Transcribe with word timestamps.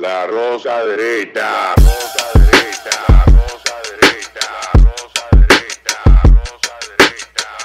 La 0.00 0.28
rosa 0.28 0.84
derecha. 0.86 1.74
Rosa 1.74 2.24
derecha. 2.34 3.24
Rosa 3.26 3.74
derecha. 3.90 4.46
Rosa 4.74 5.24
derecha. 5.32 5.96
Rosa 6.22 6.84
derecha. 6.86 7.58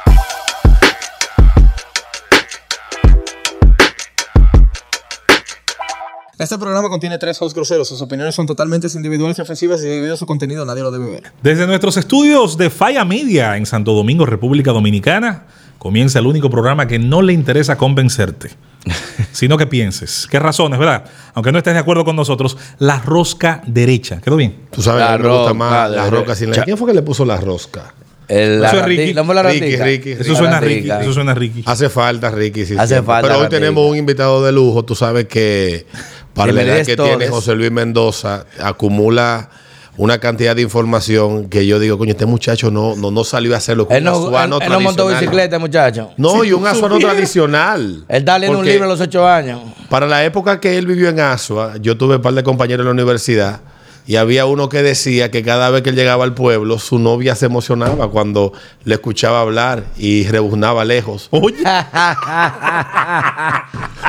Este 6.40 6.58
programa 6.58 6.90
contiene 6.90 7.20
tres 7.20 7.40
hosts 7.40 7.54
groseros. 7.54 7.88
Sus 7.88 8.02
opiniones 8.02 8.34
son 8.34 8.48
totalmente 8.48 8.88
individuales 8.96 9.38
y 9.38 9.44
ofensivas 9.44 9.84
y 9.84 9.88
debido 9.88 10.16
a 10.16 10.18
su 10.18 10.26
contenido 10.26 10.66
nadie 10.66 10.82
lo 10.82 10.90
debe 10.90 11.12
ver. 11.12 11.32
Desde 11.44 11.68
nuestros 11.68 11.98
estudios 11.98 12.58
de 12.58 12.72
Falla 12.72 13.06
Media 13.06 13.58
en 13.58 13.68
Santo 13.68 13.94
Domingo, 13.94 14.26
República 14.26 14.72
Dominicana, 14.72 15.46
comienza 15.84 16.18
el 16.20 16.28
único 16.28 16.50
programa 16.50 16.88
que 16.88 16.98
no 16.98 17.22
le 17.22 17.34
interesa 17.34 17.78
convencerte, 17.78 18.52
sino 19.34 19.58
que 19.58 19.68
pienses. 19.68 20.30
¿Qué 20.32 20.40
razones, 20.40 20.80
verdad? 20.80 21.04
Aunque 21.34 21.52
no 21.52 21.58
estés 21.58 21.74
de 21.74 21.82
acuerdo 21.82 22.06
con 22.06 22.16
nosotros, 22.16 22.58
la 22.80 23.00
rosca 23.02 23.62
derecha. 23.68 24.22
¿Quedó 24.22 24.38
bien? 24.38 24.56
Tú 24.72 24.82
sabes 24.82 25.02
La 25.04 25.18
me 25.18 25.28
gusta 25.28 25.54
más 25.54 25.92
la 25.92 26.10
roca 26.10 26.36
sin 26.36 26.52
la... 26.52 26.64
¿Quién 26.64 26.78
fue 26.78 26.88
que 26.88 26.94
le 26.94 27.02
puso 27.02 27.26
la 27.26 27.36
rosca? 27.36 27.94
El, 28.30 28.62
la 28.62 28.70
Eso 28.70 28.80
es 28.80 28.86
Ricky. 28.86 29.14
¿no 29.14 29.26
fue 29.26 29.36
la 29.36 29.44
Ricky, 29.44 29.60
ratica? 29.60 29.84
Ricky. 29.84 30.12
Eso 30.12 30.36
suena 30.38 30.62
Ricky. 30.62 30.90
Eso 30.90 31.14
suena 31.14 31.34
Ricky. 31.34 31.64
Hace 31.66 31.90
falta, 31.90 32.32
Ricky. 32.32 32.66
sí, 32.66 32.76
Hace 32.78 32.88
siempre. 32.94 33.06
falta 33.06 33.28
Pero 33.28 33.42
hoy 33.42 33.50
tenemos 33.50 33.86
un 33.92 33.98
invitado 33.98 34.42
de 34.42 34.54
lujo. 34.54 34.86
Tú 34.86 34.96
sabes 34.96 35.26
que 35.26 35.86
para 36.34 36.54
la 36.54 36.62
edad 36.62 36.86
que 36.86 36.96
tiene 36.96 37.28
José 37.28 37.56
Luis 37.56 37.72
Mendoza, 37.72 38.46
acumula 38.62 39.50
una 39.98 40.18
cantidad 40.18 40.56
de 40.56 40.62
información 40.64 41.50
que 41.50 41.68
yo 41.68 41.78
digo, 41.80 41.98
coño, 41.98 42.12
este 42.12 42.26
muchacho 42.26 42.72
no, 42.72 42.96
no, 42.96 43.12
no 43.12 43.24
salió 43.24 43.54
a 43.54 43.58
hacer 43.58 43.78
lo 43.78 43.88
que 43.88 43.96
Él 43.96 44.00
un 44.08 44.12
no, 44.14 44.28
asuano 44.28 44.58
él- 44.58 44.64
él 44.64 44.70
no 44.70 44.80
montó 44.80 45.04
tradicional. 45.04 45.22
bicicleta, 45.22 45.60
muchacho. 45.60 46.10
No, 46.18 46.44
y 46.44 46.52
un 46.52 46.66
asuano 46.66 46.98
tradicional. 47.00 48.04
Él 48.08 48.18
está 48.18 48.40
leyendo 48.40 48.60
un 48.60 48.66
libro 48.66 48.86
a 48.86 48.88
los 48.88 49.00
ocho 49.02 49.28
años. 49.28 49.60
Para 49.90 50.08
la 50.08 50.24
época 50.26 50.60
que 50.60 50.78
él 50.78 50.88
vivió 50.88 51.10
en 51.10 51.20
Asua, 51.20 51.74
yo 51.80 51.96
tuve 51.98 52.16
un 52.16 52.22
par 52.22 52.34
de 52.34 52.44
compañeros 52.44 52.82
en 52.84 52.86
la 52.88 52.92
universidad 52.92 53.60
y 54.06 54.18
había 54.18 54.46
uno 54.46 54.70
que 54.70 54.84
decía 54.84 55.32
que 55.32 55.44
cada 55.44 55.70
vez 55.70 55.82
que 55.82 55.90
él 55.90 55.96
llegaba 55.96 56.24
al 56.24 56.34
pueblo, 56.34 56.78
su 56.80 57.00
novia 57.00 57.36
se 57.36 57.46
emocionaba 57.46 58.10
cuando 58.12 58.52
le 58.84 58.96
escuchaba 58.96 59.42
hablar 59.42 59.86
y 59.98 60.26
rebuznaba 60.28 60.84
lejos. 60.86 61.28
Oye, 61.32 61.56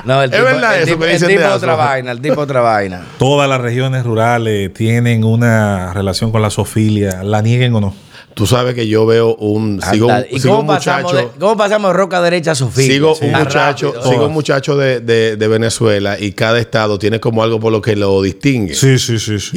No, 0.04 0.22
el 0.22 0.30
Es 0.32 0.38
tipo, 0.38 0.44
verdad 0.44 0.74
el 0.76 0.82
eso 0.82 0.92
tipo, 0.92 1.00
que 1.00 1.06
el 1.06 1.12
dicen 1.14 1.28
tipo 1.28 1.40
de 1.40 1.48
otra 1.48 1.74
vaina, 1.76 2.10
el 2.12 2.20
tipo 2.20 2.40
otra 2.40 2.60
vaina. 2.60 3.02
todas 3.18 3.48
las 3.48 3.60
regiones 3.60 4.04
rurales 4.04 4.72
tienen 4.74 5.24
una 5.24 5.92
relación 5.94 6.30
con 6.30 6.42
la 6.42 6.50
sofilia, 6.50 7.22
la 7.22 7.40
nieguen 7.40 7.74
o 7.74 7.80
no. 7.80 7.94
Tú 8.34 8.46
sabes 8.46 8.74
que 8.74 8.88
yo 8.88 9.06
veo 9.06 9.34
un 9.36 9.80
sigo, 9.80 10.06
un- 10.06 10.12
Anda, 10.12 10.26
¿Y 10.28 10.40
sigo 10.40 10.56
cómo 10.56 10.72
un 10.72 10.76
pasamos, 10.76 11.12
muchacho 11.12 11.28
de, 11.32 11.38
cómo 11.38 11.56
pasamos 11.56 11.90
de 11.92 11.96
roca 11.96 12.20
derecha 12.20 12.50
a 12.50 12.54
Sofía? 12.56 12.84
sigo 12.86 13.14
Sí. 13.14 13.26
un 13.26 13.30
muchacho 13.32 13.92
rápido. 13.92 14.10
sigo 14.12 14.26
un 14.26 14.32
muchacho 14.32 14.76
de, 14.76 15.00
de- 15.00 15.36
de 15.36 15.48
Venezuela 15.48 16.18
y 16.18 16.32
cada 16.32 16.58
estado 16.58 16.98
tiene 16.98 17.20
como 17.20 17.42
algo 17.44 17.60
por 17.60 17.70
lo 17.72 17.80
que 17.80 17.94
lo 17.96 18.20
distingue. 18.22 18.74
Sí, 18.74 18.98
sí, 18.98 19.18
sí. 19.18 19.38
Sí, 19.38 19.50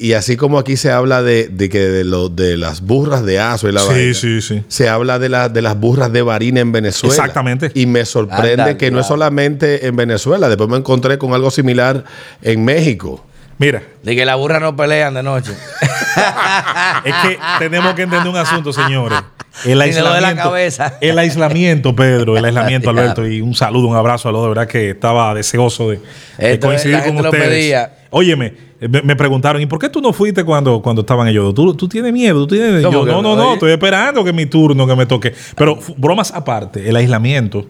Y, 0.00 0.06
y 0.06 0.12
así 0.12 0.36
como 0.36 0.58
aquí 0.58 0.76
se 0.76 0.90
habla 0.92 1.22
de, 1.22 1.48
de 1.48 1.68
que 1.68 1.80
de, 1.80 2.04
lo- 2.04 2.28
de 2.28 2.56
las 2.56 2.82
burras 2.82 3.24
de 3.24 3.40
Asua 3.40 3.70
y 3.70 3.72
la 3.72 3.80
sí, 3.80 3.88
vaina, 3.88 4.14
sí, 4.14 4.40
sí. 4.40 4.62
se 4.68 4.88
habla 4.88 5.18
de, 5.18 5.28
la- 5.28 5.48
de 5.48 5.62
las 5.62 5.78
burras 5.78 6.12
de 6.12 6.22
Barina 6.22 6.60
en 6.60 6.70
Venezuela. 6.72 7.14
Exactamente. 7.14 7.72
Y 7.74 7.86
me 7.86 8.04
sorprende 8.04 8.62
Anda, 8.62 8.78
que 8.78 8.90
no 8.92 9.00
es 9.00 9.06
solamente 9.06 9.86
en 9.86 9.96
Venezuela. 9.96 10.48
Después 10.48 10.70
me 10.70 10.76
encontré 10.76 11.18
con 11.18 11.34
algo 11.34 11.50
similar 11.50 12.04
en 12.42 12.64
México. 12.64 13.24
Mira, 13.60 13.82
De 14.02 14.16
que 14.16 14.24
las 14.24 14.38
burras 14.38 14.58
no 14.62 14.74
pelean 14.74 15.12
de 15.12 15.22
noche. 15.22 15.52
es 17.04 17.14
que 17.22 17.38
tenemos 17.58 17.92
que 17.92 18.02
entender 18.02 18.26
un 18.26 18.36
asunto, 18.38 18.72
señores. 18.72 19.18
El 19.66 19.72
Y 19.72 19.90
de 19.90 20.00
la 20.00 20.14
aislamiento, 20.14 20.44
cabeza. 20.44 20.96
el 21.02 21.18
aislamiento, 21.18 21.94
Pedro, 21.94 22.38
el 22.38 22.44
aislamiento, 22.46 22.88
Alberto, 22.90 23.28
y 23.28 23.42
un 23.42 23.54
saludo, 23.54 23.88
un 23.88 23.96
abrazo 23.96 24.30
a 24.30 24.32
los 24.32 24.42
de 24.44 24.48
verdad 24.48 24.66
que 24.66 24.88
estaba 24.90 25.34
deseoso 25.34 25.90
de, 25.90 26.00
coincidir 26.58 27.00
la 27.00 27.04
con 27.04 27.18
ustedes. 27.18 27.88
Óyeme, 28.08 28.54
me, 28.80 29.02
me 29.02 29.14
preguntaron, 29.14 29.60
¿y 29.60 29.66
por 29.66 29.78
qué 29.78 29.90
tú 29.90 30.00
no 30.00 30.14
fuiste 30.14 30.42
cuando, 30.42 30.80
cuando 30.80 31.02
estaban 31.02 31.28
ellos? 31.28 31.52
¿Tú, 31.54 31.74
tú 31.74 31.86
tienes 31.86 32.14
miedo? 32.14 32.46
¿Tú 32.46 32.54
tienes... 32.54 32.82
¿Cómo 32.82 33.04
Yo, 33.04 33.12
no, 33.12 33.20
no, 33.20 33.36
no? 33.36 33.52
estoy 33.52 33.72
esperando 33.72 34.24
que 34.24 34.32
mi 34.32 34.46
turno, 34.46 34.86
que 34.86 34.96
me 34.96 35.04
toque. 35.04 35.34
Pero 35.54 35.78
bromas 35.98 36.32
aparte, 36.32 36.88
el 36.88 36.96
aislamiento 36.96 37.66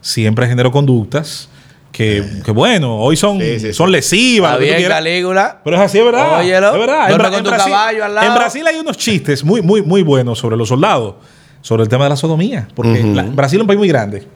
siempre 0.00 0.48
generó 0.48 0.72
conductas 0.72 1.50
que, 1.96 2.24
que 2.44 2.50
bueno, 2.50 2.98
hoy 2.98 3.16
son, 3.16 3.40
Sí, 3.40 3.58
sí, 3.58 3.72
son 3.72 3.86
sí. 3.86 3.92
lesivas. 3.92 4.60
Está 4.60 4.76
bien. 4.76 4.88
Calígula. 4.88 5.60
Pero 5.64 5.76
es 5.76 5.82
así, 5.82 5.98
es 5.98 6.04
verdad. 6.04 6.40
Óyelo. 6.40 6.72
Es 6.74 6.78
verdad. 6.78 7.08
Duerme 7.08 7.28
Bra- 7.28 7.32
con 7.32 7.42
tu 7.44 7.50
Brasil, 7.50 7.72
caballo 7.72 8.04
al 8.04 8.14
lado. 8.14 8.26
en 8.28 8.34
Brasil 8.34 8.66
hay 8.66 8.76
unos 8.76 8.96
chistes 8.98 9.42
muy, 9.44 9.62
muy, 9.62 9.82
muy 9.82 10.02
buenos 10.02 10.38
sobre 10.38 10.56
los 10.56 10.68
soldados, 10.68 11.14
sobre 11.62 11.84
el 11.84 11.88
tema 11.88 12.04
de 12.04 12.10
la 12.10 12.16
sodomía. 12.16 12.68
Porque 12.74 13.02
la- 13.02 13.22
Brasil 13.22 13.58
es 13.58 13.62
un 13.62 13.66
país 13.66 13.78
muy 13.78 13.88
grande. 13.88 14.26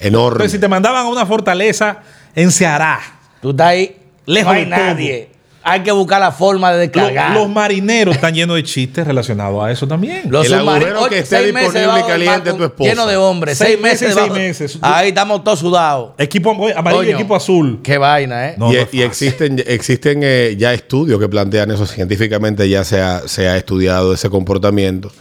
Enorme. 0.00 0.36
Entonces, 0.36 0.52
si 0.52 0.58
te 0.58 0.68
mandaban 0.68 1.04
a 1.06 1.08
una 1.10 1.26
fortaleza 1.26 1.98
en 2.34 2.50
Ceará, 2.50 2.98
Tú 3.42 3.50
estás 3.50 3.66
ahí. 3.68 3.96
Lejos 4.26 4.52
no 4.52 4.58
hay 4.58 4.64
de 4.64 4.70
todo. 4.70 4.84
nadie. 4.84 5.29
Hay 5.62 5.80
que 5.82 5.92
buscar 5.92 6.20
la 6.20 6.32
forma 6.32 6.72
de 6.72 6.78
descargar. 6.78 7.34
los 7.34 7.48
marineros 7.48 8.14
están 8.14 8.34
llenos 8.34 8.56
de 8.56 8.62
chistes 8.62 9.06
relacionados 9.06 9.62
a 9.62 9.70
eso 9.70 9.86
también. 9.86 10.22
Los 10.28 10.46
El 10.46 10.54
agujero 10.54 11.08
que 11.08 11.18
esté 11.18 11.44
disponible 11.44 12.04
caliente 12.06 12.52
tu 12.54 12.64
esposa. 12.64 12.90
Lleno 12.90 13.06
de 13.06 13.16
hombres. 13.16 13.58
Seis 13.58 13.70
Seis, 13.70 13.82
meses. 13.82 14.14
seis 14.14 14.32
meses. 14.32 14.78
Ahí 14.80 15.08
estamos 15.08 15.44
todos 15.44 15.58
sudados. 15.58 16.12
Equipo 16.18 16.56
amarillo 16.74 17.02
y 17.02 17.10
equipo 17.10 17.36
azul. 17.36 17.80
Qué 17.82 17.98
vaina, 17.98 18.48
¿eh? 18.48 18.54
No, 18.56 18.70
y, 18.72 18.76
no 18.76 18.80
es 18.80 18.82
y 18.84 18.86
fácil. 18.86 19.02
existen, 19.02 19.64
existen 19.66 20.20
eh, 20.22 20.56
ya 20.58 20.72
estudios 20.72 21.20
que 21.20 21.28
plantean 21.28 21.70
eso 21.70 21.86
científicamente, 21.86 22.68
ya 22.68 22.82
se 22.84 23.00
ha, 23.00 23.28
se 23.28 23.48
ha 23.48 23.56
estudiado 23.56 24.14
ese 24.14 24.30
comportamiento. 24.30 25.12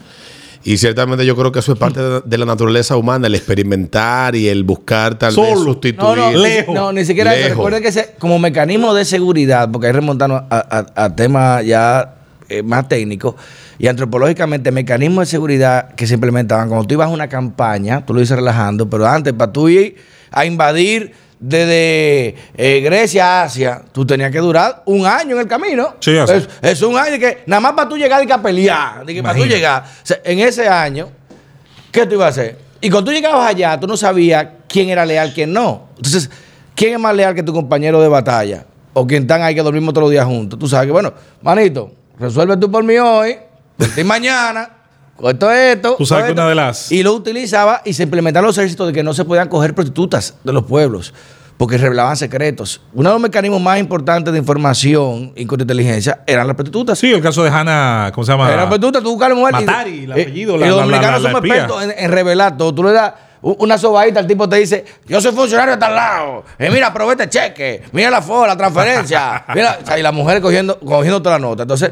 Y 0.72 0.78
ciertamente 0.78 1.26
yo 1.26 1.36
creo 1.36 1.52
que 1.52 1.58
eso 1.60 1.74
es 1.74 1.80
parte 1.80 2.00
de, 2.00 2.22
de 2.24 2.38
la 2.38 2.46
naturaleza 2.46 2.96
humana, 2.96 3.26
el 3.26 3.34
experimentar 3.34 4.36
y 4.36 4.48
el 4.50 4.64
buscar 4.64 5.18
tal 5.18 5.36
vez 5.36 5.58
sustituir. 5.58 5.98
No, 5.98 6.16
no, 6.16 6.32
Lejos. 6.32 6.68
ni, 6.68 6.74
no, 6.76 6.92
ni 6.94 7.06
siquiera 7.06 7.34
eso. 7.34 7.42
Lejos. 7.42 7.58
Recuerden 7.58 7.82
que 7.82 7.92
se- 7.92 8.12
como 8.20 8.38
mecanismo 8.38 8.94
de 8.94 9.04
seguridad, 9.04 9.68
porque 9.72 9.88
ahí 9.88 9.94
remontando 9.94 10.36
a, 10.36 10.46
a- 10.96 11.06
a 11.06 11.16
temas 11.16 11.66
ya 11.66 12.18
eh, 12.50 12.62
más 12.62 12.88
técnicos 12.88 13.34
y 13.80 13.88
antropológicamente, 13.88 14.72
mecanismos 14.72 15.24
de 15.28 15.32
seguridad 15.32 15.96
que 15.96 16.06
se 16.06 16.14
implementaban 16.14 16.68
cuando 16.70 16.86
tú 16.86 16.94
ibas 16.94 17.08
a 17.08 17.12
una 17.12 17.30
campaña, 17.30 18.06
tú 18.06 18.14
lo 18.14 18.20
dices 18.20 18.38
relajando, 18.38 18.88
pero 18.90 19.08
antes, 19.08 19.34
para 19.34 19.52
tú 19.52 19.70
ir 19.70 19.96
a 20.30 20.46
invadir 20.46 21.14
desde 21.40 22.36
eh, 22.58 22.82
Grecia 22.84 23.42
a 23.42 23.44
Asia, 23.44 23.82
tú 23.92 24.06
tenías 24.06 24.32
que 24.32 24.40
durar 24.40 24.84
un 24.86 25.06
año 25.06 25.36
en 25.36 25.42
el 25.42 25.48
camino. 25.48 25.96
Sí, 26.00 26.18
así. 26.18 26.34
es, 26.34 26.50
es 26.62 26.82
un 26.82 26.98
año 26.98 27.18
que 27.18 27.44
nada 27.46 27.60
más 27.62 27.74
para 27.74 27.88
tú 27.88 27.98
llegar 27.98 28.24
y 28.24 28.28
que 28.28 28.34
a 28.34 28.42
pelear. 28.42 29.06
de 29.06 29.14
que 29.14 29.24
para 29.24 29.38
tú 29.38 29.46
llegar. 29.46 29.84
O 29.84 30.06
sea, 30.06 30.20
en 30.24 30.40
ese 30.40 30.68
año, 30.68 31.10
¿Qué 31.92 32.06
tú 32.06 32.16
ibas 32.16 32.26
a 32.38 32.42
hacer? 32.42 32.58
Y 32.82 32.90
cuando 32.90 33.12
tú 33.12 33.16
llegabas 33.16 33.50
allá, 33.50 33.80
tú 33.80 33.88
no 33.88 33.98
sabías 33.98 34.48
quién 34.68 34.90
era 34.90 35.06
leal, 35.06 35.34
quién 35.34 35.52
no. 35.52 35.90
Entonces, 35.98 36.30
¿quién 36.76 36.94
es 36.94 37.00
más 37.00 37.16
leal 37.16 37.34
que 37.36 37.44
tu 37.44 37.54
compañero 37.54 38.02
de 38.02 38.08
batalla? 38.08 38.66
O 38.94 39.06
quien 39.06 39.24
están 39.24 39.42
ahí 39.42 39.56
que 39.56 39.62
dormimos 39.62 39.94
todos 39.94 40.06
los 40.06 40.12
días 40.12 40.26
juntos. 40.26 40.58
Tú 40.60 40.68
sabes 40.68 40.86
que, 40.88 40.92
bueno, 40.92 41.14
manito, 41.42 41.92
resuelve 42.20 42.58
tú 42.58 42.72
por 42.72 42.84
mí 42.84 42.98
hoy, 42.98 43.38
por 43.78 43.88
ti 43.90 44.04
mañana, 44.06 44.70
esto, 45.28 45.52
esto. 45.52 45.96
Tú 45.98 46.06
sabes 46.06 46.26
que 46.26 46.32
una 46.34 46.48
de 46.48 46.56
las- 46.56 46.92
Y 46.92 47.04
lo 47.04 47.14
utilizaba 47.14 47.82
y 47.84 47.94
se 47.94 48.04
implementaron 48.04 48.48
los 48.48 48.58
ejércitos 48.58 48.88
de 48.88 48.94
que 48.94 49.04
no 49.04 49.14
se 49.14 49.26
podían 49.26 49.50
coger 49.50 49.74
prostitutas 49.76 50.36
de 50.44 50.54
los 50.54 50.64
pueblos. 50.66 51.14
Porque 51.58 51.78
revelaban 51.78 52.16
secretos. 52.16 52.80
Uno 52.94 53.10
de 53.10 53.16
los 53.16 53.22
mecanismos 53.22 53.60
más 53.62 53.80
importantes 53.80 54.32
de 54.32 54.40
información 54.40 55.34
y 55.36 55.46
contrainteligencia 55.46 56.22
eran 56.26 56.48
las 56.48 56.56
prostitutas. 56.56 56.98
Sí, 56.98 57.12
el 57.12 57.22
caso 57.22 57.44
de 57.44 57.50
Hannah, 57.50 58.12
¿cómo 58.14 58.24
se 58.24 58.32
llama? 58.32 58.48
Era 58.50 58.64
prostituta, 58.70 59.02
tú 59.02 59.10
buscas 59.12 59.26
a 59.26 59.30
la 59.30 59.36
mujer. 59.36 59.56
y- 59.60 59.66
Matari, 59.66 60.04
el 60.06 60.10
eh, 60.12 60.22
apellido, 60.22 60.56
y 60.56 60.60
la- 60.60 60.68
los 60.68 60.76
la- 60.78 60.84
dominicanos 60.84 61.22
la- 61.22 61.30
somos 61.32 61.44
expertos 61.46 61.84
en, 61.84 61.94
en 61.98 62.12
revelar 62.12 62.56
todo. 62.56 62.74
Tú 62.74 62.84
le 62.86 62.94
das 62.94 63.14
una 63.42 63.78
sobadita, 63.78 64.22
el 64.22 64.28
tipo 64.28 64.48
te 64.48 64.56
dice, 64.56 64.86
yo 65.06 65.20
soy 65.20 65.34
funcionario 65.34 65.74
de 65.74 65.80
tal 65.82 65.96
lado. 65.96 66.46
Eh, 66.58 66.70
mira, 66.72 66.88
aprovecha 66.88 67.24
el 67.24 67.30
cheque. 67.30 67.84
Mira 67.92 68.10
la 68.10 68.22
foto, 68.22 68.48
la 68.48 68.56
transferencia. 68.56 69.44
mira, 69.54 69.80
o 69.84 69.86
sea, 69.86 70.00
y 70.00 70.02
la 70.02 70.14
mujer 70.14 70.42
cogiendo, 70.42 70.80
cogiendo 70.80 71.22
toda 71.22 71.38
la 71.40 71.46
nota. 71.46 71.64
Entonces, 71.64 71.92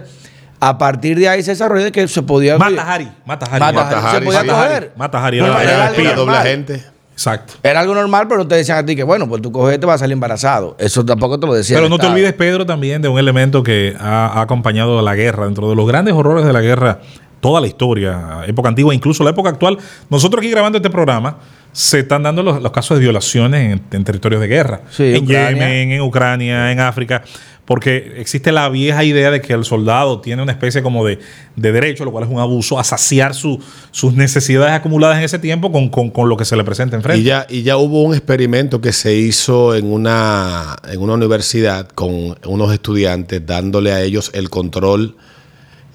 a 0.60 0.78
partir 0.78 1.18
de 1.18 1.30
ahí 1.30 1.44
se 1.44 1.52
desarrolló 1.52 1.84
de 1.84 1.92
que 1.92 2.08
se 2.08 2.22
podía... 2.22 2.58
Mata 2.58 2.94
Hari. 2.94 3.12
Mata 3.26 3.46
Hari. 3.46 3.60
Mata 3.60 3.84
Mata 3.84 4.10
Hari, 4.10 4.20
se 4.20 4.26
podía 4.26 4.54
coger. 4.54 4.92
Mata 4.96 5.26
Hari. 5.26 5.40
Pero 5.40 5.60
Era, 5.60 5.92
era 5.96 6.14
doble 6.14 6.38
agente. 6.38 6.84
Exacto. 7.14 7.56
Era 7.64 7.80
algo 7.80 7.96
normal, 7.96 8.28
pero 8.28 8.48
te 8.48 8.54
decían 8.56 8.78
a 8.78 8.86
ti 8.86 8.96
que, 8.96 9.04
bueno, 9.04 9.28
pues 9.28 9.42
tu 9.42 9.52
coger 9.52 9.80
te 9.80 9.88
va 9.88 9.96
a 9.96 9.98
salir 9.98 10.14
embarazado. 10.14 10.76
Eso 10.80 11.04
tampoco 11.04 11.40
te 11.40 11.48
lo 11.48 11.54
decía. 11.56 11.78
Pero 11.78 11.90
no 11.90 11.98
te 11.98 12.06
olvides, 12.06 12.34
Pedro, 12.34 12.66
también 12.66 13.02
de 13.02 13.08
un 13.08 13.18
elemento 13.18 13.64
que 13.64 13.96
ha, 14.00 14.28
ha 14.28 14.42
acompañado 14.42 15.00
a 15.00 15.02
la 15.02 15.16
guerra, 15.16 15.46
dentro 15.46 15.68
de 15.68 15.76
los 15.76 15.88
grandes 15.88 16.14
horrores 16.14 16.46
de 16.46 16.54
la 16.54 16.62
guerra, 16.62 17.00
toda 17.40 17.60
la 17.60 17.66
historia, 17.66 18.42
época 18.46 18.70
antigua, 18.70 18.94
incluso 18.94 19.24
la 19.24 19.32
época 19.32 19.50
actual. 19.50 19.80
Nosotros 20.12 20.42
aquí 20.42 20.52
grabando 20.52 20.78
este 20.78 20.92
programa, 20.92 21.38
se 21.72 22.00
están 22.00 22.22
dando 22.22 22.44
los, 22.44 22.62
los 22.62 22.72
casos 22.72 22.98
de 22.98 23.04
violaciones 23.04 23.74
en, 23.74 23.84
en 23.92 24.04
territorios 24.04 24.40
de 24.40 24.48
guerra. 24.48 24.82
Sí, 24.92 25.16
en 25.16 25.24
Ucrania. 25.24 25.50
Yemen, 25.50 25.92
en 25.94 26.02
Ucrania, 26.02 26.72
en 26.72 26.80
África. 26.80 27.24
Porque 27.68 28.14
existe 28.16 28.54
la 28.54 28.70
vieja 28.70 29.04
idea 29.04 29.30
de 29.30 29.42
que 29.42 29.52
el 29.52 29.66
soldado 29.66 30.22
tiene 30.22 30.42
una 30.42 30.54
especie 30.54 30.82
como 30.82 31.06
de, 31.06 31.20
de 31.58 31.72
derecho, 31.74 32.06
lo 32.06 32.14
cual 32.14 32.24
es 32.24 32.30
un 32.30 32.40
abuso, 32.40 32.80
a 32.80 32.84
saciar 32.86 33.36
su- 33.36 33.60
sus 33.92 34.14
necesidades 34.14 34.72
acumuladas 34.74 35.18
en 35.18 35.26
ese 35.26 35.38
tiempo 35.38 35.70
con, 35.70 35.90
con- 35.90 36.10
con 36.10 36.30
lo 36.30 36.38
que 36.38 36.46
se 36.46 36.56
le 36.56 36.64
presenta 36.64 36.96
enfrente. 36.96 37.20
Y 37.20 37.24
ya, 37.26 37.46
y 37.50 37.64
ya 37.64 37.76
hubo 37.76 38.04
un 38.04 38.14
experimento 38.14 38.80
que 38.80 38.94
se 38.94 39.14
hizo 39.16 39.76
en 39.76 39.92
una, 39.92 40.78
en 40.90 41.02
una 41.02 41.16
universidad 41.16 41.90
con 41.90 42.38
unos 42.46 42.72
estudiantes 42.74 43.46
dándole 43.46 43.92
a 43.92 44.02
ellos 44.02 44.32
el 44.34 44.50
control 44.50 45.18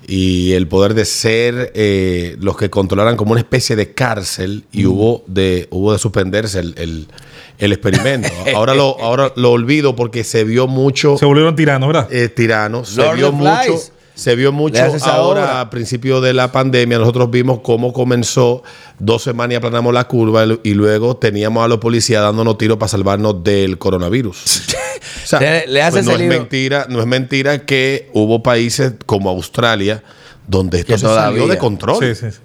y 0.06 0.52
el 0.52 0.66
poder 0.68 0.94
de 0.94 1.04
ser 1.04 1.72
eh, 1.74 2.36
los 2.40 2.56
que 2.56 2.70
controlaran 2.70 3.16
como 3.16 3.32
una 3.32 3.40
especie 3.40 3.76
de 3.76 3.92
cárcel 3.94 4.64
y 4.72 4.86
hubo 4.86 5.22
de 5.26 5.68
hubo 5.70 5.92
de 5.92 5.98
suspenderse 5.98 6.58
el, 6.60 6.74
el- 6.78 7.06
el 7.58 7.72
experimento. 7.72 8.28
Ahora 8.56 8.74
lo, 8.74 8.98
ahora 9.00 9.32
lo 9.36 9.52
olvido 9.52 9.94
porque 9.94 10.24
se 10.24 10.42
vio 10.42 10.66
mucho 10.66 11.16
Se 11.18 11.24
volvieron 11.26 11.54
tiranos, 11.54 11.86
¿verdad? 11.86 12.08
eh, 12.12 12.28
tirano, 12.28 12.84
se 12.84 13.00
vio 13.14 13.28
of 13.28 13.34
mucho, 13.34 13.62
Flies. 13.64 13.91
Se 14.14 14.36
vio 14.36 14.52
mucho 14.52 14.82
ahora 15.04 15.60
a 15.60 15.70
principio 15.70 16.20
de 16.20 16.34
la 16.34 16.52
pandemia. 16.52 16.98
Nosotros 16.98 17.30
vimos 17.30 17.60
cómo 17.62 17.92
comenzó 17.92 18.62
dos 18.98 19.22
semanas 19.22 19.52
y 19.52 19.56
aplanamos 19.56 19.92
la 19.94 20.04
curva 20.06 20.44
y 20.62 20.74
luego 20.74 21.16
teníamos 21.16 21.64
a 21.64 21.68
los 21.68 21.78
policías 21.78 22.22
dándonos 22.22 22.58
tiros 22.58 22.76
para 22.78 22.88
salvarnos 22.88 23.42
del 23.42 23.78
coronavirus. 23.78 24.62
O 25.24 25.26
sea, 25.26 25.40
Le- 25.40 25.66
le 25.66 25.82
haces 25.82 26.04
pues 26.04 26.18
no 26.18 26.22
es 26.24 26.28
mentira, 26.28 26.86
no 26.88 27.00
es 27.00 27.06
mentira 27.06 27.64
que 27.64 28.08
hubo 28.12 28.42
países 28.42 28.92
como 29.06 29.30
Australia 29.30 30.02
donde 30.46 30.80
esto 30.80 30.92
se 30.96 31.00
salió 31.06 31.14
todavía. 31.16 31.46
de 31.46 31.58
control. 31.58 31.98
Sí, 32.00 32.14
sí, 32.14 32.30
sí. 32.32 32.38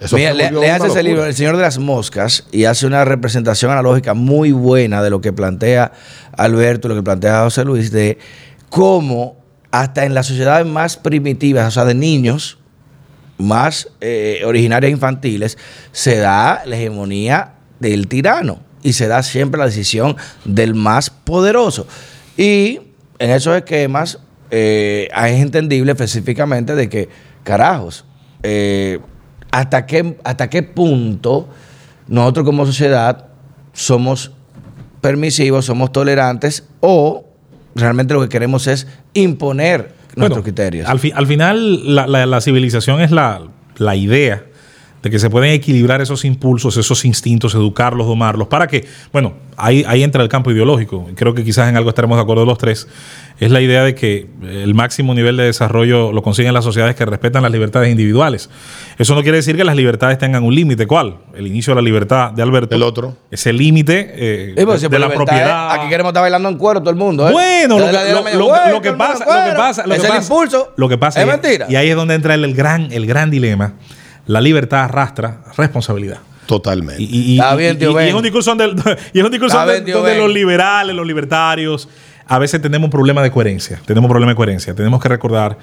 Eso 0.00 0.16
Mira, 0.16 0.30
se 0.30 0.36
le, 0.36 0.50
le 0.52 0.70
hace 0.70 0.86
ese 0.88 1.02
libro 1.02 1.24
El 1.24 1.34
Señor 1.34 1.56
de 1.56 1.62
las 1.62 1.78
Moscas 1.78 2.46
y 2.52 2.64
hace 2.64 2.86
una 2.86 3.04
representación 3.04 3.70
analógica 3.72 4.14
muy 4.14 4.52
buena 4.52 5.02
de 5.02 5.10
lo 5.10 5.20
que 5.20 5.32
plantea 5.32 5.92
Alberto, 6.36 6.88
lo 6.88 6.94
que 6.94 7.02
plantea 7.02 7.42
José 7.44 7.64
Luis, 7.64 7.90
de 7.90 8.18
cómo 8.68 9.36
hasta 9.78 10.04
en 10.04 10.12
las 10.12 10.26
sociedades 10.26 10.66
más 10.66 10.96
primitivas, 10.96 11.68
o 11.68 11.70
sea, 11.70 11.84
de 11.84 11.94
niños 11.94 12.58
más 13.38 13.88
eh, 14.00 14.42
originarias 14.44 14.90
infantiles, 14.90 15.56
se 15.92 16.16
da 16.16 16.62
la 16.66 16.76
hegemonía 16.76 17.52
del 17.78 18.08
tirano 18.08 18.58
y 18.82 18.94
se 18.94 19.06
da 19.06 19.22
siempre 19.22 19.56
la 19.56 19.66
decisión 19.66 20.16
del 20.44 20.74
más 20.74 21.10
poderoso. 21.10 21.86
Y 22.36 22.80
en 23.20 23.30
esos 23.30 23.56
esquemas 23.56 24.18
eh, 24.50 25.10
es 25.12 25.40
entendible 25.40 25.92
específicamente 25.92 26.74
de 26.74 26.88
que, 26.88 27.08
carajos, 27.44 28.04
eh, 28.42 28.98
hasta, 29.52 29.86
qué, 29.86 30.16
hasta 30.24 30.50
qué 30.50 30.64
punto 30.64 31.48
nosotros 32.08 32.44
como 32.44 32.66
sociedad 32.66 33.28
somos 33.72 34.32
permisivos, 35.00 35.66
somos 35.66 35.92
tolerantes 35.92 36.64
o 36.80 37.28
realmente 37.76 38.14
lo 38.14 38.20
que 38.20 38.28
queremos 38.28 38.66
es 38.66 38.88
imponer 39.22 39.92
nuestros 40.16 40.28
Bueno, 40.30 40.42
criterios. 40.42 40.88
Al, 40.88 40.98
fi- 40.98 41.12
al 41.14 41.26
final, 41.26 41.94
la, 41.94 42.06
la- 42.06 42.26
la 42.26 42.40
civilización 42.40 43.00
es 43.00 43.10
la, 43.10 43.42
la 43.76 43.94
idea 43.96 44.44
de 45.02 45.10
que 45.10 45.18
se 45.18 45.30
pueden 45.30 45.52
equilibrar 45.52 46.00
esos 46.00 46.24
impulsos, 46.24 46.76
esos 46.76 47.04
instintos, 47.04 47.54
educarlos, 47.54 48.06
domarlos, 48.06 48.48
para 48.48 48.66
que, 48.66 48.84
bueno, 49.12 49.34
ahí, 49.56 49.84
ahí 49.86 50.02
entra 50.02 50.22
el 50.24 50.28
campo 50.28 50.50
ideológico. 50.50 51.06
Creo 51.14 51.34
que 51.34 51.44
quizás 51.44 51.68
en 51.68 51.76
algo 51.76 51.88
estaremos 51.90 52.16
de 52.18 52.22
acuerdo 52.22 52.44
los 52.44 52.58
tres. 52.58 52.88
Es 53.38 53.52
la 53.52 53.60
idea 53.60 53.84
de 53.84 53.94
que 53.94 54.26
el 54.42 54.74
máximo 54.74 55.14
nivel 55.14 55.36
de 55.36 55.44
desarrollo 55.44 56.10
lo 56.10 56.22
consiguen 56.22 56.52
las 56.52 56.64
sociedades 56.64 56.96
que 56.96 57.04
respetan 57.06 57.44
las 57.44 57.52
libertades 57.52 57.88
individuales. 57.92 58.50
Eso 58.98 59.14
no 59.14 59.22
quiere 59.22 59.36
decir 59.36 59.56
que 59.56 59.62
las 59.62 59.76
libertades 59.76 60.18
tengan 60.18 60.42
un 60.42 60.52
límite. 60.52 60.88
¿Cuál? 60.88 61.18
El 61.36 61.46
inicio 61.46 61.72
de 61.76 61.80
la 61.80 61.84
libertad 61.84 62.32
de 62.32 62.42
Alberto. 62.42 62.74
El 62.74 62.82
otro. 62.82 63.16
Ese 63.30 63.52
límite 63.52 64.10
eh, 64.16 64.54
Sí, 64.58 64.64
pues, 64.64 64.80
de 64.90 64.98
la 64.98 65.08
propiedad. 65.10 65.68
eh, 65.76 65.78
Aquí 65.78 65.88
queremos 65.88 66.10
estar 66.10 66.22
bailando 66.22 66.48
en 66.48 66.58
cuero 66.58 66.80
todo 66.80 66.90
el 66.90 66.96
mundo. 66.96 67.28
¿eh? 67.28 67.32
Bueno, 67.32 67.78
lo 67.78 67.86
que, 67.86 68.34
lo- 68.72 68.80
que 68.82 68.92
pasa, 68.94 69.24
lo 69.24 69.50
que 69.52 69.56
pasa, 69.56 69.86
lo 69.86 69.94
es 69.94 70.00
que 70.00 70.06
el 70.08 70.12
pasa- 70.12 70.22
impulso. 70.24 70.72
Lo 70.76 70.88
que 70.88 70.98
pasa 70.98 71.20
es 71.20 71.26
y- 71.26 71.30
mentira. 71.30 71.66
Y 71.68 71.76
ahí 71.76 71.88
es 71.88 71.94
donde 71.94 72.14
entra 72.14 72.34
el, 72.34 72.42
el 72.44 72.54
gran, 72.54 72.90
el 72.90 73.06
gran 73.06 73.30
dilema. 73.30 73.74
La 74.28 74.40
libertad 74.40 74.84
arrastra 74.84 75.42
responsabilidad. 75.56 76.18
Totalmente. 76.46 77.02
Y, 77.02 77.36
Está 77.38 77.54
bien, 77.56 77.74
y- 77.76 77.78
tío 77.78 77.88
y- 77.90 77.92
y 77.92 77.96
Ben. 77.96 78.08
es 78.08 78.14
un 78.14 78.22
discurso 78.22 78.54
donde, 78.54 78.96
y 79.12 79.18
es 79.18 79.24
un 79.24 79.30
discurso 79.30 79.58
donde- 79.58 79.80
bien, 79.80 79.96
donde 79.96 80.16
los 80.16 80.32
liberales, 80.32 80.94
los 80.96 81.06
libertarios, 81.06 81.88
a 82.26 82.38
veces 82.38 82.62
tenemos 82.62 82.86
un 82.86 82.90
problema 82.90 83.22
de 83.22 83.30
coherencia. 83.30 83.80
Tenemos 83.84 84.06
un 84.06 84.12
problema 84.12 84.32
de 84.32 84.36
coherencia. 84.36 84.74
Tenemos 84.74 85.02
que 85.02 85.08
recordar, 85.08 85.58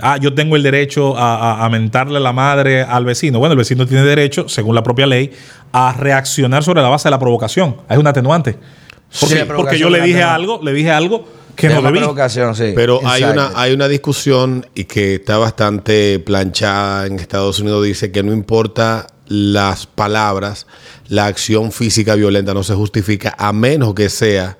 ah, 0.00 0.16
yo 0.16 0.34
tengo 0.34 0.54
el 0.56 0.62
derecho 0.62 1.16
a, 1.16 1.36
a- 1.62 1.64
a 1.64 1.68
mentarle 1.70 2.20
la 2.20 2.32
madre 2.32 2.82
al 2.82 3.04
vecino. 3.04 3.38
Bueno, 3.38 3.52
el 3.54 3.58
vecino 3.58 3.86
tiene 3.86 4.04
derecho, 4.04 4.48
según 4.48 4.74
la 4.74 4.82
propia 4.82 5.06
ley, 5.06 5.32
a 5.72 5.92
reaccionar 5.92 6.62
sobre 6.62 6.82
la 6.82 6.88
base 6.88 7.08
de 7.08 7.10
la 7.12 7.18
provocación. 7.18 7.76
Es 7.88 7.98
un 7.98 8.06
atenuante. 8.06 8.58
Porque, 9.56 9.78
yo 9.78 9.88
le 9.90 10.00
dije 10.02 10.22
algo, 10.22 10.60
le 10.62 10.72
dije 10.72 10.90
algo 10.90 11.26
que 11.58 11.68
no 11.68 11.80
una 11.80 11.88
debí. 11.88 11.98
provocación, 11.98 12.54
sí. 12.54 12.72
Pero 12.74 13.00
hay 13.04 13.24
una, 13.24 13.50
hay 13.56 13.72
una 13.72 13.88
discusión 13.88 14.64
y 14.74 14.84
que 14.84 15.16
está 15.16 15.38
bastante 15.38 16.20
planchada 16.20 17.06
en 17.06 17.18
Estados 17.18 17.58
Unidos. 17.58 17.84
Dice 17.84 18.12
que 18.12 18.22
no 18.22 18.32
importa 18.32 19.08
las 19.26 19.86
palabras, 19.86 20.66
la 21.08 21.26
acción 21.26 21.72
física 21.72 22.14
violenta 22.14 22.54
no 22.54 22.62
se 22.62 22.74
justifica 22.74 23.34
a 23.36 23.52
menos 23.52 23.92
que 23.94 24.08
sea 24.08 24.56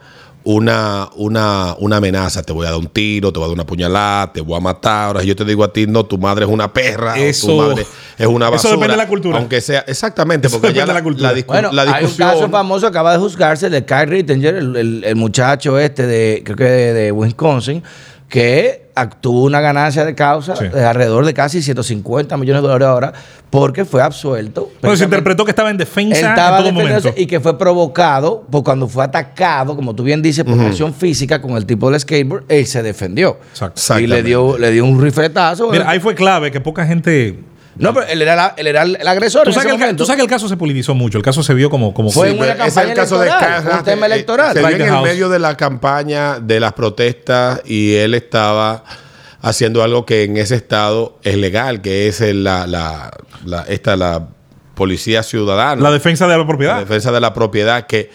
una, 0.50 1.10
una, 1.16 1.76
una 1.78 1.96
amenaza. 1.98 2.42
Te 2.42 2.54
voy 2.54 2.66
a 2.66 2.70
dar 2.70 2.78
un 2.78 2.86
tiro, 2.86 3.30
te 3.30 3.38
voy 3.38 3.44
a 3.44 3.48
dar 3.48 3.54
una 3.54 3.66
puñalada, 3.66 4.32
te 4.32 4.40
voy 4.40 4.56
a 4.56 4.60
matar. 4.60 5.08
Ahora, 5.08 5.20
si 5.20 5.26
yo 5.26 5.36
te 5.36 5.44
digo 5.44 5.62
a 5.62 5.70
ti, 5.70 5.86
no, 5.86 6.06
tu 6.06 6.16
madre 6.16 6.46
es 6.46 6.50
una 6.50 6.72
perra, 6.72 7.12
o 7.12 7.16
Eso- 7.16 7.48
tu 7.48 7.56
madre 7.58 7.86
es 8.16 8.26
una 8.26 8.46
eso 8.46 8.52
basura. 8.52 8.72
depende 8.72 8.92
de 8.92 8.96
la 8.96 9.08
cultura. 9.08 9.38
Aunque 9.38 9.60
sea, 9.60 9.84
exactamente, 9.86 10.46
Eso 10.46 10.58
porque 10.58 10.72
ya 10.74 10.86
depende 10.86 10.88
de 10.88 10.94
la, 10.94 10.98
la 11.00 11.04
cultura. 11.04 11.32
la 11.32 11.38
discu- 11.38 11.46
Bueno, 11.48 11.70
la 11.72 11.82
hay 11.82 11.88
un 11.88 11.94
discusión. 12.00 12.28
caso 12.30 12.48
famoso 12.48 12.86
acaba 12.86 13.12
de 13.12 13.18
juzgarse 13.18 13.68
de 13.68 13.84
Kyle 13.84 14.06
Rittenger, 14.06 14.54
el, 14.54 14.74
el- 14.76 15.04
el 15.04 15.16
muchacho 15.16 15.78
este 15.78 16.06
de, 16.06 16.40
creo 16.42 16.56
que 16.56 16.64
de, 16.64 16.92
de 16.94 17.12
Wisconsin, 17.12 17.82
que 18.28 18.88
actuó 18.94 19.44
una 19.44 19.60
ganancia 19.60 20.04
de 20.04 20.14
causa 20.14 20.54
Sí. 20.56 20.68
de 20.68 20.84
alrededor 20.84 21.24
de 21.24 21.32
casi 21.32 21.62
150 21.62 22.36
millones 22.36 22.62
de 22.62 22.68
dólares 22.68 22.88
ahora 22.88 23.12
porque 23.48 23.84
fue 23.84 24.02
absuelto. 24.02 24.70
Bueno, 24.82 24.96
se 24.96 25.04
interpretó 25.04 25.44
que 25.44 25.52
estaba 25.52 25.70
en 25.70 25.78
defensa 25.78 26.18
en 26.18 26.26
estaba 26.26 26.58
todo 26.58 26.66
defendiéndose 26.66 27.08
momento. 27.08 27.22
y 27.22 27.26
que 27.26 27.40
fue 27.40 27.56
provocado 27.56 28.42
por 28.50 28.62
cuando 28.64 28.86
fue 28.88 29.04
atacado, 29.04 29.74
como 29.74 29.94
tú 29.94 30.02
bien 30.02 30.20
dices, 30.20 30.44
por 30.44 30.60
acción 30.60 30.92
física 30.92 31.40
con 31.40 31.52
el 31.52 31.64
tipo 31.64 31.90
del 31.90 31.98
skateboard, 32.00 32.44
él 32.48 32.66
se 32.66 32.82
defendió. 32.82 33.38
Exacto. 33.50 33.98
Y 34.00 34.06
le 34.06 34.22
dio, 34.22 34.58
le 34.58 34.70
dio 34.72 34.84
un 34.84 35.00
rifletazo. 35.00 35.70
Mira, 35.70 35.88
ahí 35.88 36.00
fue 36.00 36.14
clave 36.14 36.50
que 36.50 36.60
poca 36.60 36.84
gente. 36.84 37.38
No, 37.78 37.94
pero 37.94 38.06
él 38.06 38.20
era, 38.22 38.36
la- 38.36 38.54
él 38.56 38.66
era 38.66 38.82
el, 38.82 39.06
agresor. 39.06 39.44
Tú 39.44 39.52
sabes, 39.52 39.66
que 39.66 39.72
el, 39.72 39.78
ca- 39.78 39.84
momento. 39.86 40.02
tú 40.02 40.06
sabes 40.06 40.16
que 40.18 40.24
el 40.24 40.30
caso 40.30 40.48
se 40.48 40.56
politizó 40.56 40.94
mucho. 40.94 41.18
El 41.18 41.24
caso 41.24 41.42
se 41.42 41.54
vio 41.54 41.70
como. 41.70 41.94
como 41.94 42.10
Fue 42.10 42.30
Sí, 42.30 42.36
una 42.36 42.46
es 42.66 42.76
el 42.76 42.94
caso 42.94 43.18
de 43.18 43.26
electoral, 43.28 43.62
Kyle 43.62 43.72
un 43.78 43.84
tema 43.84 44.06
Rittenger. 44.06 44.12
electoral. 44.12 44.52
Se 44.54 44.60
en 44.60 44.94
el 44.94 45.02
medio 45.02 45.28
de 45.28 45.38
la 45.38 45.56
campaña 45.56 46.38
de 46.40 46.60
las 46.60 46.72
protestas 46.72 47.62
y 47.64 47.94
él 47.94 48.14
estaba 48.14 48.84
haciendo 49.40 49.82
algo 49.82 50.04
que 50.04 50.24
en 50.24 50.36
ese 50.36 50.56
estado 50.56 51.18
es 51.22 51.36
legal, 51.36 51.80
que 51.80 52.08
es 52.08 52.20
la, 52.20 52.66
la, 52.66 53.10
la- 53.44 53.62
esta, 53.68 53.96
la 53.96 54.28
policía 54.74 55.22
ciudadana. 55.22 55.80
la 55.80 55.90
defensa 55.90 56.26
de 56.26 56.32
la 56.32 56.38
la 56.38 56.46
propiedad. 56.46 56.78
defensa 56.80 57.12
de 57.12 57.20
la 57.20 57.34
propiedad 57.34 57.86
que, 57.86 58.10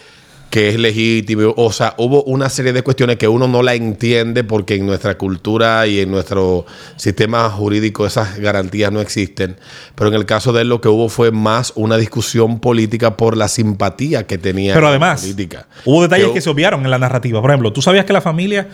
que 0.53 0.69
es 0.69 0.77
legítimo. 0.77 1.51
O 1.57 1.71
sea, 1.71 1.95
hubo 1.97 2.21
una 2.25 2.47
serie 2.47 2.73
de 2.73 2.83
cuestiones 2.83 3.17
que 3.17 3.27
uno 3.27 3.47
no 3.47 3.63
la 3.63 3.73
entiende 3.73 4.43
porque 4.43 4.75
en 4.75 4.85
nuestra 4.85 5.17
cultura 5.17 5.87
y 5.87 5.99
en 6.01 6.11
nuestro 6.11 6.67
sistema 6.95 7.49
jurídico 7.49 8.05
esas 8.05 8.37
garantías 8.37 8.91
no 8.91 9.01
existen. 9.01 9.57
Pero 9.95 10.09
en 10.09 10.13
el 10.13 10.27
caso 10.27 10.53
de 10.53 10.61
él 10.61 10.69
lo 10.69 10.79
que 10.79 10.89
hubo 10.89 11.09
fue 11.09 11.31
más 11.31 11.73
una 11.75 11.97
discusión 11.97 12.59
política 12.59 13.17
por 13.17 13.35
la 13.35 13.47
simpatía 13.47 14.27
que 14.27 14.37
tenía 14.37 14.75
Pero 14.75 14.83
la 14.83 14.89
además, 14.91 15.21
política. 15.21 15.65
hubo 15.85 16.03
detalles 16.03 16.27
Que 16.27 16.33
que 16.35 16.41
se 16.41 16.51
obviaron 16.51 16.85
en 16.85 16.91
la 16.91 16.99
narrativa. 16.99 17.41
Por 17.41 17.49
ejemplo, 17.49 17.73
tú 17.73 17.81
sabías 17.81 18.05
que 18.05 18.13
la 18.13 18.21
familia 18.21 18.67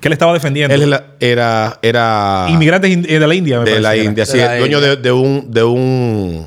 que 0.00 0.06
él 0.06 0.12
estaba 0.12 0.34
defendiendo, 0.34 0.72
Él 0.72 0.82
era, 0.84 1.16
era, 1.18 1.78
era 1.82 2.46
inmigrantes 2.48 2.92
in- 2.92 3.02
de 3.02 3.18
la 3.18 3.34
India, 3.34 3.58
me 3.58 3.64
de 3.64 3.70
parece 3.80 3.82
la. 3.82 3.96
India, 3.96 4.24
De 4.24 4.30
sí, 4.30 4.38
la 4.38 4.56
dueño 4.58 4.78
India. 4.78 4.90
de, 4.94 5.02
de 5.02 5.10
un... 5.12 5.50
De 5.50 5.62
un 5.64 6.46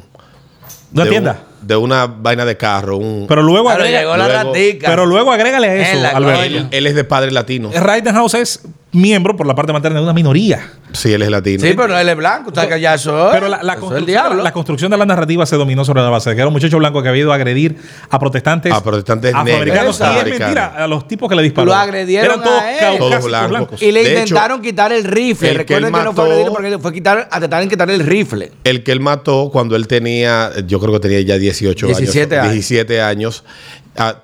Una 0.93 1.03
de 1.03 1.09
tienda. 1.09 1.43
De 1.61 1.75
una 1.75 2.05
vaina 2.07 2.45
de 2.45 2.55
carro. 2.57 2.97
Un, 2.97 3.25
Pero 3.27 3.41
luego 3.43 3.69
Pero 3.69 3.83
agrega- 3.83 3.99
llegó 3.99 4.17
la 4.17 4.27
luego- 4.27 4.53
ratica. 4.53 4.87
pero 4.87 5.05
luego 5.05 5.31
agrégale 5.31 5.81
eso, 5.81 6.07
Alberto. 6.15 6.43
él, 6.43 6.67
él 6.71 6.87
es 6.87 6.95
de 6.95 7.03
padre 7.03 7.31
latino. 7.31 7.71
Rittenhouse 7.73 8.33
es 8.35 8.61
miembro 8.93 9.35
por 9.35 9.45
la 9.45 9.53
parte 9.53 9.73
materna 9.73 9.97
de 9.99 10.03
una 10.03 10.13
minoría. 10.13 10.71
Sí, 10.93 11.11
él 11.11 11.21
es 11.21 11.29
latino. 11.29 11.61
Sí, 11.61 11.73
pero 11.75 11.89
no 11.89 11.99
él 11.99 12.07
es 12.07 12.15
blanco. 12.15 12.49
Está 12.49 12.67
que 12.69 12.79
ya 12.79 12.93
eso 12.93 13.27
es- 13.27 13.33
Pero 13.33 13.49
la, 13.49 13.57
eso 13.57 13.65
construcción, 13.67 14.05
diablo. 14.05 14.41
la 14.41 14.53
construcción 14.53 14.89
de 14.91 14.97
la 14.97 15.05
narrativa 15.05 15.45
se 15.45 15.57
dominó 15.57 15.83
sobre 15.83 16.01
la 16.01 16.09
base 16.09 16.29
de 16.29 16.35
que 16.35 16.41
era 16.41 16.47
un 16.47 16.53
muchacho 16.53 16.77
blanco 16.77 17.03
que 17.03 17.09
había 17.09 17.21
ido 17.23 17.31
a 17.33 17.35
agredir 17.35 17.75
a 18.09 18.17
protestantes, 18.17 18.71
A 18.73 18.81
protestantes 18.81 19.33
afroamericanos. 19.35 19.99
negros. 19.99 20.15
Y 20.25 20.31
es 20.31 20.39
mentira, 20.39 20.67
a 20.77 20.87
los 20.87 21.07
tipos 21.07 21.27
que 21.29 21.35
le 21.35 21.43
dispararon. 21.43 21.75
Lo 21.75 21.81
agredieron 21.81 22.25
Eran 22.25 22.43
todos 22.43 22.61
a 22.61 22.71
él. 22.71 22.79
caucásicos 22.79 23.09
Todos 23.09 23.25
blancos. 23.25 23.49
blancos. 23.49 23.81
y 23.81 23.91
le 23.91 23.99
De 24.03 24.05
hecho, 24.11 24.19
intentaron 24.21 24.61
quitar 24.61 24.93
el 24.93 25.03
rifle. 25.03 25.49
el 25.49 25.53
que 25.57 25.57
Recuerden 25.75 25.93
que, 25.93 25.97
no 25.97 26.03
fue 26.03 26.11
mató- 26.13 26.21
agredirlo 26.23 26.53
porque 26.53 26.69
le 26.69 26.79
fue 26.79 26.93
quitar, 26.93 27.27
a 27.29 27.39
tratar 27.39 27.61
de 27.63 27.67
quitar 27.67 27.91
el 27.91 27.99
rifle. 27.99 28.51
El 28.63 28.83
que 28.83 28.91
él 28.93 29.01
mató 29.01 29.49
cuando 29.51 29.75
él 29.75 29.87
tenía, 29.87 30.51
yo 30.65 30.79
creo 30.79 30.93
que 30.93 30.99
tenía 31.01 31.19
ya 31.21 31.37
18 31.37 31.87
17 31.87 32.39
años. 32.39 32.53
17 32.53 33.01
años, 33.01 33.43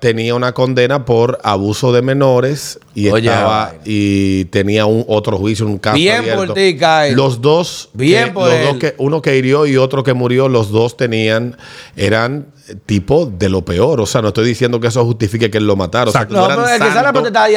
tenía 0.00 0.34
una 0.34 0.52
condena 0.52 1.04
por 1.04 1.38
abuso 1.42 1.92
de 1.92 2.02
menores 2.02 2.78
y 2.94 3.08
Oye, 3.08 3.28
estaba 3.28 3.66
vaina. 3.66 3.80
y 3.84 4.44
tenía 4.46 4.86
un 4.86 5.04
otro 5.08 5.36
juicio, 5.36 5.66
un 5.66 5.78
caso 5.78 5.96
Bien 5.96 6.18
abierto. 6.18 6.46
por 6.46 6.54
ti, 6.54 6.76
Kyle. 6.76 7.14
Los 7.16 7.40
dos, 7.40 7.90
Bien 7.92 8.26
que- 8.26 8.30
por 8.32 8.48
los 8.48 8.62
dos 8.64 8.76
que 8.76 8.94
uno 8.98 9.20
que 9.20 9.36
hirió 9.36 9.66
y 9.66 9.76
otro 9.76 10.02
que 10.04 10.14
murió, 10.14 10.48
los 10.48 10.70
dos 10.70 10.96
tenían 10.96 11.56
eran 11.96 12.46
tipo 12.86 13.26
de 13.26 13.48
lo 13.50 13.62
peor, 13.62 14.00
o 14.00 14.06
sea, 14.06 14.22
no 14.22 14.28
estoy 14.28 14.46
diciendo 14.46 14.80
que 14.80 14.86
eso 14.86 15.04
justifique 15.04 15.50
que 15.50 15.58
él 15.58 15.66
lo 15.66 15.76
matara, 15.76 16.08
o 16.08 16.12
sea, 16.12 16.24
no 16.24 16.30
No, 16.30 16.44
eran 16.46 16.56
pero 16.64 16.68
el 16.68 16.80
que 17.04 17.12
protestar 17.12 17.50
y 17.50 17.54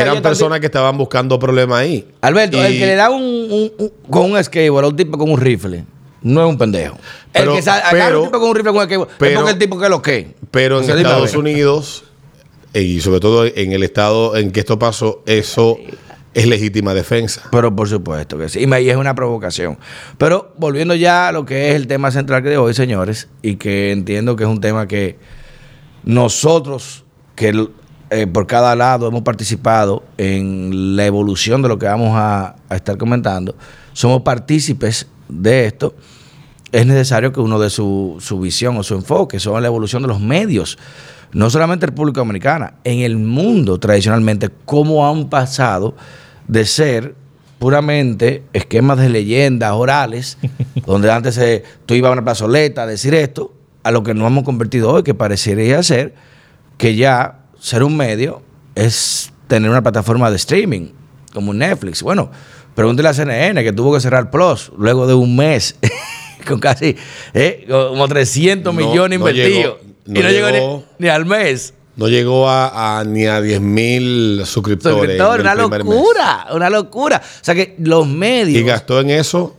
eran 0.00 0.20
personas 0.22 0.58
que 0.60 0.66
estaban 0.66 0.98
buscando 0.98 1.38
problemas 1.38 1.78
ahí. 1.80 2.08
Alberto, 2.22 2.64
el 2.64 2.72
que 2.78 2.86
le 2.86 2.94
da 2.96 3.10
un, 3.10 3.22
un- 3.22 3.72
un- 3.78 3.92
con 4.10 4.32
un 4.32 4.42
skateboard 4.42 4.86
a 4.86 4.88
un 4.88 4.96
tipo 4.96 5.16
con 5.16 5.30
un 5.30 5.38
rifle, 5.40 5.84
no 6.22 6.42
es 6.44 6.48
un 6.50 6.58
pendejo. 6.58 6.96
Pero- 7.32 7.50
el 7.52 7.56
que 7.58 7.62
sa- 7.62 7.76
agarra 7.76 7.88
a 7.88 8.08
pero- 8.08 8.18
un 8.22 8.26
tipo 8.28 8.40
con 8.40 8.48
un 8.50 8.54
rifle 8.56 8.72
con 8.72 8.90
es 8.90 8.98
pero- 9.18 9.34
porque 9.40 9.52
el 9.52 9.58
tipo 9.58 9.78
que 9.78 9.88
lo 9.88 10.02
que. 10.02 10.34
Pero 10.50 10.80
en 10.82 10.90
Estados. 10.90 11.34
Unidos, 11.34 12.04
eh, 12.74 12.82
y 12.82 13.00
sobre 13.00 13.20
todo 13.20 13.44
en 13.46 13.72
el 13.72 13.82
estado 13.82 14.36
en 14.36 14.50
que 14.52 14.60
esto 14.60 14.78
pasó, 14.78 15.22
eso 15.26 15.78
es 16.34 16.46
legítima 16.46 16.94
defensa. 16.94 17.42
Pero 17.50 17.74
por 17.74 17.88
supuesto 17.88 18.38
que 18.38 18.48
sí. 18.48 18.60
Y 18.64 18.88
es 18.90 18.96
una 18.96 19.14
provocación. 19.14 19.78
Pero 20.18 20.52
volviendo 20.58 20.94
ya 20.94 21.28
a 21.28 21.32
lo 21.32 21.44
que 21.44 21.70
es 21.70 21.74
el 21.76 21.86
tema 21.86 22.10
central 22.10 22.42
de 22.42 22.56
hoy, 22.58 22.74
señores, 22.74 23.28
y 23.42 23.56
que 23.56 23.90
entiendo 23.92 24.36
que 24.36 24.44
es 24.44 24.48
un 24.50 24.60
tema 24.60 24.86
que 24.86 25.18
nosotros, 26.04 27.04
que 27.34 27.68
eh, 28.10 28.26
por 28.26 28.46
cada 28.46 28.74
lado 28.76 29.08
hemos 29.08 29.22
participado 29.22 30.02
en 30.16 30.96
la 30.96 31.06
evolución 31.06 31.60
de 31.62 31.68
lo 31.68 31.78
que 31.78 31.86
vamos 31.86 32.12
a, 32.14 32.56
a 32.68 32.76
estar 32.76 32.96
comentando, 32.96 33.54
somos 33.92 34.22
partícipes 34.22 35.06
de 35.28 35.66
esto, 35.66 35.94
es 36.72 36.86
necesario 36.86 37.32
que 37.32 37.40
uno 37.40 37.58
dé 37.58 37.70
su, 37.70 38.16
su 38.20 38.40
visión 38.40 38.76
o 38.76 38.82
su 38.82 38.94
enfoque 38.94 39.40
sobre 39.40 39.62
la 39.62 39.68
evolución 39.68 40.02
de 40.02 40.08
los 40.08 40.20
medios. 40.20 40.78
No 41.32 41.50
solamente 41.50 41.86
en 41.86 41.90
República 41.90 42.20
Dominicana, 42.20 42.74
en 42.84 43.00
el 43.00 43.16
mundo 43.16 43.78
tradicionalmente, 43.78 44.50
cómo 44.64 45.06
han 45.08 45.28
pasado 45.28 45.94
de 46.46 46.64
ser 46.64 47.14
puramente 47.58 48.44
esquemas 48.52 48.98
de 48.98 49.08
leyendas 49.08 49.72
orales, 49.72 50.38
donde 50.86 51.10
antes 51.10 51.40
tú 51.86 51.94
ibas 51.94 52.10
a 52.10 52.12
una 52.12 52.24
plazoleta 52.24 52.82
a 52.82 52.86
decir 52.86 53.14
esto, 53.14 53.54
a 53.82 53.90
lo 53.90 54.02
que 54.02 54.14
nos 54.14 54.26
hemos 54.26 54.44
convertido 54.44 54.92
hoy, 54.92 55.02
que 55.02 55.14
parecería 55.14 55.82
ser 55.82 56.14
que 56.76 56.94
ya 56.94 57.40
ser 57.58 57.82
un 57.82 57.96
medio 57.96 58.42
es 58.74 59.32
tener 59.48 59.70
una 59.70 59.82
plataforma 59.82 60.30
de 60.30 60.36
streaming, 60.36 60.88
como 61.32 61.52
Netflix. 61.52 62.02
Bueno, 62.02 62.30
pregúntele 62.78 63.08
a 63.08 63.12
CNN 63.12 63.64
que 63.64 63.72
tuvo 63.72 63.92
que 63.92 63.98
cerrar 64.00 64.30
Plus 64.30 64.70
luego 64.78 65.08
de 65.08 65.14
un 65.14 65.34
mes, 65.34 65.74
con 66.46 66.60
casi 66.60 66.96
eh, 67.34 67.66
como 67.68 68.06
300 68.06 68.72
No, 68.72 68.80
millones 68.80 69.18
no 69.18 69.28
invertidos. 69.28 69.52
llegó- 69.52 69.78
no 70.06 70.20
y 70.20 70.22
no 70.22 70.28
llegó, 70.30 70.48
llegó- 70.48 70.84
ni, 71.00 71.04
ni 71.06 71.08
al 71.10 71.26
mes. 71.26 71.74
No 71.96 72.06
llegó 72.06 72.48
a, 72.48 73.00
a 73.00 73.04
ni 73.04 73.26
a 73.26 73.40
10 73.40 73.60
mil 73.60 74.42
suscriptores. 74.44 75.20
Una 75.20 75.54
mes. 75.56 75.68
locura, 75.84 76.46
una 76.54 76.70
locura. 76.70 77.20
O 77.20 77.44
sea 77.44 77.56
que 77.56 77.74
los 77.80 78.06
medios... 78.06 78.56
Y 78.56 78.62
gastó 78.64 79.00
en 79.00 79.10
eso 79.10 79.56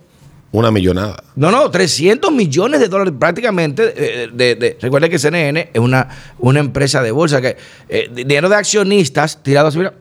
una 0.54 0.72
millonada. 0.72 1.22
No, 1.36 1.52
no, 1.52 1.70
300 1.70 2.32
millones 2.32 2.80
de 2.80 2.88
dólares 2.88 3.14
prácticamente. 3.20 3.94
eh, 3.96 4.30
De, 4.34 4.56
de- 4.56 4.78
recuerden 4.82 5.12
que 5.12 5.20
CNN 5.20 5.70
es 5.74 5.80
una, 5.82 6.08
una 6.40 6.62
empresa 6.62 7.04
de 7.04 7.12
bolsa 7.12 7.42
que 7.42 7.58
eh, 7.90 8.10
dinero 8.14 8.48
de 8.48 8.56
accionistas 8.56 9.44
tirados 9.44 9.76
mira, 9.76 9.94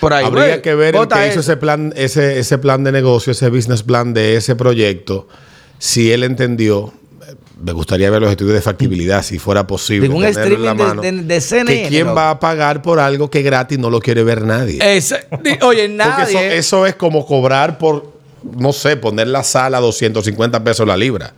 por 0.00 0.12
ahí. 0.12 0.24
Habría 0.24 0.62
que 0.62 0.74
ver 0.74 0.94
el 0.96 1.08
que 1.08 1.28
hizo 1.28 1.40
ese 1.40 1.56
plan, 1.56 1.92
ese, 1.96 2.38
ese 2.38 2.58
plan 2.58 2.84
de 2.84 2.92
negocio, 2.92 3.32
ese 3.32 3.48
business 3.48 3.82
plan 3.82 4.14
de 4.14 4.36
ese 4.36 4.54
proyecto, 4.56 5.28
si 5.78 6.12
él 6.12 6.22
entendió. 6.24 6.92
Me 7.60 7.72
gustaría 7.72 8.08
ver 8.08 8.22
los 8.22 8.30
estudios 8.30 8.54
de 8.54 8.60
factibilidad, 8.62 9.20
si 9.24 9.40
fuera 9.40 9.66
posible. 9.66 10.06
Digo, 10.06 10.16
un 10.16 10.24
tenerlo 10.24 10.54
en 10.58 10.62
la 10.64 10.70
streaming 10.72 11.00
de- 11.02 11.12
de- 11.12 11.22
de 11.34 11.40
CNN, 11.40 11.82
Que 11.82 11.88
quién 11.88 12.04
loco. 12.04 12.14
va 12.16 12.30
a 12.30 12.38
pagar 12.38 12.82
por 12.82 13.00
algo 13.00 13.28
que 13.30 13.42
gratis 13.42 13.78
no 13.80 13.90
lo 13.90 13.98
quiere 14.00 14.22
ver 14.22 14.42
nadie. 14.42 14.78
Oye, 14.80 15.58
Porque 15.60 15.88
nadie. 15.88 16.24
eso, 16.24 16.38
eso 16.38 16.86
es 16.86 16.94
como 16.94 17.26
cobrar 17.26 17.76
por, 17.78 18.17
no 18.56 18.72
sé, 18.72 18.96
poner 18.96 19.28
la 19.28 19.42
sala 19.42 19.78
a 19.78 19.80
250 19.80 20.62
pesos 20.64 20.86
la 20.86 20.96
libra. 20.96 21.34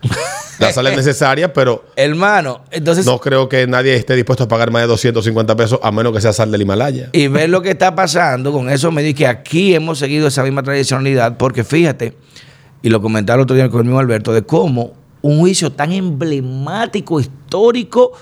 La 0.59 0.73
sala 0.73 0.91
es 0.91 0.97
necesaria, 0.97 1.53
pero 1.55 1.87
Hermano, 1.97 2.65
entonces. 2.71 3.07
no 3.07 3.19
creo 3.19 3.49
que 3.49 3.67
nadie 3.67 3.95
esté 3.95 4.15
dispuesto 4.15 4.45
a 4.45 4.49
pagar 4.49 4.71
más 4.71 4.83
de 4.83 4.89
250 4.89 5.57
pesos 5.57 5.81
a 5.83 5.91
menos 5.91 6.13
que 6.13 6.21
sea 6.21 6.35
sal 6.35 6.51
del 6.51 6.61
Himalaya. 6.61 7.09
Y 7.13 7.29
ver 7.29 7.49
lo 7.49 7.63
que 7.63 7.71
está 7.71 7.95
pasando 7.95 8.53
con 8.53 8.69
eso 8.69 8.93
me 8.93 9.03
di 9.03 9.15
que 9.15 9.27
aquí 9.27 9.75
hemos 9.75 9.99
seguido 9.99 10.29
esa 10.29 10.43
misma 10.43 10.63
tradicionalidad, 10.63 11.39
porque 11.39 11.65
fíjate, 11.65 12.15
y 12.83 12.91
lo 12.91 13.01
comentaba 13.01 13.37
el 13.37 13.43
otro 13.45 13.57
día 13.57 13.71
con 13.71 13.81
el 13.81 13.87
mismo 13.87 14.01
Alberto, 14.01 14.35
de 14.35 14.43
cómo 14.43 14.93
un 15.23 15.39
juicio 15.39 15.73
tan 15.73 15.93
emblemático, 15.93 17.21
histórico 17.21 18.13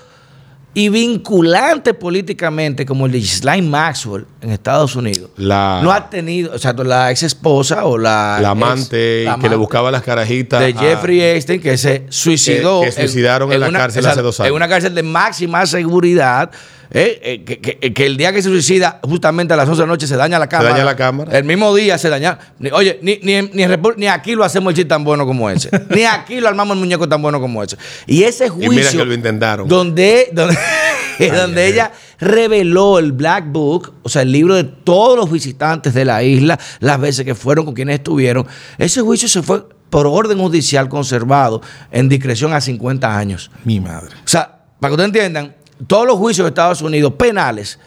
y 0.73 0.89
vinculante 0.89 1.93
políticamente 1.95 2.85
como 2.85 3.07
el 3.07 3.11
de 3.11 3.17
Ghislaine 3.19 3.67
Maxwell 3.67 4.25
en 4.41 4.51
Estados 4.51 4.95
Unidos, 4.95 5.31
La, 5.35 5.81
no 5.83 5.91
ha 5.91 6.09
tenido, 6.09 6.53
o 6.53 6.59
sea, 6.59 6.73
la 6.73 7.09
ex 7.11 7.23
esposa 7.23 7.85
o 7.85 7.97
la, 7.97 8.37
la 8.39 8.49
ex- 8.49 8.51
amante 8.51 9.23
la 9.25 9.37
que 9.39 9.49
le 9.49 9.55
buscaba 9.55 9.89
las 9.91 10.03
carajitas. 10.03 10.59
de 10.59 10.67
a- 10.77 10.79
Jeffrey 10.79 11.21
Epstein 11.21 11.59
que 11.59 11.75
se 11.77 12.05
suicidó 12.09 12.81
Que- 12.81 12.87
que 12.91 12.91
suicidaron 12.93 13.51
en 13.51 13.59
la 13.61 13.71
cárcel 13.71 14.05
hace 14.05 14.21
dos 14.21 14.39
años. 14.39 14.49
en 14.49 14.55
una 14.55 14.67
cárcel 14.67 14.93
de 14.93 15.03
máxima 15.03 15.65
seguridad 15.65 16.51
eh, 16.91 17.19
eh, 17.23 17.43
que, 17.43 17.59
que- 17.59 17.93
que 17.93 18.05
el 18.05 18.17
día 18.17 18.33
que 18.33 18.41
se 18.41 18.49
suicida 18.49 18.99
justamente 19.03 19.53
a 19.53 19.57
las 19.57 19.67
11 19.69 19.81
de 19.81 19.87
la 19.87 19.93
noche 19.93 20.07
se 20.07 20.15
daña 20.17 20.39
la 20.39 20.49
cámara 20.49 20.71
daña 20.71 20.83
la 20.85 20.95
cámara. 20.95 21.37
el 21.37 21.43
mismo 21.43 21.75
día 21.75 21.97
se 21.97 22.09
daña 22.09 22.39
oye 22.71 22.99
ni, 23.01 23.19
ni, 23.21 24.07
aquí 24.07 24.33
lo 24.33 24.43
hacemos 24.43 24.71
el 24.71 24.75
chiste 24.75 24.89
tan 24.89 25.03
bueno 25.03 25.25
como 25.25 25.49
ese 25.49 25.69
ni 25.95 26.03
aquí 26.03 26.39
lo 26.39 26.47
armamos 26.47 26.75
el 26.75 26.79
muñeco 26.81 27.07
tan 27.07 27.21
bueno 27.21 27.39
como 27.39 27.61
ese 27.63 27.77
y 28.07 28.23
ese 28.23 28.49
juicio 28.49 28.71
mira 28.71 28.89
que 28.91 29.05
lo 29.05 29.13
intentaron. 29.13 29.67
donde 29.67 30.29
donde, 30.31 30.57
donde 31.35 31.61
ay, 31.63 31.71
ella 31.73 31.91
reveló 32.19 32.99
el 32.99 33.11
Black 33.13 33.45
Book, 33.47 33.93
o 34.03 34.09
sea, 34.09 34.23
el 34.23 34.31
libro 34.31 34.55
de 34.55 34.63
todos 34.65 35.17
los 35.17 35.31
visitantes 35.31 35.93
de 35.93 36.03
la 36.05 36.21
isla, 36.23 36.59
las 36.79 36.99
veces 36.99 37.23
que 37.25 37.33
fueron, 37.33 37.63
con 37.65 37.73
quienes 37.73 37.95
estuvieron. 37.99 38.45
Ese 38.77 38.99
juicio 39.01 39.27
se 39.29 39.41
fue 39.41 39.63
por 39.89 40.05
orden 40.05 40.37
judicial 40.37 40.89
conservado 40.89 41.61
en 41.91 42.09
discreción 42.09 42.53
a 42.53 42.59
50 42.61 43.17
años. 43.17 43.51
Mi 43.63 43.79
madre. 43.79 44.09
O 44.25 44.27
sea, 44.27 44.63
para 44.79 44.89
que 44.89 44.93
ustedes 45.01 45.07
entiendan, 45.07 45.55
todos 45.87 46.05
los 46.07 46.17
juicios 46.17 46.45
de 46.45 46.49
Estados 46.49 46.81
Unidos 46.81 47.13
penales 47.13 47.79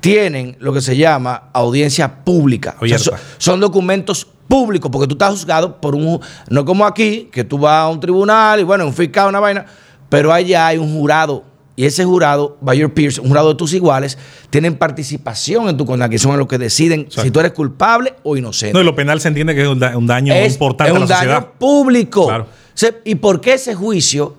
tienen 0.00 0.56
lo 0.60 0.72
que 0.72 0.80
se 0.80 0.96
llama 0.96 1.50
audiencia 1.52 2.24
pública. 2.24 2.76
O 2.80 2.86
sea, 2.86 2.98
son, 2.98 3.14
son 3.38 3.60
documentos 3.60 4.26
públicos, 4.46 4.90
porque 4.90 5.06
tú 5.08 5.14
estás 5.14 5.30
juzgado 5.30 5.80
por 5.80 5.94
un... 5.94 6.20
No 6.48 6.64
como 6.64 6.86
aquí, 6.86 7.28
que 7.32 7.44
tú 7.44 7.58
vas 7.58 7.84
a 7.84 7.88
un 7.88 8.00
tribunal 8.00 8.60
y 8.60 8.62
bueno, 8.62 8.86
un 8.86 8.94
fiscal, 8.94 9.28
una 9.28 9.40
vaina, 9.40 9.66
pero 10.08 10.32
allá 10.32 10.68
hay 10.68 10.78
un 10.78 10.92
jurado. 10.94 11.44
Y 11.74 11.84
ese 11.84 12.04
jurado, 12.04 12.56
by 12.60 12.76
your 12.78 12.92
peers, 12.92 13.18
un 13.18 13.28
jurado 13.28 13.50
de 13.50 13.54
tus 13.54 13.72
iguales, 13.72 14.18
tienen 14.50 14.76
participación 14.76 15.68
en 15.68 15.76
tu 15.76 15.84
condena, 15.86 16.08
que 16.08 16.18
son 16.18 16.36
los 16.38 16.48
que 16.48 16.58
deciden 16.58 17.06
si 17.10 17.30
tú 17.30 17.38
eres 17.40 17.52
culpable 17.52 18.14
o 18.24 18.36
inocente 18.36 18.72
No, 18.74 18.80
y 18.80 18.84
lo 18.84 18.96
penal 18.96 19.20
se 19.20 19.28
entiende 19.28 19.54
que 19.54 19.62
es 19.62 19.68
un, 19.68 19.78
da- 19.78 19.96
un 19.96 20.06
daño 20.06 20.32
es, 20.34 20.52
importante 20.54 20.90
es 20.92 20.96
a 20.96 21.00
un 21.02 21.08
la 21.08 21.14
daño 21.14 21.30
sociedad. 21.34 21.52
público. 21.58 22.26
Claro. 22.26 22.46
¿Y 23.04 23.14
por 23.16 23.40
qué 23.40 23.54
ese 23.54 23.74
juicio 23.76 24.34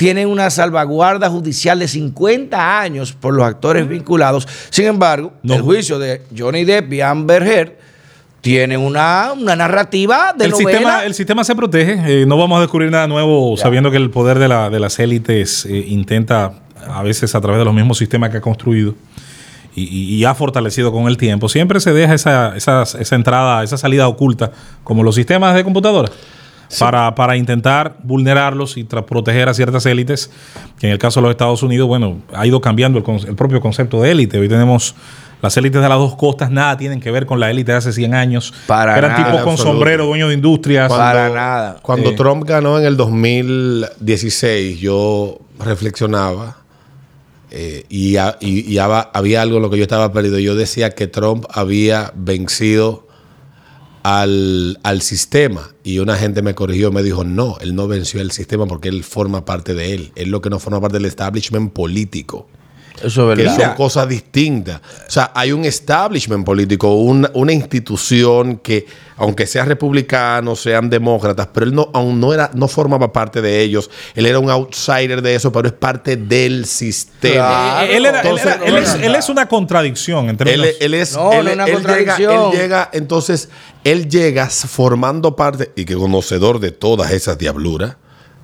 tiene 0.00 0.24
una 0.24 0.48
salvaguarda 0.48 1.28
judicial 1.28 1.78
de 1.78 1.86
50 1.86 2.80
años 2.80 3.12
por 3.12 3.34
los 3.34 3.44
actores 3.44 3.86
vinculados? 3.86 4.48
Sin 4.70 4.86
embargo, 4.86 5.34
No. 5.42 5.56
el 5.56 5.60
juicio 5.60 5.98
de 5.98 6.22
Johnny 6.34 6.64
Depp 6.64 6.90
y 6.94 7.00
Amber 7.02 7.42
Heard 7.42 7.72
tiene 8.40 8.78
una, 8.78 9.32
una 9.38 9.54
narrativa 9.56 10.32
de 10.34 10.46
el 10.46 10.52
novela. 10.52 10.70
sistema, 10.70 11.04
el 11.04 11.12
sistema 11.14 11.44
se 11.44 11.54
protege. 11.54 12.22
eh, 12.22 12.24
no 12.26 12.38
vamos 12.38 12.56
a 12.56 12.60
descubrir 12.62 12.90
nada 12.90 13.06
nuevo 13.06 13.54
sabiendo 13.58 13.90
que 13.90 13.98
el 13.98 14.08
poder 14.08 14.38
de, 14.38 14.48
la- 14.48 14.70
de 14.70 14.80
las 14.80 14.98
élites 14.98 15.66
eh, 15.66 15.84
intenta, 15.88 16.54
a 16.88 17.02
veces 17.02 17.34
a 17.34 17.40
través 17.42 17.58
de 17.58 17.66
los 17.66 17.74
mismos 17.74 17.98
sistemas 17.98 18.30
que 18.30 18.38
ha 18.38 18.40
construido 18.40 18.94
y, 19.76 19.82
y- 19.82 20.14
y 20.14 20.24
ha 20.24 20.34
fortalecido 20.34 20.92
con 20.92 21.08
el 21.08 21.18
tiempo, 21.18 21.50
siempre 21.50 21.78
se 21.78 21.92
deja 21.92 22.14
esa, 22.14 22.56
esa, 22.56 22.84
esa 22.84 23.14
entrada, 23.14 23.62
esa 23.62 23.76
salida 23.76 24.08
oculta, 24.08 24.50
como 24.82 25.02
los 25.02 25.14
sistemas 25.14 25.54
de 25.54 25.62
computadora. 25.62 26.10
Para, 26.78 27.14
para 27.14 27.36
intentar 27.36 27.96
vulnerarlos 28.04 28.76
y 28.76 28.84
tra- 28.84 29.04
proteger 29.04 29.48
a 29.48 29.54
ciertas 29.54 29.84
élites, 29.86 30.30
que 30.78 30.86
en 30.86 30.92
el 30.92 30.98
caso 30.98 31.20
de 31.20 31.22
los 31.24 31.30
Estados 31.32 31.62
Unidos, 31.64 31.88
bueno, 31.88 32.18
ha 32.32 32.46
ido 32.46 32.60
cambiando 32.60 32.98
el, 32.98 33.28
el 33.28 33.34
propio 33.34 33.60
concepto 33.60 34.00
de 34.02 34.12
élite. 34.12 34.38
Hoy 34.38 34.48
tenemos 34.48 34.94
las 35.42 35.56
élites 35.56 35.80
de 35.82 35.88
las 35.88 35.98
dos 35.98 36.14
costas, 36.16 36.50
nada 36.50 36.76
tienen 36.76 37.00
que 37.00 37.10
ver 37.10 37.26
con 37.26 37.40
la 37.40 37.50
élite 37.50 37.72
de 37.72 37.78
hace 37.78 37.92
100 37.92 38.14
años. 38.14 38.52
Para 38.66 38.96
Eran 38.96 39.12
nada, 39.12 39.24
tipos 39.24 39.40
con 39.42 39.52
absoluto. 39.52 39.72
sombrero, 39.78 40.06
dueños 40.06 40.28
de 40.28 40.34
industrias. 40.34 40.88
Para 40.88 41.28
nada. 41.30 41.78
Cuando 41.82 42.10
Eh. 42.10 42.14
Trump 42.14 42.44
ganó 42.44 42.78
en 42.78 42.84
el 42.84 42.96
2016, 42.96 44.78
yo 44.80 45.38
reflexionaba 45.58 46.58
eh, 47.50 47.84
y, 47.88 48.16
y- 48.16 48.74
y 48.74 48.78
había 48.78 49.42
algo 49.42 49.56
en 49.56 49.62
lo 49.62 49.70
que 49.70 49.76
yo 49.78 49.82
estaba 49.82 50.12
perdido. 50.12 50.38
Yo 50.38 50.54
decía 50.54 50.90
que 50.90 51.06
Trump 51.08 51.46
había 51.52 52.12
vencido 52.14 53.08
al, 54.02 54.78
al 54.82 55.02
sistema 55.02 55.74
y 55.82 55.98
una 55.98 56.16
gente 56.16 56.42
me 56.42 56.54
corrigió, 56.54 56.92
me 56.92 57.02
dijo, 57.02 57.24
no, 57.24 57.56
él 57.60 57.74
no 57.74 57.88
venció 57.88 58.20
el 58.20 58.30
sistema 58.30 58.66
porque 58.66 58.88
él 58.88 59.04
forma 59.04 59.44
parte 59.44 59.74
de 59.74 59.94
él. 59.94 60.12
Él 60.14 60.30
lo 60.30 60.40
que 60.40 60.50
no 60.50 60.58
forma 60.58 60.80
parte 60.80 60.98
del 60.98 61.06
establishment 61.06 61.72
político. 61.72 62.48
Eso 63.02 63.32
es 63.32 63.38
que 63.38 63.44
verdad. 63.44 63.66
son 63.66 63.74
cosas 63.76 64.08
distintas. 64.08 64.80
O 65.06 65.10
sea, 65.10 65.32
hay 65.34 65.52
un 65.52 65.64
establishment 65.64 66.44
político, 66.44 66.94
una, 66.94 67.30
una 67.34 67.52
institución 67.52 68.58
que, 68.58 68.86
aunque 69.16 69.46
sean 69.46 69.66
republicanos, 69.68 70.60
sean 70.60 70.90
demócratas, 70.90 71.48
pero 71.52 71.66
él 71.66 71.74
no, 71.74 71.90
aún 71.92 72.20
no 72.20 72.32
era, 72.32 72.50
no 72.54 72.68
formaba 72.68 73.12
parte 73.12 73.40
de 73.42 73.60
ellos. 73.60 73.90
Él 74.14 74.26
era 74.26 74.38
un 74.38 74.50
outsider 74.50 75.22
de 75.22 75.34
eso, 75.34 75.50
pero 75.52 75.68
es 75.68 75.74
parte 75.74 76.16
del 76.16 76.66
sistema. 76.66 77.84
Él, 77.84 78.06
es, 78.06 79.28
una 79.28 79.46
contradicción 79.48 80.24
en 80.24 80.30
Él, 80.30 80.36
términos. 80.36 80.68
él 80.80 80.94
es, 80.94 81.14
No, 81.14 81.32
él, 81.32 81.44
no 81.46 81.52
una 81.52 81.64
él 81.64 81.68
llega, 81.68 81.74
contradicción. 81.74 82.52
él 82.52 82.58
llega, 82.58 82.90
entonces, 82.92 83.48
él 83.84 84.08
llega 84.08 84.48
formando 84.48 85.36
parte 85.36 85.72
y 85.76 85.84
que 85.84 85.94
conocedor 85.94 86.60
de 86.60 86.70
todas 86.70 87.10
esas 87.12 87.38
diabluras, 87.38 87.96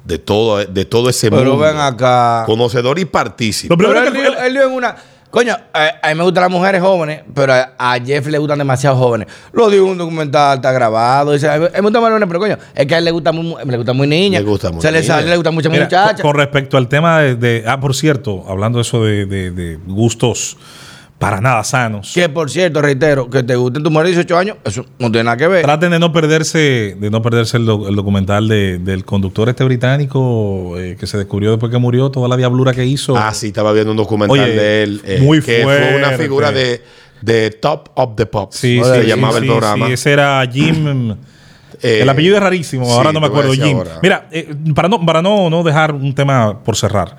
de 0.06 0.18
todo, 0.18 0.64
de 0.64 0.84
todo 0.84 1.08
ese 1.10 1.30
Pero 1.30 1.42
mundo. 1.52 1.64
ven 1.66 1.78
acá. 1.78 2.44
Conocedor 2.46 2.98
y 2.98 3.04
partícipe. 3.04 3.76
Pero 3.76 3.90
él, 3.98 4.06
él- 4.08 4.12
dio- 4.12 4.38
él 4.40 4.56
en 4.56 4.70
una. 4.72 4.96
Coño, 5.28 5.54
a, 5.74 5.90
a 6.02 6.08
mí 6.08 6.14
me 6.14 6.22
gustan 6.22 6.42
las 6.44 6.50
mujeres 6.50 6.80
jóvenes, 6.80 7.22
pero 7.34 7.52
a, 7.52 7.72
a 7.76 7.98
Jeff 8.02 8.26
le 8.28 8.38
gustan 8.38 8.56
demasiado 8.58 8.96
jóvenes. 8.96 9.26
Lo 9.52 9.68
dio 9.68 9.82
en 9.84 9.90
un 9.90 9.98
documental, 9.98 10.56
está 10.56 10.72
grabado. 10.72 11.32
Dice, 11.32 11.48
a 11.50 11.58
mí 11.58 11.66
me 11.74 11.80
gustan 11.80 12.00
más 12.00 12.10
jóvenes, 12.10 12.28
pero 12.28 12.40
coño, 12.40 12.56
es 12.74 12.86
que 12.86 12.94
a 12.94 12.98
él 12.98 13.04
le 13.04 13.10
gusta 13.10 13.32
muy, 13.32 13.54
le 13.66 13.76
gusta 13.76 13.92
muy 13.92 14.06
niña. 14.06 14.38
Le 14.38 14.44
gusta 14.46 14.70
muy 14.70 14.80
Se 14.80 14.90
le 14.90 15.02
sale, 15.02 15.28
le 15.28 15.36
gusta 15.36 15.50
mucho 15.50 15.68
Mira, 15.68 15.84
muchacha. 15.84 16.22
con, 16.22 16.30
con 16.32 16.36
respecto 16.40 16.76
al 16.78 16.88
tema 16.88 17.20
de, 17.20 17.34
de- 17.34 17.64
Ah, 17.66 17.78
por 17.80 17.94
cierto, 17.94 18.44
hablando 18.48 18.78
de 18.78 18.82
eso 18.82 19.02
de, 19.04 19.26
de- 19.26 19.50
de 19.50 19.78
gustos 19.86 20.56
para 21.18 21.40
nada 21.40 21.64
sanos. 21.64 22.12
Que 22.14 22.28
por 22.28 22.50
cierto, 22.50 22.82
reitero, 22.82 23.30
que 23.30 23.42
te 23.42 23.56
gusten 23.56 23.82
tu 23.82 23.90
mujer 23.90 24.06
de 24.08 24.12
18 24.12 24.36
años, 24.38 24.56
eso 24.64 24.84
no 24.98 25.10
tiene 25.10 25.24
nada 25.24 25.36
que 25.38 25.48
ver. 25.48 25.62
Traten 25.64 25.90
de 25.90 25.98
no 25.98 26.12
perderse, 26.12 26.94
de 26.98 27.10
no 27.10 27.22
perderse 27.22 27.56
el, 27.56 27.64
doc- 27.64 27.88
el 27.88 27.96
documental 27.96 28.48
de- 28.48 28.78
del 28.78 29.04
conductor 29.04 29.48
este 29.48 29.64
británico 29.64 30.74
eh, 30.78 30.96
que 31.00 31.06
se 31.06 31.16
descubrió 31.16 31.52
después 31.52 31.72
que 31.72 31.78
murió, 31.78 32.10
toda 32.10 32.28
la 32.28 32.36
diablura 32.36 32.72
que 32.74 32.84
hizo. 32.84 33.16
Ah, 33.16 33.32
sí, 33.32 33.46
estaba 33.48 33.72
viendo 33.72 33.92
un 33.92 33.96
documental 33.96 34.38
Oye, 34.38 34.52
de 34.54 34.82
él. 34.82 35.00
eh, 35.04 35.18
muy 35.22 35.40
que 35.40 35.62
fue 35.62 35.94
una 35.96 36.06
fuerte. 36.08 36.22
figura 36.22 36.52
de, 36.52 36.82
de 37.22 37.50
Top 37.50 37.88
of 37.94 38.10
the 38.16 38.26
Pops. 38.26 38.56
Sí, 38.56 38.80
se 38.84 39.02
sí, 39.02 39.06
llamaba 39.08 39.32
sí, 39.34 39.38
el 39.38 39.44
sí, 39.44 39.48
programa. 39.50 39.86
sí, 39.86 39.92
ese 39.94 40.12
era 40.12 40.46
Jim. 40.52 41.16
Eh, 41.82 41.98
el 42.02 42.08
apellido 42.08 42.36
es 42.36 42.42
rarísimo, 42.42 42.84
sí, 42.86 42.92
ahora 42.92 43.12
no 43.12 43.20
me 43.20 43.26
acuerdo. 43.26 43.52
Jim. 43.52 43.76
ahora. 43.76 43.98
Mira, 44.02 44.28
eh, 44.30 44.54
para, 44.74 44.88
no, 44.88 45.04
para 45.04 45.20
no, 45.20 45.50
no 45.50 45.62
dejar 45.62 45.92
un 45.92 46.14
tema 46.14 46.62
por 46.62 46.74
cerrar. 46.76 47.16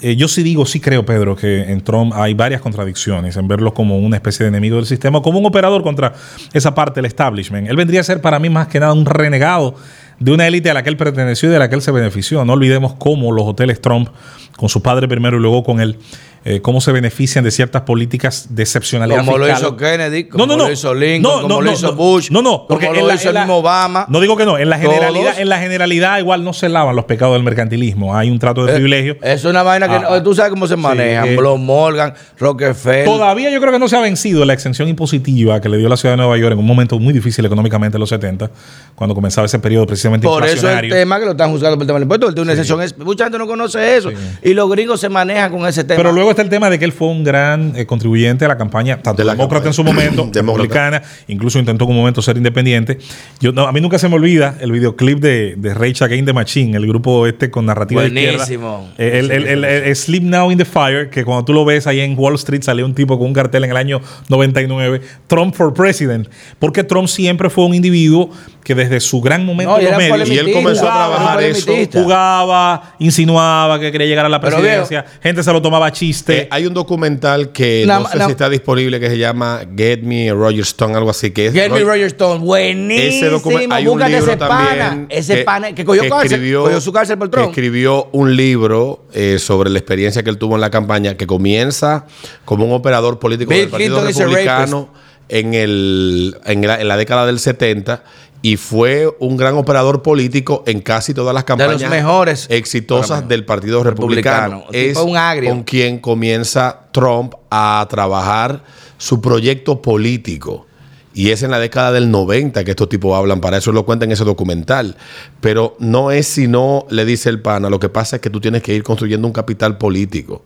Eh, 0.00 0.14
yo 0.14 0.28
sí 0.28 0.42
digo, 0.42 0.64
sí 0.64 0.78
creo, 0.78 1.04
Pedro, 1.04 1.34
que 1.34 1.62
en 1.62 1.80
Trump 1.82 2.12
hay 2.14 2.34
varias 2.34 2.60
contradicciones 2.60 3.36
en 3.36 3.48
verlo 3.48 3.74
como 3.74 3.98
una 3.98 4.16
especie 4.16 4.44
de 4.44 4.48
enemigo 4.48 4.76
del 4.76 4.86
sistema, 4.86 5.20
como 5.20 5.40
un 5.40 5.46
operador 5.46 5.82
contra 5.82 6.12
esa 6.52 6.74
parte 6.74 6.96
del 7.00 7.06
establishment. 7.06 7.68
Él 7.68 7.76
vendría 7.76 8.00
a 8.00 8.04
ser 8.04 8.20
para 8.20 8.38
mí 8.38 8.48
más 8.48 8.68
que 8.68 8.78
nada 8.78 8.92
un 8.92 9.04
renegado 9.04 9.74
de 10.20 10.30
una 10.30 10.46
élite 10.46 10.70
a 10.70 10.74
la 10.74 10.84
que 10.84 10.90
él 10.90 10.96
perteneció 10.96 11.48
y 11.48 11.52
de 11.52 11.58
la 11.58 11.68
que 11.68 11.74
él 11.74 11.82
se 11.82 11.90
benefició. 11.90 12.44
No 12.44 12.52
olvidemos 12.52 12.94
cómo 12.94 13.32
los 13.32 13.44
hoteles 13.44 13.80
Trump, 13.80 14.08
con 14.56 14.68
su 14.68 14.82
padre 14.82 15.08
primero 15.08 15.36
y 15.36 15.40
luego 15.40 15.64
con 15.64 15.80
él, 15.80 15.98
eh, 16.44 16.60
cómo 16.60 16.80
se 16.80 16.92
benefician 16.92 17.44
de 17.44 17.50
ciertas 17.50 17.82
políticas 17.82 18.46
de 18.50 18.62
excepcionalidad 18.62 19.24
Como 19.24 19.38
lo 19.38 19.48
hizo 19.50 19.76
Kennedy, 19.76 20.24
como 20.24 20.46
no, 20.46 20.56
no. 20.56 20.66
lo 20.66 20.72
hizo 20.72 20.92
Lincoln, 20.94 21.42
como 21.42 21.62
lo 21.62 21.72
hizo. 21.72 21.94
Bush, 21.94 22.30
No, 22.30 22.42
no, 22.42 22.66
porque 22.68 22.86
como 22.86 22.98
en 22.98 23.02
lo 23.04 23.08
la- 23.08 23.14
hizo 23.14 23.24
en 23.24 23.28
el 23.28 23.34
la- 23.34 23.40
mismo 23.42 23.56
Obama. 23.58 24.06
No 24.08 24.20
digo 24.20 24.36
que 24.36 24.44
no, 24.44 24.58
en 24.58 24.68
la 24.70 24.80
Todos. 24.80 24.92
generalidad, 24.94 25.38
en 25.40 25.48
la 25.48 25.58
generalidad 25.58 26.18
igual 26.18 26.42
no 26.44 26.52
se 26.52 26.68
lavan 26.68 26.96
los 26.96 27.04
pecados 27.04 27.34
del 27.34 27.42
mercantilismo. 27.42 28.16
Hay 28.16 28.30
un 28.30 28.38
trato 28.38 28.64
de 28.64 28.72
Eh, 28.72 28.74
privilegio. 28.74 29.16
Es 29.22 29.44
una 29.44 29.62
vaina 29.62 29.86
que 29.88 29.94
Ah, 29.94 30.08
oye, 30.10 30.20
tú 30.22 30.34
sabes 30.34 30.50
cómo 30.50 30.66
se 30.66 30.76
manejan. 30.76 31.28
eh, 31.28 31.36
Blow 31.36 31.56
Morgan, 31.58 32.14
Rockefeller. 32.38 33.04
Todavía 33.04 33.50
yo 33.50 33.60
creo 33.60 33.72
que 33.72 33.78
no 33.78 33.88
se 33.88 33.96
ha 33.96 34.00
vencido 34.00 34.44
la 34.44 34.52
exención 34.52 34.88
impositiva 34.88 35.60
que 35.60 35.68
le 35.68 35.78
dio 35.78 35.88
la 35.88 35.96
ciudad 35.96 36.14
de 36.14 36.16
Nueva 36.18 36.36
York 36.38 36.52
en 36.52 36.58
un 36.58 36.66
momento 36.66 36.98
muy 36.98 37.12
difícil 37.12 37.44
económicamente 37.44 37.96
en 37.96 38.00
los 38.00 38.08
70, 38.08 38.50
cuando 38.94 39.14
comenzaba 39.14 39.46
ese 39.46 39.58
periodo 39.58 39.86
precisamente 39.86 40.26
Por 40.26 40.44
eso 40.46 40.68
el 40.68 40.88
tema 40.88 41.18
que 41.18 41.24
lo 41.24 41.30
están 41.32 41.50
juzgando 41.50 41.76
por 41.76 41.82
el 41.84 41.86
tema 41.86 41.98
del 41.98 42.04
impuesto. 42.04 42.42
Una 42.42 42.52
es- 42.84 42.98
Mucha 42.98 43.24
gente 43.24 43.38
no 43.38 43.46
conoce 43.46 43.96
eso. 43.96 44.10
Y 44.42 44.54
los 44.54 44.68
gringos 44.70 45.00
se 45.00 45.08
manejan 45.08 45.50
con 45.52 45.66
ese 45.66 45.84
tema. 45.84 45.96
Pero 45.98 46.12
luego 46.12 46.31
está 46.32 46.42
el 46.42 46.48
tema 46.48 46.68
de 46.70 46.78
que 46.78 46.84
él 46.84 46.92
fue 46.92 47.08
un 47.08 47.24
gran 47.24 47.72
eh, 47.76 47.86
contribuyente 47.86 48.44
a 48.44 48.48
la 48.48 48.58
campaña, 48.58 49.02
tanto 49.02 49.22
De 49.22 49.24
la 49.24 49.32
demócrata 49.32 49.64
campaña. 49.64 49.68
en 49.70 49.74
su 49.74 49.84
momento, 49.84 50.30
Demócrata. 50.32 50.62
republicana, 50.68 51.02
incluso 51.28 51.58
intentó 51.58 51.84
en 51.84 51.90
un 51.90 51.96
momento 51.96 52.20
ser 52.22 52.36
independiente. 52.36 52.98
Yo, 53.40 53.52
no, 53.52 53.66
a 53.66 53.72
mí 53.72 53.80
nunca 53.80 53.98
se 53.98 54.08
me 54.08 54.16
olvida 54.16 54.56
el 54.60 54.72
videoclip 54.72 55.18
de, 55.20 55.54
de 55.56 55.74
Rage 55.74 56.04
Against 56.04 56.26
the 56.26 56.32
Machine, 56.32 56.76
el 56.76 56.86
grupo 56.86 57.26
este 57.26 57.50
con 57.50 57.66
narrativa 57.66 58.02
de 58.02 58.08
Buenísimo. 58.10 58.88
izquierda. 58.90 59.16
Eh, 59.16 59.18
El, 59.20 59.30
el- 59.30 59.46
el- 59.48 59.64
el- 59.64 59.84
el 59.84 59.96
Sleep 59.96 60.22
Now 60.24 60.50
in 60.50 60.58
the 60.58 60.64
Fire, 60.64 61.10
que 61.10 61.24
cuando 61.24 61.44
tú 61.44 61.52
lo 61.52 61.64
ves 61.64 61.86
ahí 61.86 62.00
en 62.00 62.18
Wall 62.18 62.34
Street 62.34 62.62
salió 62.62 62.84
un 62.86 62.94
tipo 62.94 63.18
con 63.18 63.28
un 63.28 63.32
cartel 63.32 63.64
en 63.64 63.70
el 63.70 63.76
año 63.76 64.00
99, 64.28 65.00
Trump 65.26 65.54
for 65.54 65.72
President, 65.74 66.28
porque 66.58 66.84
Trump 66.84 67.08
siempre 67.08 67.50
fue 67.50 67.64
un 67.66 67.74
individuo 67.74 68.30
que 68.64 68.74
desde 68.74 69.00
su 69.00 69.20
gran 69.20 69.44
momento 69.44 69.76
No, 69.76 69.96
medios- 69.98 70.28
Y 70.28 70.38
él 70.38 70.52
comenzó 70.52 70.88
a 70.88 70.94
trabajar 71.08 71.42
eso. 71.42 71.72
jugaba, 71.92 72.94
insinuaba 72.98 73.80
que 73.80 73.90
quería 73.90 74.06
llegar 74.06 74.24
a 74.26 74.28
la 74.28 74.40
presidencia, 74.40 75.04
gente 75.22 75.42
se 75.42 75.52
lo 75.52 75.60
tomaba 75.60 75.86
a 75.86 75.92
chiste. 75.92 76.42
Eh, 76.42 76.48
hay 76.50 76.66
un 76.66 76.74
documental 76.74 77.50
que 77.52 77.84
no 77.86 78.06
sé 78.08 78.24
si 78.24 78.30
está 78.30 78.48
disponible 78.48 79.00
que 79.00 79.08
se 79.10 79.18
llama 79.18 79.60
Get 79.76 80.02
Me 80.02 80.30
Roger 80.32 80.60
Stone, 80.60 80.94
algo 80.96 81.10
así 81.10 81.30
que 81.32 81.46
es 81.46 81.52
Get 81.52 81.70
me 81.70 81.80
Roger 81.80 82.06
Stone. 82.06 82.40
Buenísimo. 82.44 83.36
Ese 83.36 83.66
hay 83.70 83.86
un 83.86 83.98
libro 84.00 84.16
ese 84.22 84.36
pana. 84.36 85.06
Ese 85.08 85.36
pana 85.38 85.74
que 85.74 85.84
cogió 85.84 86.08
cárcel. 86.08 86.54
cogió 86.54 86.80
su 86.80 86.92
cárcel 86.92 87.18
por 87.18 87.28
que 87.30 87.36
Trump. 87.36 87.48
escribió 87.50 88.08
un 88.12 88.36
libro 88.36 89.06
eh, 89.12 89.38
sobre 89.38 89.70
la 89.70 89.78
experiencia 89.78 90.22
que 90.22 90.30
él 90.30 90.38
tuvo 90.38 90.54
en 90.54 90.60
la 90.60 90.70
campaña 90.70 91.16
que 91.16 91.26
comienza 91.26 92.06
como 92.44 92.64
un 92.64 92.72
operador 92.72 93.18
político 93.18 93.50
Bill 93.50 93.60
del 93.62 93.68
Partido 93.70 94.00
Clinton 94.02 94.22
Republicano 94.30 94.88
en, 95.28 95.54
el, 95.54 96.36
en, 96.44 96.66
la, 96.66 96.80
en 96.80 96.88
la 96.88 96.96
década 96.96 97.26
del 97.26 97.38
70 97.38 98.02
y 98.42 98.56
fue 98.56 99.08
un 99.20 99.36
gran 99.36 99.54
operador 99.54 100.02
político 100.02 100.64
en 100.66 100.80
casi 100.80 101.14
todas 101.14 101.32
las 101.32 101.44
campañas 101.44 101.80
los 101.80 101.90
mejores 101.90 102.46
exitosas 102.50 103.26
del 103.28 103.44
Partido 103.44 103.84
Republicano. 103.84 104.64
Es 104.72 104.98
un 104.98 105.16
agrio. 105.16 105.50
con 105.50 105.62
quien 105.62 106.00
comienza 106.00 106.80
Trump 106.90 107.34
a 107.50 107.86
trabajar 107.88 108.64
su 108.98 109.20
proyecto 109.20 109.80
político. 109.80 110.66
Y 111.14 111.30
es 111.30 111.42
en 111.42 111.50
la 111.50 111.58
década 111.58 111.92
del 111.92 112.10
90 112.10 112.64
que 112.64 112.70
estos 112.70 112.88
tipos 112.88 113.16
hablan, 113.16 113.40
para 113.40 113.58
eso 113.58 113.70
lo 113.70 113.84
cuenta 113.84 114.06
en 114.06 114.12
ese 114.12 114.24
documental. 114.24 114.96
Pero 115.40 115.76
no 115.78 116.10
es 116.10 116.26
sino, 116.26 116.86
le 116.90 117.04
dice 117.04 117.28
el 117.28 117.40
pana, 117.40 117.70
lo 117.70 117.78
que 117.78 117.90
pasa 117.90 118.16
es 118.16 118.22
que 118.22 118.30
tú 118.30 118.40
tienes 118.40 118.62
que 118.62 118.74
ir 118.74 118.82
construyendo 118.82 119.26
un 119.26 119.32
capital 119.32 119.78
político. 119.78 120.42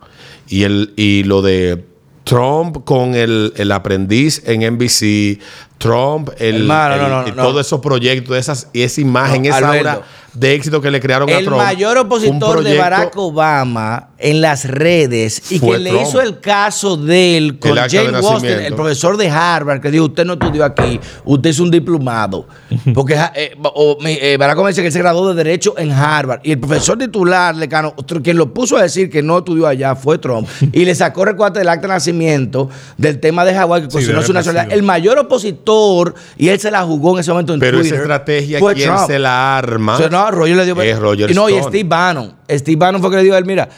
Y, 0.48 0.64
el, 0.64 0.92
y 0.96 1.22
lo 1.22 1.40
de 1.40 1.85
Trump 2.26 2.84
con 2.84 3.14
el, 3.14 3.52
el 3.56 3.70
aprendiz 3.70 4.42
en 4.46 4.62
NBC, 4.74 5.38
Trump, 5.78 6.30
el, 6.38 6.62
Hermano, 6.62 6.96
no, 6.96 7.04
el- 7.04 7.10
no, 7.10 7.22
no, 7.22 7.28
y 7.28 7.30
no. 7.32 7.42
todos 7.44 7.64
esos 7.64 7.80
proyectos, 7.80 8.36
esas, 8.36 8.68
y 8.72 8.82
esa 8.82 9.00
imagen, 9.00 9.46
esa 9.46 9.58
Alberto. 9.58 9.88
aura 9.90 10.02
de 10.32 10.54
éxito 10.54 10.80
que 10.82 10.90
le 10.90 11.00
crearon 11.00 11.28
a 11.30 11.38
El 11.38 11.44
Trump. 11.44 11.62
mayor 11.62 11.96
un 11.98 12.06
opositor 12.06 12.64
de 12.64 12.76
Barack 12.76 13.16
Obama 13.16 14.08
en 14.18 14.40
las 14.40 14.64
redes 14.64 15.52
y 15.52 15.59
Fue 15.59 15.72
que 15.76 15.79
le 15.85 15.90
Trump. 15.90 16.07
hizo 16.09 16.20
el 16.22 16.40
caso 16.40 16.96
de 16.96 17.37
él 17.37 17.59
con 17.59 17.70
El 17.70 17.88
de 17.88 18.11
nacimiento. 18.12 18.48
el 18.48 18.74
profesor 18.74 19.16
de 19.16 19.29
Harvard, 19.29 19.81
que 19.81 19.90
dijo: 19.90 20.07
Usted 20.07 20.24
no 20.24 20.35
estudió 20.35 20.64
aquí, 20.64 20.98
usted 21.24 21.50
es 21.50 21.61
un 21.61 21.70
diplomado. 21.70 22.46
Porque 22.94 23.18
eh, 23.35 23.55
o, 23.62 23.98
eh, 24.05 24.37
Barack 24.38 24.57
Obama 24.57 24.70
dice 24.70 24.81
que 24.81 24.87
él 24.88 24.92
se 24.92 24.98
graduó 25.00 25.29
de 25.29 25.35
Derecho 25.35 25.74
en 25.79 25.92
Harvard. 25.92 26.40
Y 26.44 26.52
el 26.52 26.59
profesor 26.61 26.96
titular, 26.98 27.55
Lecano, 27.55 27.94
quien 28.22 28.37
lo 28.38 28.52
puso 28.55 28.76
a 28.76 28.83
decir 28.83 29.11
que 29.11 29.22
no 29.22 29.38
estudió 29.38 29.66
allá 29.66 29.94
fue 29.94 30.18
Trump. 30.18 30.48
y 30.72 30.85
le 30.85 30.94
sacó 30.94 31.24
recuate 31.24 31.59
del 31.59 31.68
acta 31.68 31.87
de 31.88 31.94
nacimiento 31.94 32.70
del 32.96 33.20
tema 33.20 33.44
de 33.44 33.55
Hawái, 33.55 33.83
que 33.88 34.00
Sí, 34.00 34.12
de 34.12 34.22
su 34.22 34.33
nacionalidad. 34.33 34.72
El 34.72 34.83
mayor 34.83 35.18
opositor, 35.18 36.14
y 36.37 36.48
él 36.48 36.59
se 36.61 36.70
la 36.70 36.83
jugó 36.85 37.14
en 37.14 37.20
ese 37.20 37.31
momento 37.31 37.55
en 37.55 37.61
Pero 37.61 37.79
esa 37.79 37.83
Twitter. 37.83 38.00
estrategia, 38.00 38.59
fue 38.59 38.74
¿quién 38.74 38.88
Trump. 38.88 39.07
se 39.07 39.18
la 39.18 39.59
arma? 39.59 39.94
O 39.94 39.98
sea, 39.98 40.09
no, 40.09 40.31
Roger 40.31 40.57
le 40.57 40.64
dio. 40.64 40.81
Es 40.81 40.98
Roger 40.98 41.31
y 41.31 41.35
no, 41.35 41.48
y. 41.50 41.62
Steve 41.62 41.85
Bannon. 41.85 42.35
Steve 42.50 42.76
Bannon 42.76 43.00
fue 43.00 43.11
que 43.11 43.16
le 43.16 43.22
dio 43.24 43.35
a 43.35 43.38
él, 43.38 43.44
mira, 43.44 43.68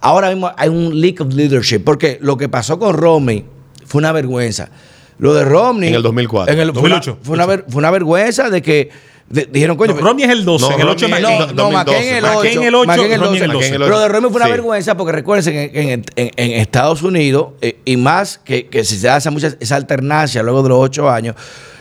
ahora 0.00 0.28
mismo 0.30 0.50
hay 0.56 0.68
un 0.68 1.00
leak 1.00 1.20
of 1.20 1.32
leadership, 1.34 1.80
porque 1.80 2.18
lo 2.20 2.36
que 2.36 2.48
pasó 2.48 2.78
con 2.78 2.94
Romney 2.96 3.44
fue 3.86 3.98
una 4.00 4.12
vergüenza. 4.12 4.68
Lo 5.18 5.34
de 5.34 5.44
Romney. 5.44 5.88
En 5.88 5.94
el 5.96 6.02
2004. 6.02 6.54
en 6.54 6.60
el- 6.60 6.72
fue, 6.72 6.82
una, 6.82 6.96
2008. 6.96 7.18
fue, 7.22 7.34
una 7.34 7.46
ver- 7.46 7.64
fue 7.68 7.78
una 7.80 7.90
vergüenza 7.90 8.50
de 8.50 8.62
que 8.62 8.90
de- 9.28 9.46
dijeron, 9.52 9.76
coño. 9.76 9.94
No, 9.94 10.00
Romney 10.00 10.24
es 10.24 10.30
el 10.30 10.44
12, 10.44 10.64
No, 10.68 10.74
en 10.74 10.80
el 10.80 10.88
8 10.88 11.06
Romney 11.06 11.16
es 11.18 11.22
no, 11.22 11.28
en 11.50 11.56
no, 11.56 11.62
2012. 11.64 11.74
McCain 11.98 12.14
el 12.14 12.24
8. 12.24 12.34
McCain 12.38 12.62
el 12.62 12.74
8, 12.74 12.86
McCain 12.86 13.12
el 13.12 13.20
Romney 13.20 13.40
12. 13.40 13.44
el 13.44 13.50
12. 13.52 13.58
McCain 13.68 13.74
el 13.74 13.80
Pero 13.88 13.98
de 14.00 14.08
Romney 14.08 14.30
fue 14.30 14.36
una 14.36 14.44
Sí. 14.46 14.50
vergüenza 14.52 14.96
porque 14.96 15.12
recuérdense 15.12 15.52
que 15.52 15.80
en, 15.82 15.88
en- 15.90 16.04
en- 16.16 16.30
en 16.36 16.50
Estados 16.60 17.02
Unidos, 17.02 17.48
eh, 17.60 17.78
y 17.84 17.96
más 17.96 18.38
que, 18.44 18.68
que 18.68 18.84
si 18.84 18.96
se 18.96 19.08
hace 19.08 19.28
mucha 19.30 19.54
esa 19.58 19.76
alternancia 19.76 20.42
luego 20.42 20.62
de 20.62 20.68
los 20.70 20.78
ocho 20.78 21.10
años, 21.10 21.34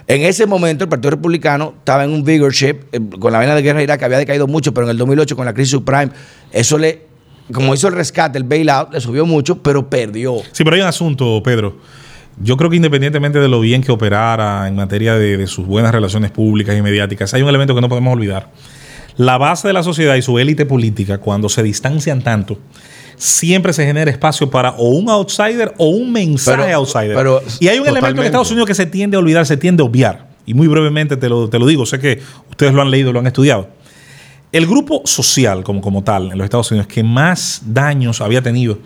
en 0.07 0.23
ese 0.23 0.45
momento 0.45 0.83
el 0.85 0.89
Partido 0.89 1.11
Republicano 1.11 1.75
estaba 1.77 2.03
en 2.03 2.11
un 2.11 2.23
vigorship, 2.23 2.79
eh, 2.91 2.99
con 3.19 3.31
la 3.31 3.37
vaina 3.37 3.53
de 3.55 3.61
guerra 3.61 3.77
de 3.77 3.83
Irak, 3.83 3.99
que 3.99 4.05
había 4.05 4.17
decaído 4.17 4.47
mucho, 4.47 4.73
pero 4.73 4.85
en 4.87 4.91
el 4.91 4.97
2008 4.97 5.35
con 5.35 5.45
la 5.45 5.53
crisis 5.53 5.71
subprime, 5.71 6.09
eso 6.51 6.77
le, 6.77 7.05
como 7.53 7.73
hizo 7.73 7.87
el 7.87 7.93
rescate, 7.93 8.37
el 8.37 8.43
bailout, 8.43 8.93
le 8.93 8.99
subió 9.01 9.25
mucho, 9.25 9.61
pero 9.61 9.89
perdió. 9.89 10.37
Sí, 10.51 10.63
pero 10.63 10.75
hay 10.75 10.81
un 10.81 10.87
asunto, 10.87 11.41
Pedro. 11.43 11.77
Yo 12.41 12.55
creo 12.57 12.69
que 12.69 12.75
independientemente 12.75 13.39
de 13.39 13.47
lo 13.47 13.59
bien 13.61 13.81
que 13.81 13.91
operara 13.91 14.67
en 14.67 14.75
materia 14.75 15.15
de, 15.15 15.37
de 15.37 15.47
sus 15.47 15.65
buenas 15.65 15.91
relaciones 15.91 16.29
públicas 16.31 16.77
y 16.77 16.81
mediáticas, 16.81 17.33
hay 17.33 17.41
un 17.41 17.49
elemento 17.49 17.73
que 17.73 17.81
no 17.81 17.89
podemos 17.89 18.13
olvidar. 18.13 18.51
La 19.15 19.39
base 19.39 19.67
de 19.67 19.73
la 19.73 19.81
sociedad 19.81 20.15
y 20.15 20.21
su 20.21 20.37
élite 20.37 20.65
política, 20.67 21.17
cuando 21.17 21.49
se 21.49 21.63
distancian 21.63 22.21
tanto, 22.21 22.59
siempre 23.15 23.73
se 23.73 23.83
genera 23.85 24.11
espacio 24.11 24.49
para 24.51 24.71
o 24.77 24.89
un 24.89 25.09
outsider 25.09 25.73
o 25.77 25.87
un 25.89 26.11
mensaje 26.11 26.63
Pero- 26.65 26.77
outsider. 26.77 27.15
pero- 27.15 27.41
y 27.59 27.67
hay 27.67 27.79
un 27.79 27.87
elemento 27.87 28.21
en. 28.21 28.27
Estados 28.27 28.51
Unidos 28.51 28.67
que 28.67 28.75
se 28.75 28.85
tiende 28.85 29.17
a 29.17 29.19
olvidar, 29.19 29.45
se 29.47 29.57
tiende 29.57 29.81
a 29.81 29.85
obviar. 29.87 30.27
Y 30.45 30.53
muy 30.53 30.67
brevemente 30.67 31.17
te 31.17 31.27
lo, 31.27 31.49
te 31.49 31.57
lo 31.59 31.65
digo, 31.65 31.85
sé 31.87 31.99
que 31.99 32.21
ustedes 32.51 32.73
lo 32.73 32.81
han 32.83 32.91
leído, 32.91 33.11
lo 33.11 33.19
han 33.19 33.27
estudiado. 33.27 33.69
El 34.51 34.65
grupo 34.65 35.01
social, 35.05 35.63
como, 35.63 35.81
como 35.81 36.03
tal, 36.03 36.31
en 36.31 36.37
los 36.37 36.45
Estados 36.45 36.71
Unidos, 36.71 36.87
que 36.87 37.03
más 37.03 37.61
daños 37.65 38.21
había 38.21 38.41
tenido 38.41 38.79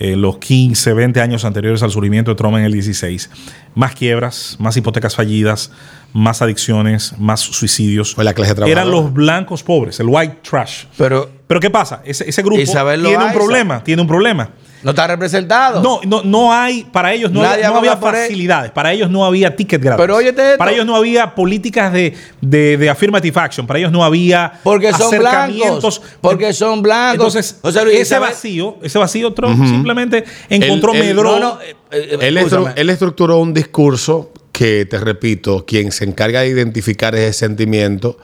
eh, 0.00 0.16
los 0.16 0.38
15, 0.38 0.92
20 0.92 1.20
años 1.20 1.44
anteriores 1.44 1.82
al 1.82 1.90
surgimiento 1.90 2.30
de 2.30 2.36
Trump 2.36 2.56
en 2.56 2.64
el 2.64 2.72
16, 2.72 3.30
más 3.74 3.94
quiebras, 3.94 4.56
más 4.58 4.76
hipotecas 4.76 5.16
fallidas, 5.16 5.72
más 6.12 6.40
adicciones, 6.42 7.14
más 7.18 7.40
suicidios, 7.40 8.14
Fue 8.14 8.24
la 8.24 8.34
clase 8.34 8.54
eran 8.66 8.90
los 8.90 9.12
blancos 9.12 9.62
pobres, 9.62 9.98
el 10.00 10.06
white 10.08 10.38
trash. 10.42 10.84
Pero 10.96 11.38
Pero 11.48 11.60
¿qué 11.60 11.70
pasa? 11.70 12.02
Ese, 12.04 12.28
ese 12.28 12.42
grupo 12.42 12.62
tiene 12.62 13.24
un 13.24 13.32
problema, 13.32 13.82
tiene 13.82 14.02
un 14.02 14.08
problema. 14.08 14.50
No 14.82 14.90
está 14.90 15.06
representado. 15.06 15.82
No, 15.82 16.00
no, 16.06 16.22
no 16.22 16.52
hay, 16.52 16.84
para 16.84 17.12
ellos 17.12 17.30
no, 17.32 17.42
Nadie 17.42 17.64
había, 17.64 17.94
no 17.96 18.08
él. 18.08 18.14
facilidades, 18.14 18.70
para 18.70 18.92
ellos 18.92 19.10
no 19.10 19.24
había 19.24 19.54
ticket 19.56 19.82
gratis. 19.82 20.00
Pero 20.02 20.16
óyete 20.16 20.42
esto. 20.52 20.58
Para 20.58 20.72
ellos 20.72 20.86
no 20.86 20.94
había 20.96 21.34
políticas 21.34 21.92
de, 21.92 22.14
de, 22.40 22.76
de 22.76 22.90
affirmative 22.90 23.40
action, 23.40 23.66
para 23.66 23.78
ellos 23.80 23.90
no 23.92 24.04
había 24.04 24.52
Porque 24.62 24.92
son 24.92 25.18
blancos. 25.18 26.00
Porque 26.20 26.52
son 26.52 26.82
blancos. 26.82 27.34
Entonces, 27.34 27.84
Luis, 27.84 28.00
ese 28.00 28.18
vacío, 28.18 28.76
ese 28.82 28.98
vacío 28.98 29.32
Trump 29.34 29.64
simplemente 29.66 30.24
encontró 30.48 30.92
El- 30.92 31.00
el- 31.02 31.06
medrón. 31.14 31.40
No, 31.40 31.54
no, 31.54 31.60
eh, 31.60 31.74
eh, 31.90 32.18
Él, 32.20 32.36
estru- 32.38 32.72
él 32.76 32.90
estructuró 32.90 33.38
un 33.38 33.52
discurso 33.54 34.32
que, 34.52 34.86
te 34.86 34.98
repito, 34.98 35.64
quien 35.66 35.92
se 35.92 36.04
encarga 36.04 36.40
de 36.40 36.48
identificar 36.48 37.14
ese 37.14 37.32
sentimiento, 37.32 38.18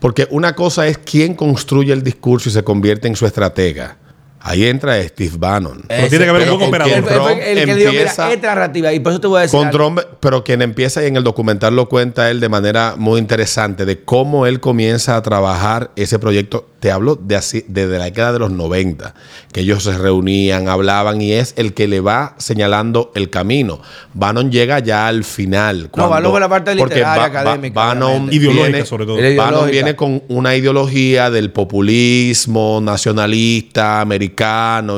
porque 0.00 0.26
una 0.30 0.54
cosa 0.54 0.86
es 0.86 0.98
quién 0.98 1.34
construye 1.34 1.92
el 1.92 2.02
discurso 2.02 2.48
y 2.48 2.52
se 2.52 2.62
convierte 2.62 3.08
en 3.08 3.16
su 3.16 3.26
estratega. 3.26 3.96
Ahí 4.40 4.66
entra 4.66 5.02
Steve 5.02 5.32
Bannon. 5.36 5.82
Pero 5.88 6.08
tiene 6.08 6.24
que 6.24 6.30
haber 6.30 6.50
un 6.52 6.62
operador. 6.62 6.96
El, 6.96 7.04
Trump 7.04 7.30
el 7.42 7.58
que 7.64 7.74
dijo, 7.74 7.90
mira, 7.90 8.02
empieza- 8.02 8.32
esta 8.32 8.46
narrativa. 8.48 8.92
Y 8.92 9.00
por 9.00 9.12
eso 9.12 9.20
te 9.20 9.26
voy 9.26 9.38
a 9.38 9.42
decir. 9.42 9.58
Con. 9.58 9.70
Trump, 9.70 10.00
pero 10.20 10.44
quien 10.44 10.62
empieza 10.62 11.02
y 11.02 11.06
en 11.06 11.16
el 11.16 11.24
documental 11.24 11.74
lo 11.74 11.88
cuenta 11.88 12.30
él 12.30 12.40
de 12.40 12.48
manera 12.48 12.94
muy 12.96 13.18
interesante 13.18 13.84
de 13.84 14.00
cómo 14.04 14.46
él 14.46 14.60
comienza 14.60 15.16
a 15.16 15.22
trabajar 15.22 15.90
ese 15.96 16.18
proyecto. 16.18 16.66
Te 16.78 16.92
hablo 16.92 17.16
de 17.16 17.34
así, 17.34 17.64
desde 17.66 17.98
la 17.98 18.04
década 18.04 18.32
de 18.34 18.38
los 18.38 18.52
90, 18.52 19.12
que 19.52 19.62
ellos 19.62 19.82
se 19.82 19.98
reunían, 19.98 20.68
hablaban 20.68 21.20
y 21.20 21.32
es 21.32 21.52
el 21.56 21.74
que 21.74 21.88
le 21.88 21.98
va 21.98 22.36
señalando 22.38 23.10
el 23.16 23.30
camino. 23.30 23.80
Bannon 24.14 24.52
llega 24.52 24.78
ya 24.78 25.08
al 25.08 25.24
final. 25.24 25.88
cuando- 25.90 26.10
Bannon 26.10 26.30
fue 26.30 26.40
la 26.40 26.48
parte 26.48 26.76
porque 26.76 26.94
literaria, 26.94 27.24
académica, 27.24 27.74
Bannon 27.74 28.28
viene- 28.28 28.84
sobre 28.86 29.06
todo. 29.06 29.18
El 29.18 29.36
Bannon 29.36 29.68
viene 29.72 29.96
con 29.96 30.22
una 30.28 30.54
ideología 30.54 31.30
del 31.30 31.50
populismo 31.50 32.80
nacionalista 32.80 34.00
americano 34.00 34.27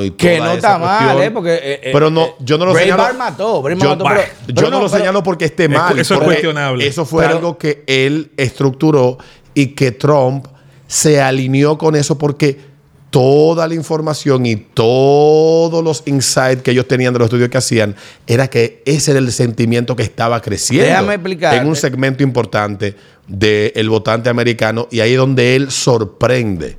y 0.03 0.11
Que 0.13 0.39
no 0.39 0.53
está 0.53 0.79
mal, 0.79 0.99
cuestión. 1.05 1.23
¿eh? 1.23 1.31
Porque, 1.31 1.55
eh, 1.55 1.81
eh, 1.85 1.91
pero 1.93 2.11
no, 2.11 2.35
yo 2.41 2.59
no 2.59 2.67
lo 2.67 2.75
señalo. 2.75 3.15
mató, 3.15 3.69
yo, 3.69 3.77
mató, 3.77 4.05
pero- 4.05 4.21
yo 4.47 4.55
pero 4.55 4.71
no, 4.71 4.77
no, 4.79 4.83
lo 4.85 4.91
pero- 4.91 4.99
señalo 4.99 5.23
porque 5.23 5.45
esté 5.47 5.65
Es- 5.65 5.71
mal. 5.71 5.99
eso 5.99 6.15
es 6.15 6.21
cuestionable. 6.21 6.87
Eso 6.87 7.05
fue 7.05 7.25
Pero- 7.25 7.37
algo 7.37 7.59
que 7.59 7.85
él 7.87 8.31
estructuró 8.37 9.19
y 9.55 9.69
que 9.69 9.93
Trump 9.93 10.47
se 10.87 11.21
alineó 11.21 11.79
con 11.79 11.95
eso 11.97 12.19
porque 12.19 12.71
toda 13.11 13.67
la 13.67 13.75
información 13.75 14.47
y 14.47 14.55
todos 14.57 15.83
los 15.83 16.03
insights 16.07 16.63
que 16.63 16.71
ellos 16.71 16.87
tenían 16.87 17.13
de 17.13 17.19
los 17.19 17.27
estudios 17.27 17.49
que 17.49 17.59
hacían 17.59 17.97
era 18.27 18.49
que 18.49 18.83
ese 18.87 19.11
era 19.11 19.19
el 19.21 19.33
sentimiento 19.33 19.97
que 19.97 20.05
estaba 20.05 20.41
creciendo 20.41 20.87
Déjame 20.87 21.15
explicarte. 21.15 21.57
en 21.57 21.67
un 21.67 21.75
segmento 21.75 22.23
importante 22.23 22.95
del 23.27 23.89
votante 23.91 24.29
americano 24.31 24.87
y 24.93 25.01
ahí 25.01 25.13
es 25.13 25.19
donde 25.19 25.57
él 25.57 25.71
sorprende 25.73 26.77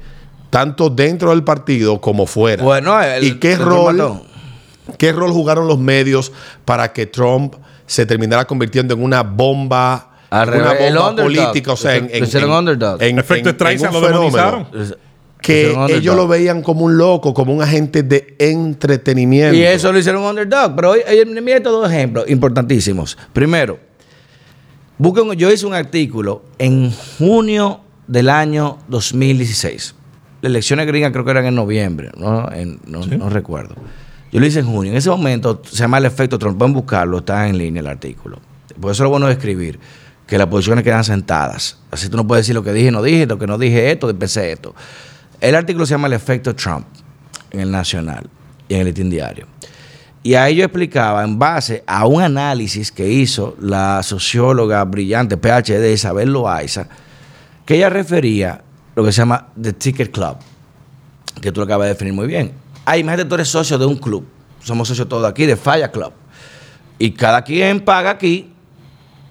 tanto 0.51 0.91
dentro 0.91 1.31
del 1.31 1.43
partido 1.43 1.99
como 1.99 2.27
fuera. 2.27 2.63
Bueno, 2.63 3.01
el- 3.01 3.23
¿Y 3.23 3.39
qué 3.39 3.53
el 3.53 3.59
rol, 3.59 3.95
mató. 3.95 4.21
qué 4.99 5.11
rol 5.11 5.31
jugaron 5.31 5.65
los 5.65 5.79
medios 5.79 6.31
para 6.65 6.93
que 6.93 7.07
Trump 7.07 7.55
se 7.87 8.05
terminara 8.05 8.45
convirtiendo 8.45 8.93
en 8.93 9.01
una 9.03 9.23
bomba, 9.23 10.11
una 10.29 10.73
el 10.73 10.93
bomba 10.95 11.23
política? 11.23 11.71
O 11.73 11.77
sea, 11.77 11.95
en, 11.95 12.07
Lo 12.09 12.13
en- 12.15 12.23
hicieron 12.25 12.51
en- 12.51 12.55
underdog. 12.57 13.01
en- 13.01 13.17
Efecto 13.19 13.49
en- 13.49 13.55
en 13.55 13.59
Streisand 13.59 13.95
un 13.95 14.01
lo. 14.31 14.67
Que 15.41 15.75
ellos 15.89 16.15
lo 16.15 16.27
veían 16.27 16.61
como 16.61 16.85
un 16.85 16.97
loco, 16.99 17.33
como 17.33 17.51
un 17.51 17.63
agente 17.63 18.03
de 18.03 18.35
entretenimiento. 18.37 19.55
Y 19.57 19.63
eso 19.63 19.91
lo 19.91 19.97
hicieron 19.97 20.21
underdog. 20.23 20.75
Pero 20.75 20.91
hoy, 20.91 20.99
hoy, 21.09 21.25
mira 21.41 21.57
estos 21.57 21.71
dos 21.71 21.89
ejemplos 21.91 22.29
importantísimos. 22.29 23.17
Primero, 23.33 23.79
busquen, 24.99 25.31
yo 25.33 25.51
hice 25.51 25.65
un 25.65 25.73
artículo 25.73 26.43
en 26.59 26.91
junio 27.17 27.79
del 28.07 28.29
año 28.29 28.77
2016. 28.87 29.95
Las 30.41 30.49
elecciones 30.49 30.87
gringas 30.87 31.11
creo 31.11 31.23
que 31.23 31.31
eran 31.31 31.45
en 31.45 31.55
noviembre, 31.55 32.11
no, 32.17 32.51
En- 32.51 32.79
no, 32.85 33.05
no 33.05 33.29
recuerdo. 33.29 33.75
Yo 34.31 34.39
lo 34.39 34.45
hice 34.45 34.59
en 34.59 34.65
junio. 34.65 34.91
En 34.91 34.97
ese 34.97 35.09
momento 35.09 35.61
se 35.65 35.75
llama 35.75 35.97
el 35.97 36.05
efecto 36.05 36.39
Trump. 36.39 36.57
Pueden 36.57 36.73
buscarlo, 36.73 37.17
está 37.19 37.47
en 37.47 37.57
línea 37.57 37.81
el 37.81 37.87
artículo. 37.87 38.39
Por 38.79 38.91
eso 38.91 39.03
es 39.03 39.05
lo 39.05 39.09
bueno 39.09 39.27
de 39.27 39.33
escribir, 39.33 39.77
que 40.25 40.37
las 40.37 40.47
posiciones 40.47 40.83
quedan 40.85 41.03
sentadas. 41.03 41.79
Así 41.91 42.07
tú 42.09 42.15
no 42.17 42.25
puedes 42.25 42.45
decir 42.45 42.55
lo 42.55 42.63
que 42.63 42.71
dije, 42.71 42.91
no 42.91 43.03
dije, 43.03 43.25
lo 43.25 43.37
que 43.37 43.45
no 43.45 43.57
dije 43.57 43.91
esto, 43.91 44.07
pensé 44.17 44.53
esto. 44.53 44.73
El 45.41 45.53
artículo 45.55 45.85
se 45.85 45.91
llama 45.95 46.07
El 46.07 46.13
efecto 46.13 46.55
Trump 46.55 46.85
en 47.51 47.59
el 47.59 47.69
Nacional 47.71 48.29
y 48.69 48.75
en 48.75 48.79
el 48.79 48.85
Listín 48.87 49.09
Diario. 49.09 49.47
Y 50.23 50.35
ahí 50.35 50.55
yo 50.55 50.63
explicaba, 50.63 51.23
en 51.23 51.37
base 51.37 51.83
a 51.85 52.05
un 52.05 52.21
análisis 52.21 52.91
que 52.91 53.09
hizo 53.09 53.57
la 53.59 54.01
socióloga 54.03 54.83
brillante 54.85 55.35
PhD 55.35 55.91
Isabel 55.91 56.31
Loaiza, 56.31 56.87
que 57.65 57.75
ella 57.75 57.89
refería 57.89 58.61
lo 59.01 59.05
que 59.07 59.11
se 59.11 59.21
llama 59.21 59.47
The 59.59 59.73
Ticket 59.73 60.11
Club, 60.11 60.37
que 61.41 61.51
tú 61.51 61.59
lo 61.61 61.65
acabas 61.65 61.85
de 61.85 61.93
definir 61.93 62.13
muy 62.13 62.27
bien. 62.27 62.53
Ah, 62.85 62.97
imagínate, 62.97 63.27
tú 63.27 63.35
eres 63.35 63.47
socio 63.47 63.77
de 63.77 63.85
un 63.85 63.95
club. 63.97 64.25
Somos 64.63 64.87
socios 64.87 65.07
todos 65.09 65.27
aquí, 65.29 65.45
de 65.45 65.55
Falla 65.55 65.91
Club. 65.91 66.11
Y 66.99 67.11
cada 67.11 67.41
quien 67.43 67.79
paga 67.79 68.11
aquí 68.11 68.51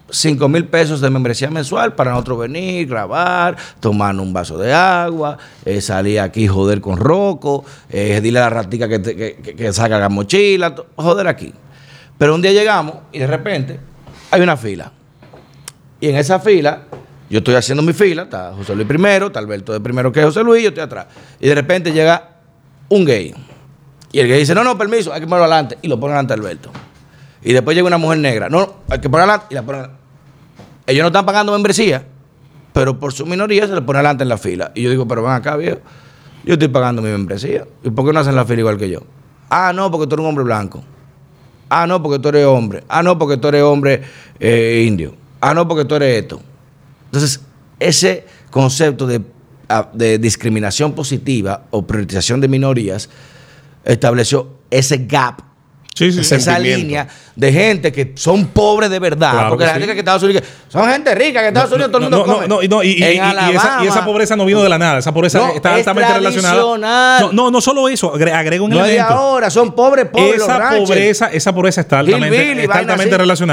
5 0.09 0.49
mil 0.49 0.65
pesos 0.65 0.99
de 0.99 1.09
membresía 1.09 1.49
mensual 1.49 1.95
para 1.95 2.11
nosotros 2.11 2.39
venir, 2.39 2.85
grabar, 2.87 3.55
tomar 3.79 4.13
un 4.15 4.33
vaso 4.33 4.57
de 4.57 4.73
agua, 4.73 5.37
eh, 5.63 5.79
salir 5.79 6.19
aquí, 6.19 6.47
joder 6.47 6.81
con 6.81 6.97
Rocco, 6.97 7.63
eh, 7.89 8.19
dile 8.21 8.39
a 8.39 8.43
la 8.43 8.49
ratica 8.49 8.89
que, 8.89 8.99
te- 8.99 9.15
que, 9.15 9.55
que- 9.55 9.71
saca 9.73 9.97
la 9.99 10.09
mochila, 10.09 10.75
joder 10.97 11.27
aquí. 11.27 11.53
Pero 12.17 12.35
un 12.35 12.41
día 12.41 12.51
llegamos 12.51 12.95
y 13.13 13.19
de 13.19 13.27
repente 13.27 13.79
hay 14.31 14.41
una 14.41 14.57
fila. 14.57 14.91
Y 16.01 16.09
en 16.09 16.17
esa 16.17 16.39
fila, 16.39 16.83
yo 17.31 17.39
estoy 17.39 17.55
haciendo 17.55 17.81
mi 17.81 17.93
fila, 17.93 18.23
está 18.23 18.53
José 18.53 18.75
Luis 18.75 18.87
primero, 18.87 19.27
está 19.27 19.39
Alberto 19.39 19.71
de 19.71 19.79
primero 19.79 20.11
que 20.11 20.21
José 20.21 20.43
Luis, 20.43 20.63
yo 20.63 20.69
estoy 20.69 20.83
atrás. 20.83 21.07
Y 21.39 21.47
de 21.47 21.55
repente 21.55 21.93
llega 21.93 22.29
un 22.89 23.05
gay. 23.05 23.33
Y 24.11 24.19
el 24.19 24.27
gay 24.27 24.39
dice, 24.39 24.53
no, 24.53 24.65
no, 24.65 24.77
permiso, 24.77 25.13
hay 25.13 25.21
que 25.21 25.27
ponerlo 25.27 25.45
adelante. 25.45 25.77
Y 25.81 25.87
lo 25.87 25.97
pone 25.97 26.13
adelante 26.13 26.33
Alberto. 26.33 26.71
Y 27.41 27.53
después 27.53 27.73
llega 27.73 27.87
una 27.87 27.97
mujer 27.97 28.19
negra. 28.19 28.49
No, 28.49 28.81
hay 28.89 28.99
que 28.99 29.09
ponerla 29.09 29.35
adelante. 29.35 29.47
Y 29.51 29.55
la 29.55 29.61
ponen 29.63 30.01
ellos 30.87 31.03
no 31.03 31.07
están 31.07 31.25
pagando 31.25 31.53
membresía, 31.53 32.05
pero 32.73 32.99
por 32.99 33.13
su 33.13 33.25
minoría 33.25 33.65
se 33.65 33.73
le 33.73 33.81
pone 33.81 33.99
adelante 33.99 34.23
en 34.23 34.29
la 34.29 34.37
fila. 34.37 34.73
Y 34.75 34.81
yo 34.81 34.89
digo, 34.89 35.07
pero 35.07 35.23
ven 35.23 35.31
acá, 35.31 35.55
viejo. 35.55 35.79
Yo 36.43 36.53
estoy 36.53 36.67
pagando 36.67 37.01
mi 37.01 37.09
membresía. 37.09 37.65
¿Y 37.81 37.91
por 37.91 38.05
qué 38.05 38.11
no 38.11 38.19
hacen 38.19 38.35
la 38.35 38.43
fila 38.43 38.59
igual 38.59 38.77
que 38.77 38.89
yo? 38.89 38.99
Ah, 39.49 39.71
no, 39.73 39.89
porque 39.89 40.07
tú 40.07 40.15
eres 40.15 40.23
un 40.23 40.29
hombre 40.29 40.43
blanco. 40.43 40.83
Ah, 41.69 41.87
no, 41.87 42.03
porque 42.03 42.19
tú 42.19 42.27
eres 42.27 42.45
hombre. 42.45 42.83
Ah, 42.89 43.03
no, 43.03 43.17
porque 43.17 43.37
tú 43.37 43.47
eres 43.47 43.63
hombre 43.63 44.01
eh, 44.39 44.83
indio. 44.85 45.13
Ah, 45.39 45.53
no, 45.53 45.65
porque 45.65 45.85
tú 45.85 45.95
eres 45.95 46.23
esto. 46.23 46.41
Entonces, 47.11 47.41
ese 47.79 48.25
concepto 48.49 49.05
de, 49.05 49.21
de 49.93 50.17
discriminación 50.17 50.93
positiva 50.93 51.63
o 51.71 51.85
priorización 51.85 52.39
de 52.41 52.47
minorías 52.47 53.09
estableció 53.83 54.47
ese 54.69 55.05
gap 55.07 55.41
Sí, 55.93 56.09
sí, 56.13 56.23
sí. 56.23 56.35
esa 56.35 56.57
línea 56.57 57.05
de 57.35 57.51
gente 57.51 57.91
que 57.91 58.13
son 58.15 58.47
pobres 58.47 58.89
de 58.89 58.97
verdad. 58.97 59.31
Claro 59.33 59.49
porque 59.49 59.63
que 59.65 59.67
la 59.67 59.73
sí. 59.73 59.79
gente 59.81 59.93
que 59.93 59.99
Estados 59.99 60.23
Unidos 60.23 60.43
son 60.69 60.89
gente 60.89 61.13
rica, 61.13 61.41
que 61.41 61.47
en 61.47 61.57
Estados 61.57 61.71
Unidos 61.73 61.91
todo 61.91 61.97
el 61.97 62.03
mundo 62.09 62.25
no, 62.25 62.33
come. 62.33 62.47
no, 62.47 62.55
no, 62.55 62.63
y, 62.63 62.67
no, 62.69 62.81
y- 62.81 62.87
y- 62.91 63.03
y- 63.03 63.15
y 63.17 63.55
esa, 63.55 63.79
y 63.83 64.05
pobreza 64.05 64.37
no 64.37 64.45
vino 64.45 64.63
de 64.63 64.69
la 64.69 64.77
nada. 64.77 64.99
Esa 64.99 65.13
pobreza 65.13 65.39
No, 65.39 65.49
está 65.53 65.71
es 65.73 65.79
altamente 65.79 66.13
relacionada. 66.13 67.19
No, 67.19 67.33
no, 67.33 67.51
no 67.51 67.59
solo 67.61 67.89
eso. 67.89 68.13
agre- 68.15 68.31
Agrego 68.31 68.63
un 68.65 68.71
elemento. 68.71 69.03
ahora, 69.03 69.49
son 69.49 69.73
pobres, 69.75 70.05
pobres 70.05 70.37
los 70.37 70.43
esa 70.47 70.57
ranchers. 70.59 70.81
pobreza, 70.89 71.27
esa 71.27 71.53
pobreza 71.53 71.81
está 71.81 71.99
altamente, 71.99 72.61
está 72.63 72.79
altamente 72.79 73.15
así. 73.15 73.43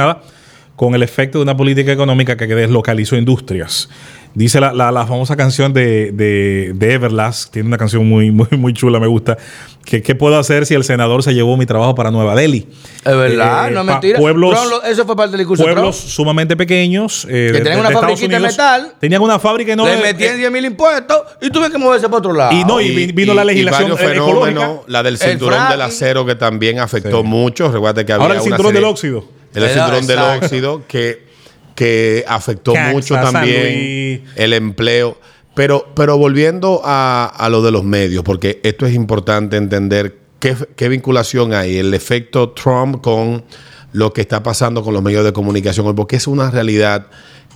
Con 0.79 0.95
el 0.95 1.03
efecto 1.03 1.39
de 1.39 1.43
una 1.43 1.57
política 1.57 1.91
económica 1.93 2.37
que 2.37 2.47
deslocalizó 2.47 3.17
industrias. 3.17 3.89
Dice 4.35 4.61
la, 4.61 4.73
la- 4.73 4.93
la 4.93 5.07
famosa 5.07 5.35
canción 5.37 5.73
de, 5.73 6.13
de, 6.13 6.73
de 6.75 6.93
Everlast, 6.93 7.51
tiene 7.53 7.67
una 7.67 7.79
canción 7.79 8.07
muy, 8.09 8.31
muy, 8.39 8.47
muy 8.53 8.73
chula, 8.73 9.01
me 9.01 9.09
gusta. 9.09 9.37
Que, 9.85 10.03
¿Qué 10.03 10.15
puedo 10.15 10.39
hacer 10.39 10.67
si 10.67 10.75
el 10.75 10.85
senador 10.85 11.23
se 11.25 11.35
llevó 11.35 11.57
mi 11.57 11.67
trabajo 11.67 11.95
para 11.97 12.11
Nueva 12.13 12.37
Delhi? 12.37 12.69
Es 13.05 13.17
verdad, 13.17 13.69
Eh, 13.69 13.71
no 13.73 13.81
es 13.81 13.87
mentira. 13.87 14.19
Pueblos, 14.21 14.55
Trump 14.69 14.85
eso 14.85 15.05
fue 15.05 15.17
parte 15.17 15.33
del 15.33 15.39
discurso 15.41 15.65
de 15.67 15.73
pueblos 15.73 15.99
Trump. 15.99 16.11
sumamente 16.13 16.57
pequeños. 16.57 17.27
eh, 17.29 17.51
Que 17.53 17.61
tenían 17.61 17.81
una 17.81 17.91
fabriquita 17.91 18.37
de 18.37 18.41
metal. 18.41 18.93
Tenían 19.01 19.23
una 19.23 19.39
fábrica 19.41 19.73
enorme. 19.73 19.97
Le 19.97 20.03
metían 20.03 20.35
eh, 20.35 20.39
10 20.39 20.53
mil 20.53 20.65
impuestos 20.67 21.17
y 21.41 21.51
tuve 21.51 21.71
que 21.73 21.79
moverse 21.79 22.07
para 22.07 22.19
otro 22.19 22.33
lado. 22.35 22.53
Y 22.53 22.65
no, 22.65 22.81
y 22.81 22.91
vi- 22.95 23.13
vino 23.13 23.35
la 23.35 23.45
legislación 23.45 23.91
eh, 23.99 24.13
ecológica. 24.15 24.71
la 24.87 25.03
del 25.03 25.15
El 25.15 25.19
cinturón 25.21 25.69
del 25.71 25.81
acero 25.81 26.25
que 26.25 26.37
también 26.37 26.79
afectó 26.79 27.23
Sí. 27.23 27.27
mucho. 27.27 27.73
Recuerda 27.73 28.05
que 28.05 28.13
había 28.13 28.23
Ahora 28.23 28.35
el 28.35 28.41
una 28.43 28.45
cinturón 28.51 28.73
serie- 28.73 28.81
del 28.83 28.91
óxido. 28.91 29.38
El 29.55 29.69
cinturón 29.69 30.07
del 30.07 30.19
óxido 30.19 30.83
que, 30.87 31.27
que 31.75 32.25
afectó 32.29 32.75
mucho 32.75 33.15
también 33.15 34.25
el 34.37 34.53
empleo. 34.53 35.19
Pero, 35.55 35.89
pero 35.97 36.17
volviendo 36.17 36.83
a, 36.85 37.27
a 37.27 37.49
lo 37.49 37.63
de 37.63 37.73
los 37.73 37.83
medios, 37.83 38.23
porque 38.23 38.61
esto 38.63 38.87
es 38.87 38.95
importante 38.95 39.57
entender 39.57 40.17
qué, 40.39 40.57
qué 40.77 40.89
vinculación 40.89 41.53
hay, 41.53 41.79
el 41.79 41.93
efecto 41.95 42.51
Trump 42.51 43.01
con 43.03 43.45
lo 43.93 44.13
que 44.13 44.21
está 44.21 44.43
pasando 44.43 44.85
con 44.85 44.95
los 44.95 45.03
medios 45.03 45.25
de 45.25 45.33
comunicación 45.33 45.87
hoy, 45.87 45.95
porque 45.95 46.17
es 46.17 46.27
una 46.29 46.51
realidad 46.51 47.07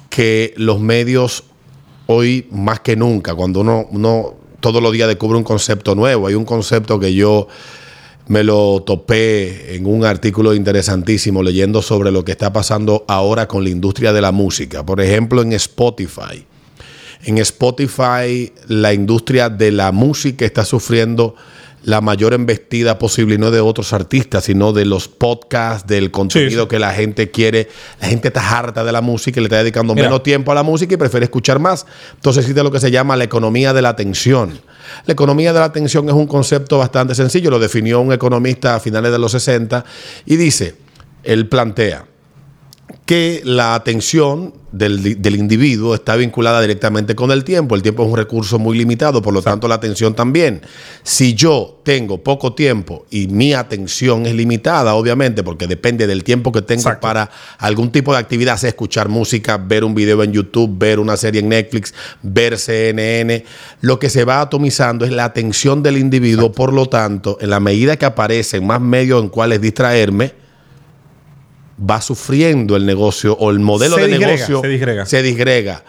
que 0.09 0.52
los 0.57 0.81
medios 0.81 1.44
hoy 2.07 2.46
más 2.50 2.81
que 2.81 2.96
nunca, 2.96 3.35
cuando 3.35 3.61
uno, 3.61 3.87
uno 3.90 4.35
todos 4.61 4.83
los 4.83 4.92
días 4.92 5.09
descubre 5.09 5.38
un 5.38 5.44
concepto 5.44 5.94
nuevo, 5.94 6.26
hay 6.26 6.35
un 6.35 6.44
concepto 6.44 6.98
que 6.98 7.14
yo 7.14 7.48
me 8.28 8.44
lo 8.44 8.82
topé 8.82 9.74
en 9.74 9.87
un 9.87 10.04
artículo 10.04 10.54
interesantísimo 10.54 11.42
leyendo 11.42 11.82
sobre 11.82 12.11
lo 12.11 12.24
que 12.24 12.32
está 12.32 12.52
pasando 12.52 13.04
ahora 13.08 13.48
con 13.48 13.64
la 13.64 13.70
industria 13.70 14.12
de 14.12 14.20
la 14.20 14.32
música. 14.32 14.85
Por 14.87 15.00
ejemplo, 15.00 15.42
en 15.42 15.52
Spotify. 15.52 16.46
En 17.24 17.38
Spotify 17.38 18.52
la 18.68 18.92
industria 18.92 19.48
de 19.48 19.70
la 19.70 19.92
música 19.92 20.44
está 20.44 20.64
sufriendo 20.64 21.37
la 21.85 22.01
mayor 22.01 22.33
embestida 22.33 22.99
posible, 22.99 23.35
y 23.35 23.38
no 23.38 23.51
de 23.51 23.61
otros 23.61 23.92
artistas, 23.92 24.45
sino 24.45 24.73
de 24.73 24.85
los 24.85 25.09
podcasts, 25.09 25.87
del 25.87 26.11
contenido 26.11 26.62
sí. 26.62 26.68
que 26.68 26.79
la 26.79 26.92
gente 26.92 27.31
quiere. 27.31 27.68
La 28.01 28.09
gente 28.09 28.29
está 28.29 28.59
harta 28.59 28.85
de 28.85 28.92
la 28.92 29.01
música 29.01 29.40
y 29.40 29.42
le 29.42 29.47
está 29.47 29.59
dedicando 29.59 29.95
Mira. 29.95 30.07
menos 30.07 30.23
tiempo 30.23 30.53
a 30.53 30.55
la 30.55 30.62
música 30.62 30.95
y 30.95 30.97
prefiere 30.97 31.25
escuchar 31.25 31.59
más. 31.59 31.87
Entonces 32.14 32.45
existe 32.45 32.62
lo 32.62 32.71
que 32.71 32.81
se 32.81 32.90
llama 32.90 33.16
la 33.16 33.25
economía 33.25 33.73
de 33.73 33.83
la 33.83 33.90
atención. 33.90 34.61
La 35.07 35.12
economía 35.12 35.53
de 35.53 35.59
la 35.59 35.66
atención 35.66 36.09
es 36.09 36.14
un 36.14 36.27
concepto 36.27 36.79
bastante 36.79 37.14
sencillo, 37.14 37.51
lo 37.51 37.59
definió 37.59 38.01
un 38.01 38.12
economista 38.12 38.75
a 38.75 38.81
finales 38.81 39.11
de 39.11 39.18
los 39.18 39.33
60 39.33 39.85
y 40.27 40.37
dice, 40.37 40.75
él 41.25 41.49
plantea, 41.49 42.05
que 43.05 43.42
la 43.44 43.74
atención 43.74 44.55
del, 44.72 45.20
del 45.20 45.37
individuo 45.37 45.94
está 45.94 46.16
vinculada 46.16 46.61
directamente 46.61 47.14
con 47.14 47.31
el 47.31 47.44
tiempo. 47.44 47.74
El 47.74 47.83
tiempo 47.83 48.05
es 48.05 48.09
un 48.09 48.16
recurso 48.16 48.59
muy 48.59 48.76
limitado, 48.78 49.20
por 49.20 49.35
lo 49.35 49.42
tanto 49.42 49.68
la 49.68 49.74
atención 49.74 50.14
también. 50.14 50.62
Si 51.02 51.35
yo 51.35 51.81
tengo 51.83 52.22
poco 52.22 52.55
tiempo 52.55 53.05
y 53.11 53.28
mi 53.28 53.52
atención 53.55 54.26
es 54.26 54.35
limitada, 54.35 54.94
obviamente, 54.94 55.42
porque 55.42 55.66
depende 55.66 56.07
del 56.07 56.24
tiempo 56.24 56.52
que 56.52 56.62
tengo 56.62 56.81
Exacto. 56.81 57.00
para 57.00 57.31
algún 57.59 57.92
tipo 57.92 58.12
de 58.12 58.18
actividad, 58.18 58.57
sea 58.57 58.70
escuchar 58.70 59.09
música, 59.09 59.59
ver 59.59 59.85
un 59.85 59.94
video 59.94 60.22
en 60.22 60.33
YouTube, 60.33 60.78
ver 60.78 60.98
una 60.98 61.16
serie 61.16 61.40
en 61.40 61.48
Netflix, 61.48 61.92
ver 62.22 62.59
CNN, 62.59 63.44
lo 63.81 63.98
que 63.98 64.09
se 64.09 64.24
va 64.24 64.40
atomizando 64.40 65.05
es 65.05 65.12
la 65.12 65.24
atención 65.24 65.83
del 65.83 65.98
individuo, 65.98 66.52
por 66.52 66.72
lo 66.72 66.87
tanto, 66.87 67.37
en 67.40 67.50
la 67.50 67.61
medida 67.61 67.96
que 67.96 68.07
aparecen 68.07 68.66
más 68.66 68.81
medios 68.81 69.22
en 69.22 69.28
cuales 69.28 69.61
distraerme, 69.61 70.41
va 71.88 72.01
sufriendo 72.01 72.77
el 72.77 72.87
negocio 72.87 73.35
o 73.38 73.51
el 73.51 73.59
modelo 73.61 73.97
Se 73.97 74.03
de 74.03 74.09
disgrega, 74.09 74.33
negocio 74.35 74.61
se 74.61 74.68
disgrega. 74.68 75.07
se 75.07 75.23
disgrega. 75.23 75.85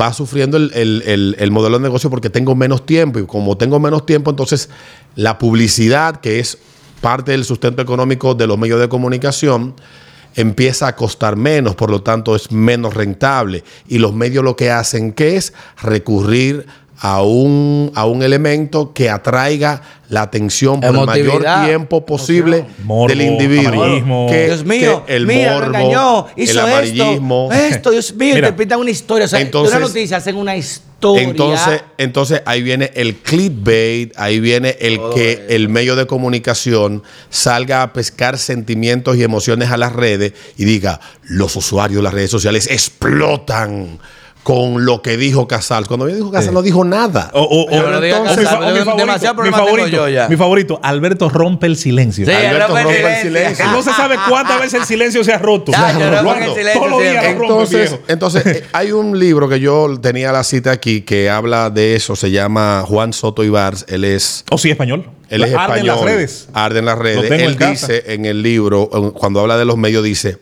Va 0.00 0.12
sufriendo 0.12 0.56
el, 0.56 0.72
el- 0.74 1.02
el- 1.06 1.36
el 1.38 1.50
modelo 1.52 1.78
de 1.78 1.84
negocio 1.84 2.10
porque 2.10 2.30
tengo 2.30 2.54
menos 2.56 2.84
tiempo. 2.86 3.18
Y 3.20 3.26
como 3.26 3.56
tengo 3.56 3.78
menos 3.78 4.04
tiempo, 4.06 4.30
entonces 4.30 4.68
la 5.14 5.38
publicidad, 5.38 6.20
que 6.20 6.40
es 6.40 6.58
parte 7.00 7.30
del 7.32 7.44
sustento 7.44 7.82
económico 7.82 8.34
de 8.34 8.46
los 8.48 8.58
medios 8.58 8.80
de 8.80 8.88
comunicación, 8.88 9.74
empieza 10.34 10.88
a 10.88 10.96
costar 10.96 11.36
menos, 11.36 11.76
por 11.76 11.90
lo 11.90 12.02
tanto 12.02 12.34
es 12.34 12.50
menos 12.50 12.94
rentable. 12.94 13.62
Y 13.86 13.98
los 13.98 14.12
medios 14.12 14.42
lo 14.44 14.56
que 14.56 14.70
hacen 14.70 15.12
que 15.12 15.36
es 15.36 15.52
recurrir 15.80 16.66
a 16.98 17.22
un, 17.22 17.92
a 17.94 18.06
un 18.06 18.22
elemento 18.22 18.92
que 18.94 19.10
atraiga 19.10 19.82
la 20.08 20.22
atención 20.22 20.80
por 20.80 20.94
el 20.94 21.04
mayor 21.04 21.44
tiempo 21.64 22.06
posible 22.06 22.64
Morbo, 22.84 23.08
del 23.08 23.22
individuo. 23.22 23.72
amarillismo. 23.82 24.26
Que- 24.30 24.46
Dios 24.46 24.64
mío, 24.64 25.04
que 25.04 25.16
el 25.16 25.26
mira, 25.26 25.54
morbo, 25.54 26.28
el 26.36 26.58
amarillismo. 26.58 27.48
esto, 27.52 27.74
esto, 27.74 27.90
Dios 27.90 28.14
mío, 28.14 28.34
Mira, 28.34 28.38
interpretan 28.48 28.80
una 28.80 28.90
historia, 28.90 29.24
o 29.26 29.28
sea, 29.28 29.40
entonces- 29.40 29.76
una 29.76 29.86
noticia 29.86 30.16
hacen 30.16 30.36
una 30.36 30.56
historia. 30.56 30.86
Entonces, 31.22 31.82
entonces 31.98 32.42
ahí 32.46 32.62
viene 32.62 32.90
el 32.94 33.16
clickbait, 33.16 34.12
ahí 34.16 34.40
viene 34.40 34.76
el 34.80 34.98
que 35.14 35.44
el 35.50 35.68
medio 35.68 35.96
de 35.96 36.06
comunicación 36.06 37.02
salga 37.28 37.82
a 37.82 37.92
pescar 37.92 38.38
sentimientos 38.38 39.16
y 39.16 39.22
emociones 39.22 39.70
a 39.70 39.76
las 39.76 39.92
redes 39.92 40.32
y 40.56 40.64
diga, 40.64 41.00
los 41.24 41.54
usuarios 41.56 41.98
de 41.98 42.02
las 42.04 42.14
redes 42.14 42.30
sociales 42.30 42.68
explotan 42.70 43.98
con 44.46 44.84
lo 44.84 45.02
que 45.02 45.16
dijo 45.16 45.48
Casal. 45.48 45.88
Cuando 45.88 46.06
dijo 46.06 46.30
Casal 46.30 46.54
no 46.54 46.62
dijo 46.62 46.84
nada. 46.84 47.30
O, 47.32 47.42
o- 47.42 47.64
o- 47.64 47.82
no 47.82 48.00
entonces, 48.00 48.44
Casal, 48.44 48.72
mi 48.74 48.78
fa- 48.84 48.94
mi 48.94 49.00
demasiado 49.00 49.34
favorito, 49.34 49.56
mi 49.58 49.64
favorito, 49.66 49.96
yo 49.96 50.08
ya. 50.08 50.28
mi 50.28 50.36
favorito, 50.36 50.78
Alberto 50.84 51.28
rompe 51.28 51.66
el 51.66 51.76
silencio. 51.76 52.24
Sí, 52.24 52.30
Alberto 52.30 52.68
rompe 52.68 52.78
el 52.80 52.84
rompe 52.84 52.98
el 53.16 53.22
silencio. 53.22 53.30
silencio. 53.56 53.66
No 53.72 53.82
se 53.82 53.90
sabe 53.92 54.14
cuántas 54.28 54.60
veces 54.60 54.82
el 54.82 54.86
silencio 54.86 55.24
se 55.24 55.32
ha 55.32 55.38
roto. 55.38 55.72
Ya, 55.72 55.98
yo 55.98 56.30
el 56.30 56.54
silencio 56.54 56.72
Todos 56.74 56.90
los 56.92 57.00
días 57.02 57.14
lo 57.24 57.30
rompe, 57.40 57.42
Entonces, 57.44 57.90
viejo. 57.90 58.02
entonces 58.06 58.46
eh, 58.46 58.64
hay 58.72 58.92
un 58.92 59.18
libro 59.18 59.48
que 59.48 59.58
yo 59.58 59.98
tenía 60.00 60.30
la 60.30 60.44
cita 60.44 60.70
aquí 60.70 61.00
que 61.00 61.28
habla 61.28 61.68
de 61.70 61.96
eso, 61.96 62.14
se 62.14 62.30
llama 62.30 62.84
Juan 62.86 63.12
Soto 63.12 63.42
Ibars, 63.42 63.84
él 63.88 64.04
es 64.04 64.44
O 64.52 64.58
sí, 64.58 64.70
español. 64.70 65.10
Él 65.28 65.42
es 65.42 65.52
Arden 65.56 65.78
español. 65.78 65.86
las 65.96 66.00
redes. 66.04 66.48
Arden 66.52 66.84
las 66.84 66.96
redes. 66.98 67.28
en 67.32 67.40
Él 67.40 67.56
casa. 67.56 67.70
dice 67.72 68.04
en 68.14 68.26
el 68.26 68.42
libro, 68.42 68.88
en- 68.92 69.10
cuando 69.10 69.40
habla 69.40 69.56
de 69.58 69.64
los 69.64 69.76
medios, 69.76 70.04
dice 70.04 70.38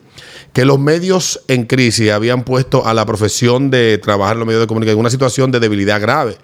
que 0.54 0.64
los 0.64 0.78
medios 0.78 1.42
en 1.48 1.64
crisis 1.64 2.10
habían 2.12 2.44
puesto 2.44 2.86
a 2.86 2.94
la 2.94 3.04
profesión 3.04 3.70
de 3.70 3.98
trabajar 3.98 4.34
en 4.34 4.38
los 4.38 4.46
medios 4.46 4.62
de 4.62 4.68
comunicación 4.68 4.98
en 4.98 5.00
una 5.00 5.10
situación 5.10 5.50
de 5.50 5.58
debilidad 5.58 6.00
grave. 6.00 6.36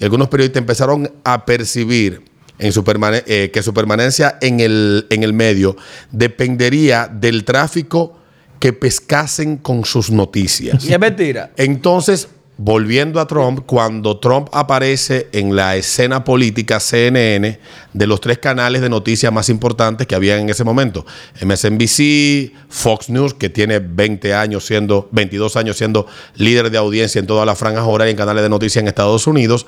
Y 0.00 0.04
algunos 0.04 0.28
periodistas 0.28 0.62
empezaron 0.62 1.12
a 1.22 1.44
percibir 1.44 2.22
en 2.58 2.72
su 2.72 2.82
eh, 3.26 3.50
que 3.52 3.62
su 3.62 3.74
permanencia 3.74 4.38
en 4.40 4.60
el, 4.60 5.06
en 5.10 5.22
el 5.22 5.34
medio 5.34 5.76
dependería 6.10 7.08
del 7.12 7.44
tráfico 7.44 8.18
que 8.58 8.72
pescasen 8.72 9.58
con 9.58 9.84
sus 9.84 10.10
noticias. 10.10 10.84
Y 10.84 10.92
es 10.94 10.98
mentira. 10.98 11.52
Entonces, 11.56 12.26
volviendo 12.58 13.20
a 13.20 13.26
Trump, 13.26 13.60
cuando 13.66 14.18
Trump 14.18 14.48
aparece 14.52 15.28
en 15.32 15.54
la 15.54 15.76
escena 15.76 16.24
política 16.24 16.80
CNN 16.80 17.60
de 17.92 18.06
los 18.06 18.20
tres 18.20 18.38
canales 18.38 18.82
de 18.82 18.88
noticias 18.88 19.32
más 19.32 19.48
importantes 19.48 20.08
que 20.08 20.16
había 20.16 20.36
en 20.36 20.50
ese 20.50 20.64
momento, 20.64 21.06
MSNBC, 21.40 22.52
Fox 22.68 23.10
News, 23.10 23.34
que 23.34 23.48
tiene 23.48 23.78
20 23.78 24.34
años 24.34 24.66
siendo, 24.66 25.08
22 25.12 25.56
años 25.56 25.76
siendo 25.76 26.06
líder 26.34 26.70
de 26.70 26.78
audiencia 26.78 27.20
en 27.20 27.28
todas 27.28 27.46
las 27.46 27.56
franjas 27.56 27.84
horarias 27.86 28.12
en 28.12 28.18
canales 28.18 28.42
de 28.42 28.48
noticias 28.48 28.82
en 28.82 28.88
Estados 28.88 29.28
Unidos, 29.28 29.64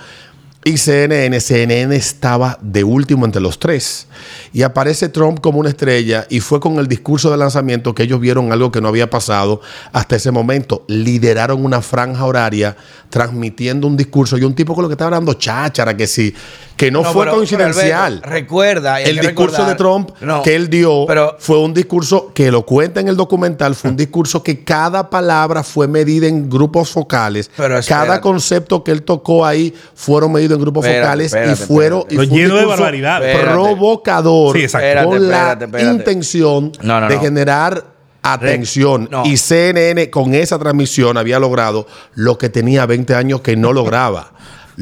y 0.63 0.77
CNN, 0.77 1.41
CNN 1.41 1.97
estaba 1.97 2.59
de 2.61 2.85
último 2.85 3.25
entre 3.25 3.41
los 3.41 3.59
tres. 3.59 4.07
Y 4.53 4.63
aparece 4.63 5.09
Trump 5.09 5.41
como 5.41 5.59
una 5.59 5.71
estrella 5.71 6.27
y 6.29 6.41
fue 6.41 6.61
con 6.61 6.79
el 6.79 6.87
discurso 6.87 7.31
de 7.31 7.39
lanzamiento 7.39 7.95
que 7.95 8.03
ellos 8.03 8.21
vieron 8.21 8.53
algo 8.53 8.71
que 8.71 8.81
no 8.83 8.89
había 8.89 9.09
pasado 9.09 9.63
hasta 9.93 10.17
ese 10.17 10.31
momento. 10.31 10.85
Lideraron 10.87 11.65
una 11.65 11.81
franja 11.81 12.27
horaria 12.27 12.77
transmitiendo 13.09 13.87
un 13.87 13.97
discurso 13.97 14.37
y 14.39 14.45
un 14.45 14.55
tipo 14.55 14.75
con 14.75 14.83
lo 14.83 14.89
que 14.89 14.95
estaba 14.95 15.09
hablando 15.09 15.33
cháchara, 15.35 15.97
que 15.97 16.07
sí, 16.07 16.33
que 16.77 16.91
no, 16.91 17.03
fue 17.05 17.25
pero- 17.25 17.37
coincidencial. 17.37 18.21
pero, 18.21 18.27
Alberto, 18.27 18.31
recuerda. 18.31 19.01
el 19.01 19.19
discurso 19.19 19.65
de 19.65 19.75
Trump 19.75 20.11
No, 20.21 20.43
que 20.43 20.55
él 20.55 20.69
dio 20.71 21.07
pero- 21.07 21.37
fue 21.39 21.59
un 21.59 21.75
discurso 21.75 22.33
que 22.35 22.51
lo 22.53 22.65
cuenta 22.67 23.01
en 23.01 23.09
el 23.09 23.17
documental, 23.17 23.75
fue 23.75 23.91
un 23.91 23.97
discurso 23.97 24.43
que 24.43 24.63
cada 24.63 25.09
palabra 25.11 25.63
fue 25.65 25.89
medida 25.89 26.27
en 26.29 26.49
grupos 26.51 26.91
focales. 26.91 27.51
Pero 27.57 27.81
cada 27.89 28.21
concepto 28.21 28.85
que 28.85 28.93
él 28.93 29.03
tocó 29.03 29.45
ahí 29.47 29.75
fueron 29.95 30.33
medidos 30.33 30.50
en 30.55 30.61
grupos 30.61 30.85
Espérate, 30.85 31.05
focales 31.07 31.27
espérate, 31.27 31.53
y 31.53 31.67
fueron 31.67 32.05
y 32.09 32.17
fue 32.17 32.27
lleno 32.29 32.57
de 32.57 33.37
provocador 33.45 34.57
Sí, 34.57 34.63
exacto. 34.65 34.87
Espérate, 35.15 35.65
con 35.71 35.85
la 35.85 35.93
intención 35.93 36.73
No, 36.83 37.01
no, 37.01 37.09
de 37.09 37.15
no. 37.17 37.21
generar 37.21 37.85
atención 38.23 39.09
no. 39.11 39.25
y 39.25 39.37
CNN 39.37 40.11
con 40.11 40.35
esa 40.35 40.59
transmisión 40.59 41.17
había 41.17 41.39
logrado 41.39 41.87
lo 42.15 42.37
que 42.39 42.49
tenía 42.51 42.87
20 42.87 43.15
años 43.15 43.41
que 43.41 43.57
no 43.57 43.73
lograba. 43.73 44.33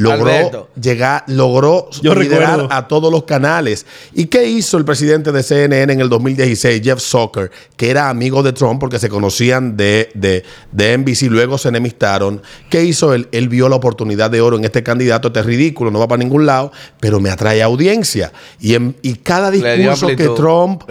Logró 0.02 0.30
Alberto. 0.30 0.68
llegar, 0.80 1.24
logró 1.26 1.88
Yo 2.02 2.14
liderar 2.14 2.50
recuerdo. 2.58 2.68
a 2.72 2.86
todos 2.88 3.10
los 3.12 3.24
canales. 3.24 3.84
¿Y 4.14 4.26
qué 4.26 4.46
hizo 4.48 4.76
el 4.78 4.84
presidente 4.84 5.32
de 5.32 5.42
CNN 5.42 5.92
en 5.92 6.00
el 6.00 6.08
2016, 6.08 6.80
Jeff 6.82 7.00
Zucker, 7.00 7.50
que 7.76 7.90
era 7.90 8.08
amigo 8.08 8.42
de 8.42 8.52
Trump 8.52 8.78
porque 8.80 8.98
se 8.98 9.08
conocían 9.08 9.76
de, 9.76 10.10
de, 10.14 10.44
de 10.72 10.96
NBC, 10.98 11.22
luego 11.30 11.58
se 11.58 11.68
enemistaron? 11.68 12.40
¿Qué 12.70 12.84
hizo 12.84 13.12
él? 13.14 13.28
Él 13.32 13.48
vio 13.48 13.68
la 13.68 13.76
oportunidad 13.76 14.30
de 14.30 14.40
oro 14.40 14.56
en 14.56 14.64
este 14.64 14.82
candidato, 14.82 15.28
este 15.28 15.40
es 15.40 15.46
ridículo, 15.46 15.90
no 15.90 15.98
va 15.98 16.06
para 16.08 16.22
ningún 16.22 16.46
lado, 16.46 16.70
pero 17.00 17.18
me 17.20 17.30
atrae 17.30 17.62
audiencia. 17.62 18.32
Y, 18.60 18.74
en- 18.74 18.96
y 19.02 19.14
cada 19.14 19.50
discurso 19.50 20.06
que. 20.08 20.28
Trump, 20.28 20.82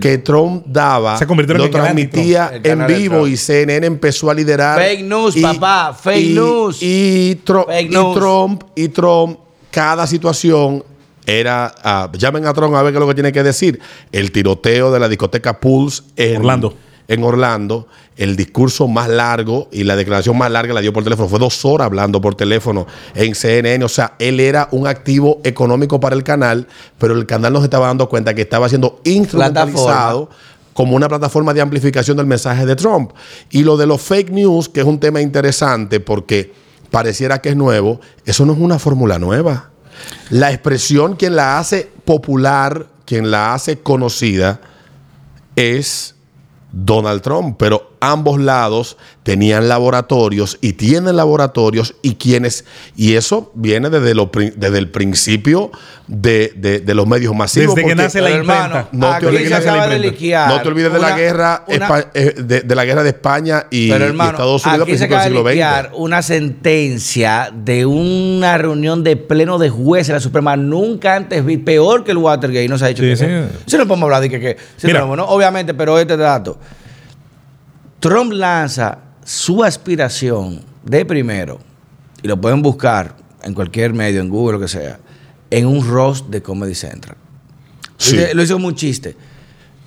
que 0.00 0.18
Trump 0.18 0.64
daba, 0.66 1.16
Se 1.18 1.26
convirtió 1.26 1.54
en 1.54 1.58
lo 1.58 1.64
de 1.64 1.70
transmitía 1.70 2.48
Trump. 2.62 2.66
En 2.66 2.86
vivo 2.86 3.14
Trump. 3.18 3.28
y 3.32 3.36
CNN 3.36 3.86
empezó 3.86 4.30
a 4.30 4.34
liderar. 4.34 4.78
Fake 4.80 5.04
news, 5.04 5.36
papá, 5.36 5.94
fake 5.94 6.20
y- 6.30 6.34
news. 6.34 6.78
Y, 6.82 7.36
Tru- 7.44 7.66
Fake 7.66 7.90
y 7.92 7.94
news. 7.94 8.55
Trump, 8.58 8.70
y 8.74 8.88
Trump, 8.88 9.38
cada 9.70 10.06
situación 10.06 10.82
era, 11.26 11.74
ah, 11.82 12.10
llamen 12.16 12.46
a 12.46 12.54
Trump 12.54 12.74
a 12.74 12.82
ver 12.82 12.92
qué 12.92 12.98
es 12.98 13.00
lo 13.00 13.08
que 13.08 13.14
tiene 13.14 13.32
que 13.32 13.42
decir. 13.42 13.80
El 14.12 14.30
tiroteo 14.30 14.92
de 14.92 15.00
la 15.00 15.08
discoteca 15.08 15.60
Pulse 15.60 16.02
en 16.16 16.38
Orlando. 16.38 16.74
En 17.08 17.22
Orlando, 17.22 17.86
el 18.16 18.34
discurso 18.34 18.88
más 18.88 19.08
largo 19.08 19.68
y 19.70 19.84
la 19.84 19.94
declaración 19.94 20.36
más 20.36 20.50
larga 20.50 20.74
la 20.74 20.80
dio 20.80 20.92
por 20.92 21.04
teléfono. 21.04 21.28
Fue 21.28 21.38
dos 21.38 21.64
horas 21.64 21.86
hablando 21.86 22.20
por 22.20 22.34
teléfono 22.34 22.86
en 23.14 23.34
CNN. 23.34 23.84
O 23.84 23.88
sea, 23.88 24.14
él 24.18 24.40
era 24.40 24.68
un 24.72 24.88
activo 24.88 25.40
económico 25.44 26.00
para 26.00 26.16
el 26.16 26.24
canal, 26.24 26.66
pero 26.98 27.14
el 27.14 27.24
canal 27.26 27.52
no 27.52 27.60
se 27.60 27.66
estaba 27.66 27.86
dando 27.86 28.08
cuenta 28.08 28.34
que 28.34 28.42
estaba 28.42 28.68
siendo 28.68 29.00
instrumentalizado 29.04 30.30
como 30.72 30.96
una 30.96 31.08
plataforma 31.08 31.54
de 31.54 31.60
amplificación 31.60 32.16
del 32.16 32.26
mensaje 32.26 32.66
de 32.66 32.74
Trump. 32.74 33.12
Y 33.50 33.62
lo 33.62 33.76
de 33.76 33.86
los 33.86 34.02
fake 34.02 34.30
news, 34.30 34.68
que 34.68 34.80
es 34.80 34.86
un 34.86 34.98
tema 34.98 35.20
interesante 35.20 36.00
porque 36.00 36.52
pareciera 36.90 37.40
que 37.40 37.50
es 37.50 37.56
nuevo, 37.56 38.00
eso 38.24 38.46
no 38.46 38.52
es 38.52 38.58
una 38.58 38.78
fórmula 38.78 39.18
nueva. 39.18 39.70
La 40.30 40.52
expresión, 40.52 41.16
quien 41.16 41.36
la 41.36 41.58
hace 41.58 41.90
popular, 42.04 42.86
quien 43.04 43.30
la 43.30 43.54
hace 43.54 43.78
conocida, 43.78 44.60
es 45.54 46.14
Donald 46.72 47.22
Trump, 47.22 47.56
pero 47.58 47.95
ambos 48.00 48.40
lados 48.40 48.96
tenían 49.22 49.68
laboratorios 49.68 50.58
y 50.60 50.74
tienen 50.74 51.16
laboratorios 51.16 51.94
y 52.02 52.14
quienes, 52.14 52.64
y 52.96 53.14
eso 53.14 53.50
viene 53.54 53.90
desde, 53.90 54.14
lo 54.14 54.30
desde 54.34 54.78
el 54.78 54.90
principio 54.90 55.70
de, 56.06 56.52
de- 56.56 56.78
de 56.80 56.94
los 56.94 57.06
medios 57.06 57.34
masivos. 57.34 57.74
Desde 57.74 57.88
que 57.88 57.94
nace 57.96 58.20
la 58.20 58.30
hermano, 58.30 58.64
imprenta. 58.80 58.88
No 58.92 59.18
te 59.18 59.26
olvides 59.26 59.50
de 59.50 59.66
no 60.48 60.62
te 60.62 60.68
olvides 60.68 60.92
de 60.92 60.98
la 61.00 61.16
guerra 61.16 61.64
una- 61.66 62.06
eh, 62.14 62.34
de, 62.36 62.60
de 62.60 62.74
la 62.74 62.84
guerra 62.84 63.02
de 63.02 63.08
España 63.10 63.66
y, 63.70 63.90
Pero 63.90 64.04
y 64.04 64.08
hermano, 64.08 64.30
Estados 64.32 64.64
Unidos 64.66 64.80
a 64.80 64.82
aquí 64.84 64.98
se 64.98 65.06
principios 65.06 65.20
acaba 65.20 65.24
del 65.24 65.32
de 65.44 65.52
siglo 65.52 65.88
XX. 65.88 65.90
una 65.98 66.22
sentencia 66.22 67.50
de 67.54 67.86
una 67.86 68.58
reunión 68.58 69.02
de 69.02 69.16
pleno 69.16 69.58
de 69.58 69.70
jueces 69.70 70.08
de 70.08 70.12
la 70.14 70.20
Suprema 70.20 70.56
nunca 70.56 71.16
antes 71.16 71.44
vi, 71.44 71.56
peor 71.56 72.04
que 72.04 72.12
el 72.12 72.18
Watergate, 72.18 72.68
no 72.68 72.78
se 72.78 72.84
ha 72.84 72.88
dicho 72.88 73.02
Sí, 73.02 73.08
que 73.10 73.16
sí. 73.16 73.24
Si 73.66 73.76
no 73.76 73.86
podemos 73.86 74.04
hablar 74.06 74.20
de 74.22 74.30
que, 74.30 74.40
que 74.40 74.56
sí, 74.76 74.86
Mira. 74.86 75.00
¿no? 75.00 75.24
obviamente, 75.24 75.74
pero 75.74 75.98
este 75.98 76.16
dato. 76.16 76.58
Trump 78.00 78.32
lanza 78.32 78.98
su 79.24 79.62
aspiración 79.64 80.62
de 80.84 81.04
primero, 81.04 81.58
y 82.22 82.28
lo 82.28 82.40
pueden 82.40 82.62
buscar 82.62 83.16
en 83.42 83.54
cualquier 83.54 83.92
medio, 83.92 84.20
en 84.20 84.28
Google, 84.28 84.54
lo 84.54 84.60
que 84.60 84.68
sea, 84.68 84.98
en 85.50 85.66
un 85.66 85.86
roast 85.88 86.26
de 86.26 86.42
Comedy 86.42 86.74
Central. 86.74 87.16
Sí. 87.98 88.18
Lo 88.34 88.42
hizo 88.42 88.54
como 88.54 88.68
un 88.68 88.74
chiste. 88.74 89.16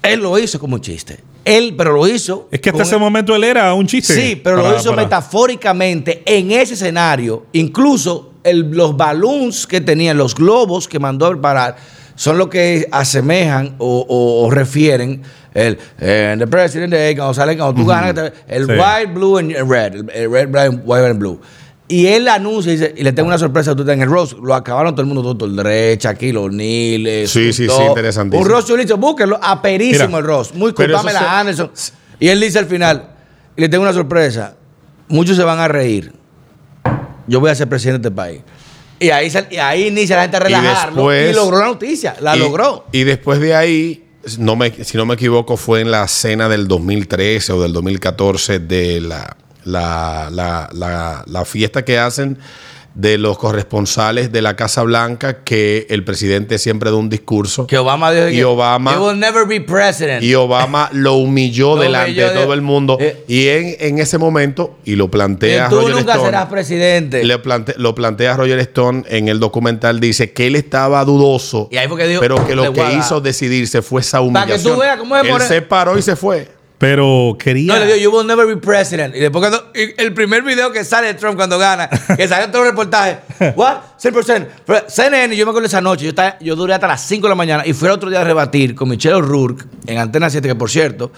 Él 0.02 0.22
lo 0.22 0.38
hizo 0.40 0.60
como 0.60 0.76
un 0.76 0.82
chiste. 0.82 1.20
Él, 1.46 1.76
pero 1.78 1.94
lo 1.94 2.08
hizo. 2.08 2.48
Es 2.52 2.60
que 2.60 2.70
hasta 2.70 2.84
ese 2.84 2.98
momento 2.98 3.36
él 3.36 3.44
era 3.44 3.74
un 3.74 3.86
chiste. 3.88 4.14
Sí, 4.14 4.36
pero 4.36 4.58
Para- 4.58 4.70
lo 4.72 4.78
hizo 4.78 4.90
para- 4.92 5.04
metafóricamente 5.04 6.24
en 6.26 6.52
ese 6.52 6.74
escenario. 6.74 7.46
Incluso 7.54 8.34
el- 8.44 8.72
los 8.72 8.96
balloons 8.96 9.66
que 9.68 9.82
tenían, 9.82 10.18
los 10.18 10.36
globos 10.36 10.88
que 10.88 11.00
mandó 11.00 11.26
a 11.26 11.30
preparar, 11.32 11.76
son 12.20 12.38
lo 12.38 12.50
que 12.50 12.86
asemejan 12.92 13.76
o, 13.78 14.06
o- 14.10 14.46
o 14.46 14.52
refieren 14.52 15.22
el 15.54 15.80
eh, 16.02 16.36
the 16.38 16.48
president 16.48 16.92
day, 16.92 17.16
cuando 17.16 17.34
sale, 17.34 17.56
cuando 17.58 17.80
tú 17.82 17.88
ganas, 17.88 18.34
el 18.46 18.66
Sí. 18.66 18.72
white, 18.74 19.14
blue 19.14 19.38
and 19.38 19.54
red, 19.70 19.96
el, 20.14 20.30
red, 20.30 20.50
black, 20.50 20.74
white 20.84 21.06
and 21.06 21.18
blue. 21.18 21.40
Y 21.88 22.08
él 22.08 22.28
anuncia 22.28 22.74
y 22.74 22.76
dice, 22.76 22.94
y 22.98 23.04
le 23.04 23.14
tengo 23.14 23.30
una 23.30 23.38
sorpresa 23.38 23.72
a 23.72 23.76
tú 23.76 23.90
en 23.90 24.02
el 24.02 24.10
Rose, 24.10 24.36
lo 24.44 24.54
acabaron 24.54 24.94
todo 24.94 25.02
el 25.04 25.08
mundo, 25.08 25.36
todo 25.38 25.50
el 25.50 25.56
derecha, 25.56 26.10
aquí, 26.10 26.34
los 26.34 26.48
O'Neal, 26.48 27.08
eh, 27.08 27.26
Sí, 27.26 27.54
sí, 27.54 27.68
sí, 27.70 27.82
interesantísimo. 27.88 28.44
Un 28.44 28.50
Ross 28.52 28.66
chulito, 28.66 28.98
búsquenlo, 28.98 29.40
aperísimo 29.42 30.08
Mira, 30.08 30.20
el 30.20 30.26
Ross, 30.26 30.54
muy 30.54 30.74
culpable 30.74 31.12
se- 31.14 31.20
la 31.22 31.40
Anderson. 31.40 31.72
Y 32.20 32.28
él 32.28 32.42
dice 32.42 32.60
al 32.60 32.66
final, 32.66 33.12
y 33.56 33.62
le 33.62 33.70
tengo 33.70 33.84
una 33.84 33.94
sorpresa, 33.94 34.56
muchos 35.08 35.38
se 35.38 35.44
van 35.44 35.58
a 35.60 35.68
reír, 35.70 36.12
yo 37.28 37.40
voy 37.40 37.50
a 37.50 37.56
ser 37.56 37.70
presidente 37.70 38.04
de 38.04 38.08
este 38.10 38.16
país. 38.16 38.42
Y 39.00 39.10
ahí, 39.12 39.32
y 39.50 39.58
ahí 39.58 39.88
inicia 39.88 40.16
la 40.18 40.24
gente 40.24 40.38
a 40.38 40.40
relajarlo 40.42 41.14
y, 41.14 41.16
después- 41.18 41.36
logró 41.36 41.60
la 41.60 41.66
noticia, 41.68 42.16
la 42.20 42.36
y, 42.36 42.40
logró. 42.40 42.86
Y 42.92 43.04
después 43.04 43.40
de 43.40 43.56
ahí, 43.56 44.04
no 44.38 44.56
me, 44.56 44.72
si 44.84 44.98
no 44.98 45.06
me 45.06 45.14
equivoco, 45.14 45.56
fue 45.58 45.82
en 45.82 45.92
la 45.92 46.08
cena 46.08 46.50
del 46.50 46.68
2013 46.68 47.54
o 47.54 47.62
del 47.62 47.72
2014 47.74 48.60
de 48.60 49.00
la, 49.02 49.38
la, 49.64 50.30
la, 50.32 51.24
la 51.26 51.46
fiesta 51.46 51.86
que 51.86 51.98
hacen 51.98 52.38
de 53.00 53.18
los 53.18 53.38
corresponsales 53.38 54.32
de 54.32 54.42
la 54.42 54.56
Casa 54.58 54.84
Blanca 54.84 55.44
que 55.46 55.88
el 55.90 56.04
presidente 56.04 56.58
siempre 56.58 56.90
da 56.90 56.98
un 56.98 57.08
discurso 57.10 57.66
Que 57.66 57.78
Obama 57.78 58.12
dijo 58.12 58.28
Y 58.28 58.36
que 58.36 58.44
Obama- 58.46 58.94
"He 58.94 58.98
will 58.98 59.18
never 59.18 59.48
be 59.48 59.62
president. 59.62 60.22
y 60.22 60.36
Obama 60.36 60.90
lo 60.92 61.14
humilló 61.14 61.76
Lo 61.78 61.82
delante 61.84 62.12
humilló 62.12 62.28
de 62.28 62.34
de- 62.36 62.44
todo 62.44 62.54
el 62.54 62.62
mundo 62.62 62.98
Eh. 63.00 63.24
y 63.28 63.48
en, 63.48 63.76
en 63.80 64.00
ese 64.00 64.18
momento 64.18 64.78
y 64.84 64.96
lo 64.96 65.10
plantea 65.10 65.70
tú 65.70 65.76
Roger 65.78 65.96
nunca 65.96 66.12
Stone, 66.14 66.26
serás 66.26 66.46
presidente. 66.48 67.24
le 67.24 67.40
plante- 67.40 67.74
lo 67.78 67.96
plantea 67.96 68.36
Roger 68.36 68.60
Stone 68.60 69.04
en 69.08 69.30
el 69.30 69.40
documental 69.40 70.00
dice 70.02 70.34
que 70.34 70.48
él 70.48 70.56
estaba 70.58 71.04
dudoso 71.06 71.70
Y 71.72 71.78
ahí 71.78 71.88
dijo, 71.88 72.20
pero 72.20 72.46
que 72.46 72.54
lo 72.56 72.64
"Le 72.64 72.74
que 72.74 72.80
voy 72.82 72.90
a 72.90 72.92
dar". 72.92 73.00
hizo 73.00 73.22
decidirse 73.22 73.82
fue 73.82 74.02
esa 74.02 74.18
Para 74.20 74.46
que 74.46 74.60
tú 74.60 74.72
humillación 74.74 74.80
veas 74.80 74.98
cómo 74.98 75.16
es 75.16 75.24
él 75.26 75.42
se 75.48 75.62
paró 75.62 75.98
y 75.98 76.02
se 76.02 76.16
fue 76.18 76.59
Pero 76.80 77.36
quería. 77.38 77.74
No, 77.74 77.80
le 77.80 77.86
digo, 77.86 77.98
you 77.98 78.10
will 78.10 78.26
never 78.26 78.48
be 78.48 78.56
president. 78.56 79.14
Y 79.14 79.20
después 79.20 79.42
cuando, 79.42 79.72
el 79.74 80.14
primer 80.14 80.44
video 80.44 80.72
que 80.72 80.86
sale 80.86 81.08
de 81.08 81.14
Trump 81.14 81.36
cuando 81.36 81.60
gana, 81.60 81.90
que 82.18 82.26
sale 82.26 82.48
todo 82.48 82.64
el 82.64 82.70
reportaje, 82.70 83.20
what? 83.56 83.80
100%. 84.02 84.48
Pero 84.66 84.86
CNN, 84.88 85.36
yo 85.36 85.46
me 85.46 85.50
acuerdo 85.50 85.68
esa 85.68 85.82
noche, 85.82 86.06
yo, 86.06 86.10
estaba, 86.10 86.38
yo 86.40 86.56
duré 86.56 86.74
hasta 86.74 86.88
las 86.88 87.02
5 87.02 87.28
de 87.28 87.30
la 87.30 87.36
mañana 87.36 87.64
y 87.68 87.74
fui 87.74 87.90
al 87.90 87.96
otro 87.96 88.10
día 88.10 88.22
a 88.22 88.24
rebatir 88.24 88.76
con 88.76 88.88
Michelle 88.88 89.16
O'Rourke 89.16 89.66
en 89.88 89.98
Antena 89.98 90.30
7, 90.30 90.48
que 90.48 90.56
por 90.56 90.70
cierto, 90.70 91.12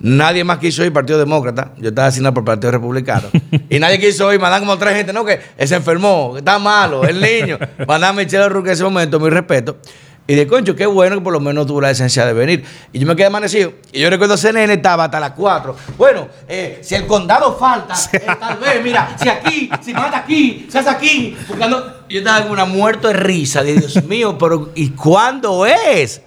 nadie 0.00 0.44
más 0.44 0.58
quiso 0.58 0.84
ir 0.84 0.92
Partido 0.92 1.18
Demócrata, 1.18 1.72
yo 1.78 1.88
estaba 1.88 2.08
asignado 2.08 2.34
por 2.34 2.44
Partido 2.44 2.72
Republicano, 2.72 3.28
y 3.70 3.78
nadie 3.78 3.98
quiso 3.98 4.30
ir, 4.34 4.38
mandan 4.38 4.60
como 4.60 4.76
tres 4.76 4.96
gente, 4.96 5.14
no, 5.14 5.24
que 5.24 5.40
se 5.64 5.76
enfermó, 5.76 6.34
que 6.34 6.40
está 6.40 6.58
malo, 6.58 7.04
el 7.04 7.18
niño. 7.18 7.58
Mandan 7.88 8.10
a 8.10 8.12
Michelle 8.12 8.44
O'Rourke 8.44 8.68
en 8.68 8.72
ese 8.74 8.84
momento, 8.84 9.18
mi 9.18 9.30
respeto. 9.30 9.78
Y 10.28 10.34
de 10.34 10.46
concho, 10.46 10.74
qué 10.74 10.86
bueno 10.86 11.16
que 11.16 11.20
por 11.22 11.32
lo 11.32 11.38
menos 11.40 11.66
tuvo 11.66 11.80
la 11.80 11.90
esencia 11.92 12.26
de 12.26 12.32
venir. 12.32 12.64
Y 12.92 12.98
yo 12.98 13.06
me 13.06 13.14
quedé 13.14 13.26
amanecido. 13.26 13.72
Y 13.92 14.00
yo 14.00 14.10
recuerdo 14.10 14.36
CNN 14.36 14.72
estaba 14.74 15.04
hasta 15.04 15.20
las 15.20 15.30
4. 15.32 15.76
Bueno, 15.96 16.26
eh, 16.48 16.80
si 16.82 16.96
el 16.96 17.06
condado 17.06 17.56
falta, 17.56 17.94
eh, 18.12 18.20
tal 18.40 18.58
vez, 18.58 18.82
mira, 18.82 19.16
si 19.20 19.28
aquí, 19.28 19.70
si 19.82 19.94
mata 19.94 20.18
aquí, 20.18 20.66
se 20.68 20.80
hace 20.80 20.90
aquí. 20.90 21.36
Buscando. 21.46 22.02
Yo 22.08 22.18
estaba 22.18 22.40
como 22.40 22.52
una 22.54 22.64
muerto 22.64 23.06
de 23.08 23.14
risa. 23.14 23.62
De 23.62 23.74
Dios 23.74 24.02
mío, 24.04 24.36
pero 24.36 24.70
¿y 24.74 24.90
cuándo 24.90 25.64
es? 25.64 26.22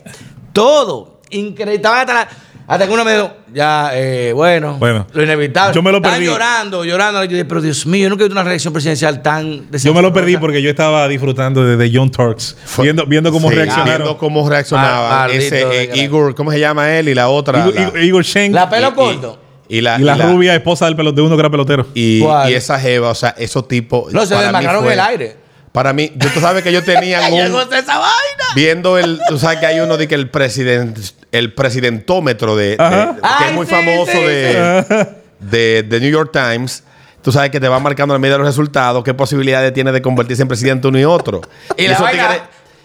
Todo. 0.53 1.19
Increíble. 1.31 1.75
Estaba 1.75 2.01
hasta 2.01 2.13
la- 2.13 2.29
Hasta 2.69 2.86
que 2.86 2.93
uno 2.93 3.03
me 3.03 3.13
dijo, 3.15 3.32
ya, 3.51 3.89
eh, 3.93 4.32
bueno, 4.34 4.77
Bueno, 4.77 5.08
lo 5.12 5.23
inevitable. 5.23 5.73
yo 5.73 5.82
me 5.82 5.91
lo 5.91 6.01
perdí. 6.01 6.25
llorando, 6.25 6.86
llorando. 6.86 7.23
Yo 7.23 7.32
dije, 7.32 7.45
pero 7.45 7.62
Dios 7.62 7.86
mío, 7.88 8.03
yo 8.03 8.10
nunca 8.10 8.21
he 8.23 8.27
visto 8.27 8.39
una 8.39 8.47
reacción 8.47 8.71
presidencial 8.71 9.23
tan 9.23 9.67
Yo 9.71 9.91
me 9.93 10.03
lo 10.03 10.13
perdí 10.13 10.38
porque 10.38 10.62
yo 10.62 10.69
estaba 10.69 11.08
disfrutando 11.08 11.65
de, 11.65 11.77
de 11.77 11.91
John 11.91 12.12
Turks, 12.12 12.55
viendo, 12.82 13.05
viendo 13.08 13.32
cómo 13.32 13.49
Sí, 13.49 13.55
reaccionaron. 13.55 13.97
viendo 14.03 14.17
cómo 14.19 14.47
reaccionaba 14.47 15.10
Mal- 15.10 15.32
ese 15.32 15.84
eh. 15.86 15.91
Igor 15.95 16.36
¿cómo 16.36 16.51
se 16.51 16.60
llama 16.60 16.95
él? 16.95 17.10
y 17.10 17.15
la 17.15 17.29
otra 17.29 17.60
Igor, 17.60 17.73
la- 17.75 17.82
Igor- 17.82 18.03
Igor 18.03 18.23
Shen 18.23 18.53
La 18.53 18.69
pelo 18.69 18.93
corto. 18.93 19.39
y, 19.67 19.82
la, 19.82 19.97
y 19.99 20.03
la 20.03 20.13
y 20.15 20.17
la- 20.19 20.25
rubia 20.32 20.53
esposa 20.53 20.86
del 20.86 20.95
pelotero, 20.95 21.23
de 21.23 21.27
uno 21.27 21.36
que 21.36 21.39
era 21.41 21.49
pelotero. 21.49 21.88
y, 21.95 22.23
esa 22.49 22.79
jeva 22.79 23.10
o 23.10 23.15
sea 23.15 23.34
esos 23.38 23.67
tipos 23.67 24.13
No, 24.13 24.25
se 24.27 24.36
desmacaron 24.36 24.89
el 24.91 24.99
aire. 24.99 25.38
Para 25.79 25.93
mí 25.93 26.11
yo, 26.17 26.29
tú 26.33 26.41
sabes 26.41 26.61
que 26.61 26.73
yo 26.73 26.83
tenía 26.83 27.21
un, 27.31 27.39
esa 27.39 27.97
vaina. 27.99 28.43
viendo 28.53 28.97
el, 28.97 29.21
tú 29.29 29.39
sabes 29.39 29.59
que 29.59 29.65
hay 29.65 29.79
uno 29.79 29.95
de 29.95 30.09
que 30.09 30.15
el 30.15 30.29
presidente, 30.29 30.99
el 31.31 31.53
presidentómetro 31.53 32.57
de, 32.57 32.71
de- 32.71 32.75
que 32.77 32.83
Ay, 33.21 33.45
es 33.47 33.53
muy 33.53 33.65
sí, 33.65 33.71
famoso 33.71 34.11
sí, 34.11 34.17
de, 34.17 35.07
de, 35.39 35.83
de 35.83 35.99
New 36.01 36.11
York 36.11 36.31
Times. 36.33 36.83
Tú 37.21 37.31
sabes 37.31 37.49
que 37.49 37.61
te 37.61 37.69
va 37.69 37.79
marcando 37.79 38.13
la 38.13 38.19
medida 38.19 38.33
de 38.33 38.39
los 38.39 38.47
resultados, 38.47 39.05
qué 39.05 39.13
posibilidades 39.13 39.73
tiene 39.73 39.93
de 39.93 40.01
convertirse 40.01 40.41
en 40.41 40.49
presidente 40.49 40.89
uno 40.89 40.99
y 40.99 41.05
otro. 41.05 41.39
Y 41.77 41.87
la 41.87 41.93
esos 41.93 42.01
vaina, 42.03 42.27
tigres, 42.27 42.41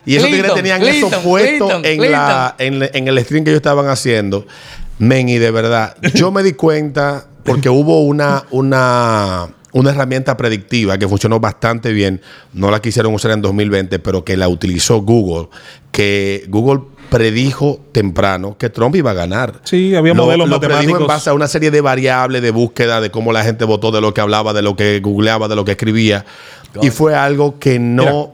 y 0.07 0.16
esos 0.16 0.28
tigres 0.30 0.54
tenían 0.54 0.80
Clinton, 0.80 1.12
eso 1.12 1.20
puesto 1.22 1.66
Clinton, 1.66 1.85
en, 1.85 2.12
la, 2.12 2.54
en, 2.59 2.90
en 2.92 3.09
el 3.09 3.24
stream 3.24 3.42
que 3.42 3.50
ellos 3.50 3.59
estaban 3.59 3.88
haciendo. 3.88 4.46
Men, 4.98 5.28
y 5.28 5.38
de 5.38 5.50
verdad, 5.50 5.96
yo 6.14 6.30
me 6.30 6.44
di 6.44 6.52
cuenta 6.52 7.24
porque 7.44 7.68
hubo 7.68 8.02
una, 8.04 8.44
una, 8.52 9.48
una 9.75 9.91
herramienta 9.91 10.37
predictiva 10.37 10.97
que 10.99 11.07
funcionó 11.07 11.39
bastante 11.41 11.93
bien. 11.93 12.21
No 12.53 12.71
la 12.71 12.81
quisieron 12.81 13.13
usar 13.13 13.33
en 13.33 13.43
2020, 13.43 13.99
pero 13.99 14.25
que 14.25 14.37
la 14.37 14.49
utilizó 14.49 15.03
Google. 15.03 15.49
Que 15.91 16.45
Google 16.49 16.81
predijo 17.11 17.81
temprano 17.93 18.57
que 18.59 18.71
Trump 18.71 18.97
iba 18.97 19.11
a 19.11 19.15
ganar. 19.15 19.61
Sí, 19.65 19.95
había 19.95 20.15
Lo- 20.15 20.25
modelos 20.25 20.49
lo 20.49 20.59
predijo 20.61 20.99
en 20.99 21.07
base 21.07 21.29
a 21.31 21.35
una 21.35 21.47
serie 21.49 21.71
de 21.71 21.81
variables 21.81 22.41
de 22.43 22.51
búsqueda 22.51 23.01
de 23.01 23.11
cómo 23.11 23.33
la 23.33 23.45
gente 23.45 23.65
votó, 23.65 23.91
de 23.93 24.01
lo 24.01 24.15
que 24.15 24.21
hablaba, 24.21 24.53
de 24.53 24.63
lo 24.63 24.75
que 24.77 25.01
googleaba, 25.01 25.47
de 25.49 25.57
lo 25.57 25.65
que 25.65 25.73
escribía. 25.73 26.25
Y 26.81 26.91
fue 26.91 27.15
algo 27.15 27.59
que 27.59 27.79
no, 27.79 28.33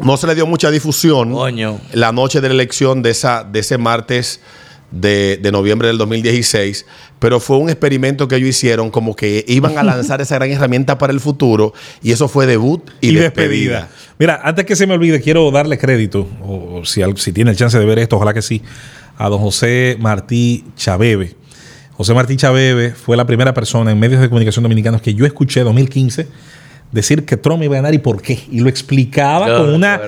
no 0.00 0.16
se 0.16 0.26
le 0.26 0.34
dio 0.34 0.46
mucha 0.46 0.70
difusión 0.70 1.32
Coño. 1.32 1.80
la 1.92 2.12
noche 2.12 2.40
de 2.40 2.48
la 2.48 2.54
elección 2.54 3.02
de, 3.02 3.10
esa, 3.10 3.42
de 3.44 3.60
ese 3.60 3.78
martes 3.78 4.40
de, 5.00 5.36
de 5.36 5.52
noviembre 5.52 5.88
del 5.88 5.98
2016, 5.98 6.86
pero 7.18 7.40
fue 7.40 7.58
un 7.58 7.68
experimento 7.68 8.28
que 8.28 8.36
ellos 8.36 8.50
hicieron 8.50 8.90
como 8.90 9.14
que 9.14 9.44
iban 9.48 9.76
a 9.78 9.82
lanzar 9.82 10.20
esa 10.20 10.36
gran 10.36 10.50
herramienta 10.50 10.98
para 10.98 11.12
el 11.12 11.20
futuro 11.20 11.72
y 12.02 12.12
eso 12.12 12.28
fue 12.28 12.46
debut 12.46 12.82
y, 13.00 13.08
y 13.08 13.14
despedida. 13.14 13.80
despedida. 13.80 13.88
Mira, 14.18 14.40
antes 14.42 14.64
que 14.64 14.76
se 14.76 14.86
me 14.86 14.94
olvide, 14.94 15.20
quiero 15.20 15.50
darle 15.50 15.78
crédito, 15.78 16.28
o, 16.42 16.80
o 16.80 16.84
si, 16.84 17.32
tiene 17.32 17.50
el 17.50 17.56
chance 17.56 17.78
de 17.78 17.84
ver 17.84 17.98
esto, 17.98 18.16
ojalá 18.16 18.32
que 18.32 18.42
sí, 18.42 18.62
a 19.16 19.28
don 19.28 19.40
José 19.40 19.96
Martí 20.00 20.64
Chabebe. 20.76 21.34
José 21.92 22.12
Martí 22.14 22.36
Chabebe 22.36 22.92
fue 22.92 23.16
la 23.16 23.24
primera 23.26 23.54
persona 23.54 23.90
en 23.90 23.98
medios 23.98 24.20
de 24.20 24.28
comunicación 24.28 24.62
dominicanos 24.62 25.00
que 25.00 25.14
yo 25.14 25.24
escuché 25.24 25.60
en 25.60 25.66
2015 25.66 26.28
decir 26.92 27.24
que 27.24 27.36
Trump 27.36 27.62
iba 27.62 27.74
a 27.74 27.78
ganar 27.78 27.94
y 27.94 27.98
por 27.98 28.22
qué. 28.22 28.38
Y 28.50 28.60
lo 28.60 28.68
explicaba 28.68 29.56
con 29.56 29.70
una. 29.74 30.00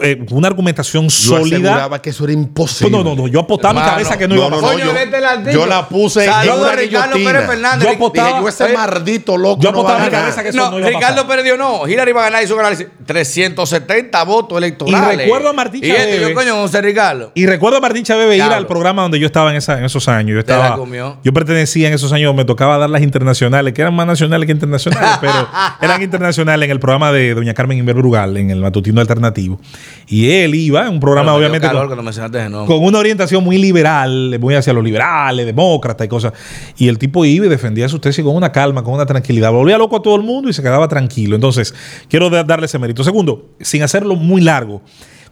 Eh, 0.00 0.24
una 0.30 0.48
argumentación 0.48 1.04
Yo 1.04 1.10
sólida. 1.10 1.56
aseguraba 1.56 2.02
que 2.02 2.10
eso 2.10 2.24
era 2.24 2.32
imposible. 2.32 2.90
No, 2.96 3.02
no, 3.04 3.14
no, 3.14 3.28
yo 3.28 3.40
apostaba 3.40 3.74
mi 3.80 3.86
cabeza 3.86 4.16
que 4.18 4.28
no, 4.28 4.34
no, 4.34 4.40
iba 4.40 4.46
a 4.46 4.50
pasar. 4.60 4.78
no, 4.78 5.50
yo- 5.52 5.66
la 5.66 5.80
yo 5.80 5.88
puse 5.88 6.24
en 6.24 6.30
Saludos 6.32 6.58
una 6.60 6.68
a 6.70 6.76
Ricardo 6.76 7.14
guillotina. 7.16 7.32
Pérez 7.32 7.46
Fernández. 7.50 7.88
Yo 7.88 7.94
apostaba- 7.94 8.28
Dije, 8.28 8.40
yo 8.42 8.48
ese 8.48 8.64
eh, 8.66 8.74
maldito 8.74 9.36
loco 9.36 9.62
yo 9.62 9.68
apostaba 9.70 10.04
mi 10.04 10.10
cabeza 10.10 10.42
que 10.42 10.48
eso 10.50 10.58
No, 10.58 10.70
no 10.72 10.78
iba 10.78 10.86
a 10.88 10.90
Ricardo 10.90 11.22
pasar. 11.22 11.36
perdió, 11.36 11.56
no. 11.56 11.86
Hillary 11.88 12.12
va 12.12 12.20
a 12.20 12.24
ganar 12.24 12.42
y 12.42 12.44
hizo 12.44 12.56
ganar 12.56 12.76
370 13.06 14.24
votos 14.24 14.58
electorales. 14.58 15.14
Y 15.18 15.22
recuerdo 15.22 15.48
a 15.48 15.52
Martí 15.52 15.78
Y 15.82 15.90
este, 15.90 16.02
Chabebe. 16.02 16.28
yo, 16.28 16.34
coño, 16.34 16.54
José 16.56 16.82
Ricardo. 16.82 17.32
Y 17.34 17.46
recuerdo 17.46 17.78
a 17.78 17.80
Martín 17.80 18.04
Chávez 18.04 18.36
ir 18.36 18.42
al 18.42 18.66
programa 18.66 19.02
donde 19.02 19.18
yo 19.18 19.26
estaba 19.26 19.50
en, 19.50 19.56
esa, 19.56 19.78
en 19.78 19.84
esos 19.84 20.08
años. 20.08 20.28
Yo, 20.30 20.34
la 20.34 20.40
estaba, 20.40 20.76
comió. 20.76 21.18
yo 21.22 21.32
pertenecía 21.32 21.88
en 21.88 21.94
esos 21.94 22.12
años, 22.12 22.34
me 22.34 22.44
tocaba 22.44 22.78
dar 22.78 22.90
las 22.90 23.02
internacionales, 23.02 23.72
que 23.74 23.82
eran 23.82 23.94
más 23.94 24.06
nacionales 24.06 24.46
que 24.46 24.52
internacionales, 24.52 25.10
pero 25.20 25.48
eran 25.80 26.02
internacionales 26.02 26.66
en 26.66 26.70
el 26.70 26.80
programa 26.80 27.12
de 27.12 27.34
Doña 27.34 27.54
Carmen 27.54 27.78
Inver 27.78 27.94
Brugal, 27.96 28.36
en 28.36 28.50
el 28.50 28.60
matutino 28.60 29.00
alternativo. 29.00 29.58
Y 30.08 30.30
él 30.30 30.54
iba 30.54 30.86
en 30.86 30.94
un 30.94 31.00
programa, 31.00 31.34
obviamente, 31.34 31.66
calor 31.66 31.88
con, 31.88 31.96
mencionaste 32.04 32.38
una 32.84 32.98
orientación 32.98 33.42
muy 33.42 33.58
liberal, 33.58 34.38
muy 34.40 34.54
hacia 34.54 34.72
los 34.72 34.84
liberales, 34.84 35.44
demócratas 35.46 36.04
y 36.04 36.08
cosas. 36.08 36.32
Y 36.76 36.88
el 36.88 36.98
tipo 36.98 37.24
iba 37.24 37.46
y 37.46 37.48
defendía 37.48 37.88
su 37.88 37.98
tesis 37.98 38.24
con 38.24 38.36
una 38.36 38.52
calma, 38.52 38.82
con 38.84 38.94
una 38.94 39.06
tranquilidad. 39.06 39.50
Volvía 39.50 39.78
loco 39.78 39.96
a 39.96 40.02
todo 40.02 40.16
el 40.16 40.22
mundo 40.22 40.48
y 40.48 40.52
se 40.52 40.62
quedaba 40.62 40.86
tranquilo. 40.88 41.34
Entonces, 41.34 41.74
quiero 42.08 42.30
da- 42.30 42.44
darle 42.44 42.66
ese 42.66 42.78
mérito. 42.78 43.02
Segundo, 43.02 43.50
sin 43.60 43.82
hacerlo 43.82 44.14
muy 44.14 44.40
largo, 44.42 44.82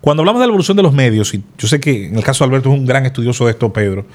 cuando 0.00 0.22
hablamos 0.22 0.40
de 0.40 0.46
la 0.46 0.50
evolución 0.50 0.76
de 0.76 0.82
los 0.82 0.92
medios, 0.92 1.32
y 1.34 1.42
yo 1.56 1.68
sé 1.68 1.78
que 1.80 2.06
en 2.08 2.16
el 2.16 2.24
caso 2.24 2.44
de 2.44 2.48
Alberto 2.48 2.72
es 2.72 2.78
un 2.78 2.84
gran 2.84 3.06
estudioso 3.06 3.44
de 3.46 3.52
esto, 3.52 3.72
Pedro, 3.72 4.06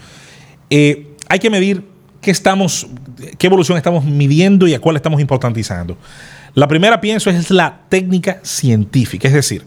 eh, 0.69 1.07
hay 1.27 1.39
que 1.39 1.49
medir 1.49 1.83
qué 2.21 2.31
estamos, 2.31 2.85
qué 3.37 3.47
evolución 3.47 3.77
estamos 3.77 4.03
midiendo 4.03 4.67
y 4.67 4.73
a 4.73 4.79
cuál 4.79 4.97
estamos 4.97 5.21
importantizando. 5.21 5.97
La 6.53 6.67
primera, 6.67 6.99
pienso, 6.99 7.29
es 7.29 7.49
la 7.49 7.81
técnica 7.89 8.39
científica, 8.43 9.27
es 9.27 9.33
decir, 9.33 9.63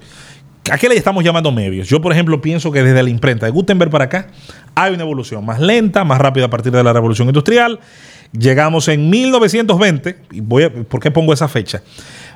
¿a 0.70 0.79
qué 0.79 0.88
le 0.88 0.96
estamos 0.96 1.25
llamando 1.25 1.51
medios? 1.53 1.88
Yo, 1.88 2.01
por 2.01 2.12
ejemplo, 2.12 2.40
pienso 2.40 2.70
que 2.72 2.83
desde 2.83 3.03
la 3.03 3.11
imprenta 3.11 3.46
de 3.46 3.53
Gutenberg 3.53 3.90
para 3.90 4.05
acá 4.05 4.29
hay 4.74 4.95
una 4.95 5.03
evolución 5.03 5.45
más 5.45 5.61
lenta, 5.61 6.05
más 6.05 6.18
rápida 6.20 6.47
a 6.47 6.51
partir 6.51 6.72
de 6.72 6.82
la 6.82 6.93
revolución 6.93 7.28
industrial, 7.28 7.80
Llegamos 8.34 8.89
en 8.89 9.11
1920, 9.11 10.16
y 10.30 10.41
voy 10.41 10.62
a, 10.62 10.70
¿por 10.72 11.01
qué 11.03 11.11
pongo 11.11 11.34
esa 11.34 11.49
fecha? 11.49 11.82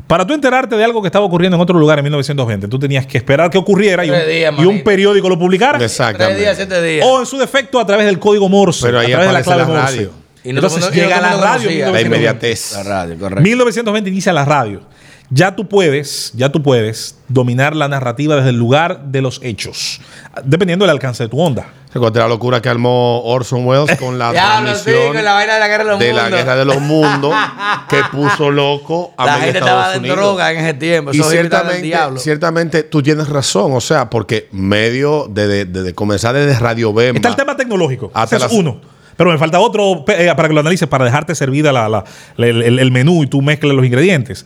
Para 0.07 0.27
tú 0.27 0.35
enterarte 0.35 0.77
de 0.77 0.85
algo 0.85 1.01
que 1.01 1.09
estaba 1.09 1.25
ocurriendo 1.25 1.57
en 1.57 1.63
otro 1.63 1.79
lugar 1.79 1.99
en 1.99 2.03
1920, 2.05 2.69
tú 2.69 2.79
tenías 2.79 3.07
que 3.07 3.17
esperar 3.17 3.49
que 3.49 3.57
ocurriera 3.57 4.05
y 4.05 4.11
un, 4.11 4.17
Tres 4.17 4.29
días, 4.29 4.53
y 4.59 4.61
un 4.61 4.67
manito. 4.67 4.85
periódico 4.85 5.27
lo 5.31 5.39
publicara. 5.39 5.79
Tres 5.79 5.93
días, 5.97 6.11
Exactamente. 6.11 6.55
siete 6.55 6.83
días. 6.83 7.07
O 7.09 7.19
en 7.21 7.25
su 7.25 7.39
defecto 7.39 7.81
a 7.81 7.87
través 7.87 8.05
del 8.05 8.19
código 8.19 8.47
Morse, 8.47 8.85
Pero 8.85 8.99
ahí 8.99 9.07
a 9.07 9.17
través 9.17 9.29
de 9.29 9.33
la 9.33 9.43
clave 9.43 9.63
la 9.63 9.69
Morse. 9.69 9.83
radio. 9.97 10.11
Y 10.45 10.49
no 10.53 10.55
Entonces 10.59 10.81
mundo- 10.83 10.95
llega 10.95 11.17
no 11.17 11.23
la 11.23 11.29
radio. 11.31 11.41
La 11.41 11.71
1920. 11.71 12.07
inmediatez. 12.09 12.73
La 12.75 12.83
radio, 12.83 13.19
correcto. 13.19 13.43
1920 13.43 14.11
inicia 14.11 14.33
la 14.35 14.45
radio. 14.45 14.83
Ya 15.31 15.57
tú 15.57 15.69
puedes, 15.69 16.33
ya 16.37 16.51
tú 16.53 16.63
puedes 16.63 17.17
dominar 17.29 17.75
la 17.75 17.89
narrativa 17.89 18.37
desde 18.37 18.51
el 18.51 18.57
lugar 18.57 19.07
de 19.07 19.21
los 19.23 19.41
hechos, 19.43 20.01
dependiendo 20.45 20.85
del 20.85 20.91
alcance 20.93 21.25
de 21.25 21.29
tu 21.29 21.41
onda. 21.41 21.67
Recuerda 21.93 22.21
la 22.21 22.29
locura 22.29 22.61
que 22.63 22.69
armó 22.69 23.23
Orson 23.25 23.67
Welles 23.67 23.97
con 23.99 24.19
la 24.19 24.31
Diablo, 24.33 24.75
sí, 24.77 24.85
transmisión 24.85 25.15
con 25.15 25.25
la 25.25 25.33
vaina 25.33 25.55
de 25.55 25.61
la 25.61 25.69
guerra 25.69 25.85
de 25.85 25.91
los 25.91 25.99
de 25.99 26.13
la 26.13 26.23
mundos. 26.23 26.39
guerra 26.39 26.57
de 26.57 26.65
los 26.65 26.81
mundos 26.81 27.35
que 27.89 27.97
puso 28.13 28.51
loco 28.51 29.15
a 29.17 29.25
La 29.27 29.33
gente 29.39 29.59
Estados 29.59 29.69
estaba 29.71 29.93
en 29.95 29.99
Unidos. 30.01 30.17
droga 30.19 30.53
en 30.53 30.59
ese 30.59 30.75
tiempo. 30.75 31.11
Y 31.13 31.23
ciertamente, 31.23 31.83
diablo. 31.83 32.21
ciertamente 32.21 32.83
tú 32.85 33.03
tienes 33.03 33.29
razón, 33.29 33.73
o 33.75 33.81
sea, 33.81 34.09
porque 34.11 34.49
medio 34.53 35.27
de, 35.29 35.47
de- 35.49 35.65
de- 35.65 35.83
de 35.83 35.95
comenzar 35.95 36.35
desde 36.35 36.57
Radio 36.61 36.93
Bemba. 36.93 37.17
Está 37.17 37.31
el 37.31 37.37
tema 37.37 37.57
tecnológico. 37.57 38.11
Hasta 38.15 38.37
Ese 38.37 38.45
es 38.47 38.53
las- 38.53 38.61
uno. 38.61 38.81
Pero 39.17 39.31
me 39.33 39.39
falta 39.39 39.59
otro 39.61 40.05
eh, 40.09 40.31
para 40.37 40.47
que 40.49 40.53
lo 40.55 40.61
analices, 40.61 40.87
para 40.87 41.07
dejarte 41.07 41.35
servida 41.35 41.73
la- 41.73 41.89
la- 41.89 42.05
la- 42.37 42.47
el, 42.47 42.63
el- 42.63 42.79
el 42.79 42.93
menú 42.93 43.23
y 43.23 43.27
tú 43.27 43.41
mezcles 43.41 43.73
los 43.75 43.85
ingredientes. 43.87 44.45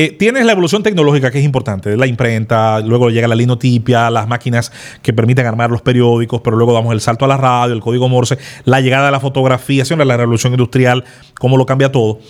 Eh, 0.00 0.14
tienes 0.16 0.46
la 0.46 0.52
evolución 0.52 0.84
tecnológica 0.84 1.32
que 1.32 1.40
es 1.40 1.44
importante, 1.44 1.96
la 1.96 2.06
imprenta, 2.06 2.78
luego 2.78 3.10
llega 3.10 3.26
la 3.26 3.34
linotipia, 3.34 4.10
las 4.10 4.28
máquinas 4.28 4.70
que 5.02 5.12
permiten 5.12 5.44
armar 5.44 5.72
los 5.72 5.82
periódicos, 5.82 6.40
pero 6.40 6.56
luego 6.56 6.72
damos 6.72 6.92
el 6.92 7.00
salto 7.00 7.24
a 7.24 7.28
la 7.28 7.36
radio, 7.36 7.74
el 7.74 7.80
código 7.80 8.08
Morse, 8.08 8.38
la 8.64 8.80
llegada 8.80 9.06
de 9.06 9.10
la 9.10 9.18
fotografía, 9.18 9.82
la 9.96 10.16
revolución 10.16 10.52
industrial, 10.52 11.02
cómo 11.40 11.56
lo 11.56 11.66
cambia 11.66 11.90
todo. 11.90 12.20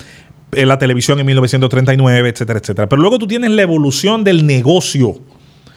Eh, 0.52 0.64
la 0.64 0.78
televisión 0.78 1.20
en 1.20 1.26
1939, 1.26 2.30
etcétera, 2.30 2.58
etcétera. 2.58 2.88
Pero 2.88 3.02
luego 3.02 3.18
tú 3.18 3.26
tienes 3.26 3.50
la 3.50 3.60
evolución 3.60 4.24
del 4.24 4.46
negocio. 4.46 5.16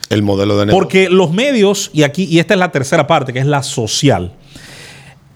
El 0.09 0.23
modelo 0.23 0.57
de 0.57 0.67
negocio. 0.67 0.81
Porque 0.81 1.09
los 1.09 1.33
medios, 1.33 1.91
y 1.91 2.03
aquí, 2.03 2.23
y 2.23 2.39
esta 2.39 2.53
es 2.53 2.59
la 2.61 2.71
tercera 2.71 3.05
parte, 3.05 3.33
que 3.33 3.39
es 3.39 3.45
la 3.45 3.63
social. 3.63 4.31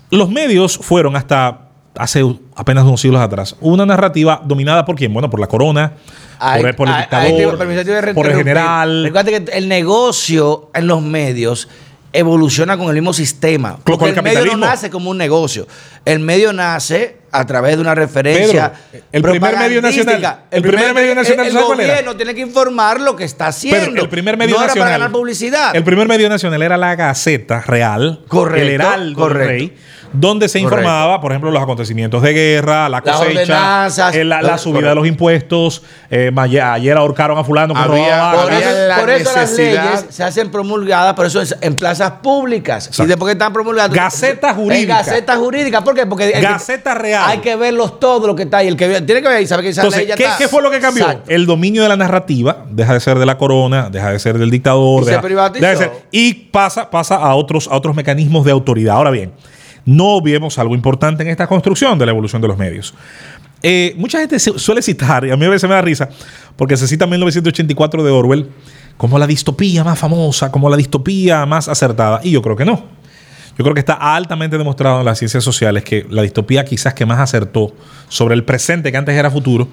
Los 0.10 0.30
medios 0.30 0.78
fueron 0.78 1.18
hasta 1.18 1.64
hace 1.98 2.24
apenas 2.56 2.84
unos 2.84 3.02
siglos 3.02 3.22
atrás 3.22 3.56
una 3.62 3.86
narrativa 3.86 4.42
dominada 4.46 4.86
por 4.86 4.96
quién? 4.96 5.14
Bueno, 5.14 5.30
por 5.30 5.40
la 5.40 5.48
corona, 5.48 5.94
Ay, 6.40 6.62
por, 6.62 6.76
por 6.76 6.88
el 6.88 6.94
ay, 6.94 7.02
dictador, 7.02 7.26
ay, 7.26 7.84
te- 8.06 8.14
por 8.14 8.28
el 8.28 8.36
general. 8.38 9.04
Recuerda 9.04 9.32
que 9.32 9.52
el 9.58 9.68
negocio 9.68 10.70
en 10.74 10.88
los 10.88 11.02
medios 11.02 11.68
evoluciona 12.14 12.78
con 12.78 12.88
el 12.88 12.94
mismo 12.94 13.14
sistema. 13.14 13.74
Con 13.84 13.98
Porque 13.98 14.10
el 14.12 14.18
el, 14.18 14.24
medio 14.24 14.46
no 14.46 14.58
nace 14.68 14.90
como 14.90 15.10
un 15.12 15.18
negocio. 15.18 15.68
El 16.06 16.20
medio 16.20 16.54
nace 16.54 17.18
a 17.32 17.46
través 17.46 17.76
de 17.76 17.82
una 17.82 17.94
referencia. 17.94 18.72
Pedro, 18.92 19.04
el 19.12 19.22
primer 19.22 19.58
medio 19.58 19.82
nacional- 19.82 20.40
el 20.50 20.62
primer 20.62 20.94
medio 20.94 21.14
nacional, 21.16 21.48
El, 21.48 21.52
¿sabes 21.52 21.66
cuál 21.68 21.80
era? 21.82 21.90
gobierno 21.90 22.16
tiene 22.16 22.34
que 22.36 22.40
informar 22.42 23.02
lo 23.02 23.18
que 23.18 23.26
está 23.26 23.48
haciendo. 23.48 24.02
El 24.02 24.08
primer 24.08 24.38
medio 24.38 24.56
no 24.56 24.62
era 24.62 24.68
nacional. 24.68 24.86
para 24.88 24.98
ganar 24.98 25.12
publicidad. 25.12 25.76
El 25.76 25.84
primer 25.84 26.08
medio 26.08 26.30
nacional 26.30 26.62
era 26.64 26.78
la 26.78 26.96
Gaceta 26.96 27.60
Real, 27.62 28.22
Correcto, 28.30 28.62
el 28.62 28.70
Heraldo 28.76 29.20
correcto. 29.20 29.50
Rey, 29.50 29.78
donde 30.18 30.48
se 30.50 30.60
Correcto. 30.62 30.82
informaba, 30.82 31.22
por 31.22 31.32
ejemplo, 31.32 31.52
los 31.52 31.62
acontecimientos 31.62 32.22
de 32.22 32.34
guerra, 32.34 32.90
la 32.90 33.02
cosecha, 33.02 33.88
eh, 34.14 34.24
la, 34.24 34.58
subida 34.58 34.90
de 34.90 34.96
los 34.96 35.08
impuestos. 35.08 35.84
eh, 36.10 36.32
ayer, 36.36 36.98
ahorcaron 36.98 37.38
a 37.38 37.44
fulano 37.44 37.74
que 37.74 37.80
Había- 37.80 38.18
robaba. 38.18 38.44
Por 38.44 38.54
Había 38.54 38.70
eso, 38.72 38.88
la 38.88 38.96
por 39.00 39.10
eso 39.10 39.32
las 39.36 39.52
leyes 39.54 40.06
se 40.10 40.24
hacen 40.24 40.52
promulgadas, 40.52 41.14
por 41.14 41.26
eso 41.26 41.42
es 41.42 41.56
en 41.62 41.76
plazas 41.76 42.12
públicas. 42.24 42.90
Y 42.98 43.06
después 43.06 43.28
que 43.30 43.34
están 43.34 43.54
promulgadas. 43.54 43.92
Gaceta 43.92 44.50
En 44.52 44.56
jurídica. 44.56 44.98
Gaceta 44.98 45.36
jurídica. 45.38 45.84
¿Por 45.84 45.96
qué? 45.96 46.06
Porque 46.06 46.32
que- 46.32 46.42
Gaceta 46.42 46.94
real. 46.96 47.24
hay 47.28 47.40
que 47.40 47.56
verlos 47.56 48.00
todo 48.00 48.28
lo 48.28 48.36
que 48.36 48.44
está 48.44 48.58
ahí. 48.58 48.68
El 48.68 48.78
que 48.78 49.02
tiene 49.02 49.22
que 49.22 49.28
ver 49.28 49.42
y 49.42 49.48
sabe 49.48 49.64
que 49.64 49.70
esa 49.70 49.82
Entonces, 49.82 50.02
ley 50.02 50.08
ya 50.10 50.16
¿qué, 50.16 50.24
está. 50.26 50.38
qué 50.38 50.48
fue 50.48 50.62
lo 50.62 50.70
que 50.72 50.80
cambió? 50.80 51.04
Exacto. 51.06 51.32
El 51.32 51.46
dominio 51.46 51.84
de 51.84 51.90
la 51.90 51.98
narrativa 51.98 52.66
deja 52.70 52.94
de 52.94 53.00
ser 53.00 53.20
de 53.20 53.26
la 53.26 53.38
corona, 53.38 53.90
deja 53.90 54.12
de 54.12 54.20
ser 54.20 54.38
del 54.38 54.50
dictador. 54.52 55.02
Y 55.02 55.06
se 55.06 55.12
deja- 55.12 55.22
privatizó. 55.22 55.66
deja 55.66 55.72
de 55.80 55.86
ser- 55.86 55.92
y 56.12 56.34
pasa, 56.34 56.90
pasa 56.90 57.16
a, 57.16 57.36
otros, 57.36 57.68
a 57.68 57.76
otros 57.76 57.96
mecanismos 57.96 58.46
de 58.46 58.52
autoridad. 58.52 58.96
Ahora 58.96 59.12
bien, 59.12 59.32
no 59.86 60.08
obviemos 60.10 60.58
algo 60.60 60.76
importante 60.76 61.24
en 61.24 61.30
esta 61.30 61.48
construcción 61.48 61.98
de 61.98 62.06
la 62.06 62.12
evolución 62.12 62.42
de 62.42 62.48
los 62.48 62.58
medios. 62.58 62.94
Eh, 63.64 63.96
mucha 63.98 64.20
gente 64.20 64.38
suele 64.40 64.82
citar, 64.82 65.26
y 65.26 65.32
a 65.32 65.38
mí 65.38 65.46
a 65.46 65.50
veces 65.50 65.68
me 65.70 65.76
da 65.76 65.82
risa, 65.82 66.10
porque 66.56 66.78
se 66.78 66.88
cita 66.88 67.08
1984 67.08 68.04
de 68.04 68.12
Orwell 68.12 68.50
como 68.98 69.20
la 69.20 69.28
distopía 69.28 69.84
más 69.84 70.00
famosa, 70.00 70.52
como 70.52 70.70
la 70.70 70.78
distopía 70.78 71.46
más 71.46 71.68
acertada. 71.68 72.22
Y 72.24 72.32
yo 72.32 72.42
creo 72.42 72.56
que 72.56 72.66
no. 72.66 72.84
Yo 73.58 73.64
creo 73.64 73.74
que 73.74 73.80
está 73.80 73.94
altamente 73.94 74.58
demostrado 74.58 75.00
en 75.00 75.06
las 75.06 75.18
ciencias 75.18 75.44
sociales 75.44 75.84
que 75.84 76.06
la 76.10 76.22
distopía 76.22 76.66
quizás 76.66 76.94
que 76.94 77.06
más 77.06 77.20
acertó 77.20 77.74
sobre 78.10 78.36
el 78.36 78.44
presente 78.44 78.92
que 78.92 78.98
antes 78.98 79.16
era 79.16 79.32
futuro 79.32 79.68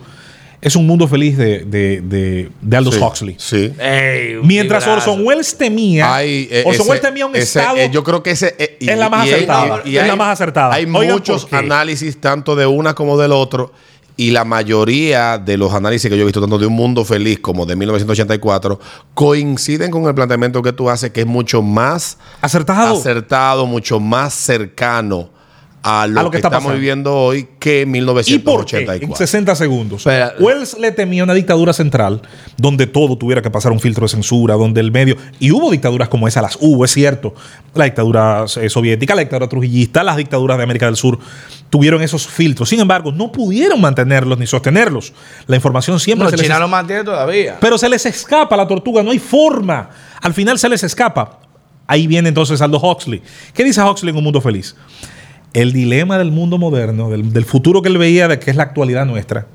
es 0.62 0.76
un 0.76 0.86
mundo 0.86 1.06
feliz 1.08 1.36
de, 1.36 1.64
de, 1.64 2.00
de- 2.00 2.48
de 2.62 2.76
Aldous 2.76 2.94
Sí, 2.94 3.00
Huxley. 3.02 3.36
Sí. 3.38 3.72
Ey, 3.78 4.36
Mientras 4.44 4.86
librazo. 4.86 5.10
Orson 5.12 5.26
Welles 5.26 5.58
temía, 5.58 6.14
Hay, 6.14 6.48
eh, 6.50 6.62
Orson 6.64 6.82
ese- 6.82 6.90
Welles 6.90 7.02
temía 7.02 7.26
un 7.26 7.34
ese, 7.36 7.58
estado 7.60 7.76
eh, 7.78 7.90
yo 7.92 8.02
creo 8.04 8.22
que 8.22 8.30
ese 8.30 8.54
eh, 8.58 8.76
y- 8.80 8.88
es 8.88 8.96
la 8.96 9.10
más 9.10 9.26
y 9.26 9.32
acertada, 9.32 9.82
y 9.84 9.96
es 9.96 10.02
hay- 10.02 10.08
la 10.08 10.16
más 10.16 10.28
acertada. 10.40 10.72
Hay 10.74 10.84
Oigan, 10.84 11.12
muchos 11.14 11.48
análisis 11.52 12.18
tanto 12.20 12.54
de 12.56 12.64
una 12.66 12.94
como 12.94 13.18
del 13.18 13.32
otro 13.32 13.72
y 14.16 14.30
la 14.30 14.44
mayoría 14.44 15.38
de 15.38 15.56
los 15.56 15.72
análisis 15.72 16.08
que 16.10 16.16
yo 16.16 16.22
he 16.22 16.26
visto 16.26 16.40
tanto 16.40 16.58
de 16.58 16.66
un 16.66 16.74
mundo 16.74 17.04
feliz 17.04 17.40
como 17.40 17.66
de 17.66 17.74
1984 17.74 18.78
coinciden 19.14 19.90
con 19.90 20.04
el 20.06 20.14
planteamiento 20.14 20.62
que 20.62 20.72
tú 20.72 20.88
haces 20.90 21.10
que 21.10 21.22
es 21.22 21.26
mucho 21.26 21.62
más 21.62 22.18
acertado. 22.40 22.96
acertado, 22.98 23.66
mucho 23.66 23.98
más 24.00 24.34
cercano 24.34 25.30
a 25.84 26.06
lo, 26.06 26.20
A 26.20 26.22
lo 26.22 26.30
que 26.30 26.34
que, 26.34 26.38
está 26.38 26.48
estamos 26.48 26.64
pasando. 26.64 26.74
viviendo 26.78 27.14
hoy 27.14 27.48
que 27.58 27.80
¿Y 27.82 28.38
por 28.38 28.64
qué? 28.64 28.78
En 28.78 28.84
1984. 28.84 29.16
60 29.16 29.54
segundos. 29.56 30.06
Wells 30.38 30.78
le 30.78 30.92
temía 30.92 31.24
una 31.24 31.34
dictadura 31.34 31.72
central 31.72 32.22
donde 32.56 32.86
todo 32.86 33.16
tuviera 33.18 33.42
que 33.42 33.50
pasar 33.50 33.72
un 33.72 33.80
filtro 33.80 34.04
de 34.04 34.08
censura, 34.10 34.54
donde 34.54 34.80
el 34.80 34.92
medio. 34.92 35.16
Y 35.40 35.50
hubo 35.50 35.70
dictaduras 35.70 36.08
como 36.08 36.28
esa, 36.28 36.40
las 36.40 36.56
hubo, 36.60 36.84
es 36.84 36.92
cierto. 36.92 37.34
La 37.74 37.84
dictadura 37.84 38.44
eh, 38.60 38.68
soviética, 38.70 39.14
la 39.14 39.22
dictadura 39.22 39.48
trujillista, 39.48 40.04
las 40.04 40.16
dictaduras 40.16 40.56
de 40.56 40.62
América 40.64 40.86
del 40.86 40.96
Sur 40.96 41.18
tuvieron 41.68 42.00
esos 42.02 42.26
filtros. 42.28 42.68
Sin 42.68 42.78
embargo, 42.78 43.10
no 43.10 43.32
pudieron 43.32 43.80
mantenerlos 43.80 44.38
ni 44.38 44.46
sostenerlos. 44.46 45.12
La 45.46 45.56
información 45.56 45.98
siempre 45.98 46.24
No, 46.24 46.30
se 46.30 46.36
les 46.36 46.46
China 46.46 46.60
lo 46.60 46.68
mantiene 46.68 47.02
todavía. 47.02 47.56
pero 47.60 47.76
se 47.76 47.88
les 47.88 48.06
escapa 48.06 48.56
la 48.56 48.68
tortuga, 48.68 49.02
no 49.02 49.10
hay 49.10 49.18
forma. 49.18 49.90
Al 50.20 50.32
final 50.32 50.58
se 50.58 50.68
les 50.68 50.84
escapa. 50.84 51.40
Ahí 51.88 52.06
viene 52.06 52.28
entonces 52.28 52.60
Aldo 52.62 52.78
Huxley. 52.78 53.20
¿Qué 53.52 53.64
dice 53.64 53.82
Huxley 53.82 54.10
en 54.10 54.16
Un 54.16 54.24
Mundo 54.24 54.40
Feliz? 54.40 54.76
El 55.52 55.72
dilema 55.72 56.18
del 56.18 56.30
mundo 56.30 56.58
moderno, 56.58 57.10
del, 57.10 57.32
del 57.32 57.44
futuro 57.44 57.82
que 57.82 57.88
él 57.88 57.98
veía, 57.98 58.28
de 58.28 58.38
que 58.38 58.50
es 58.50 58.56
la 58.56 58.62
actualidad 58.64 59.04
nuestra, 59.06 59.46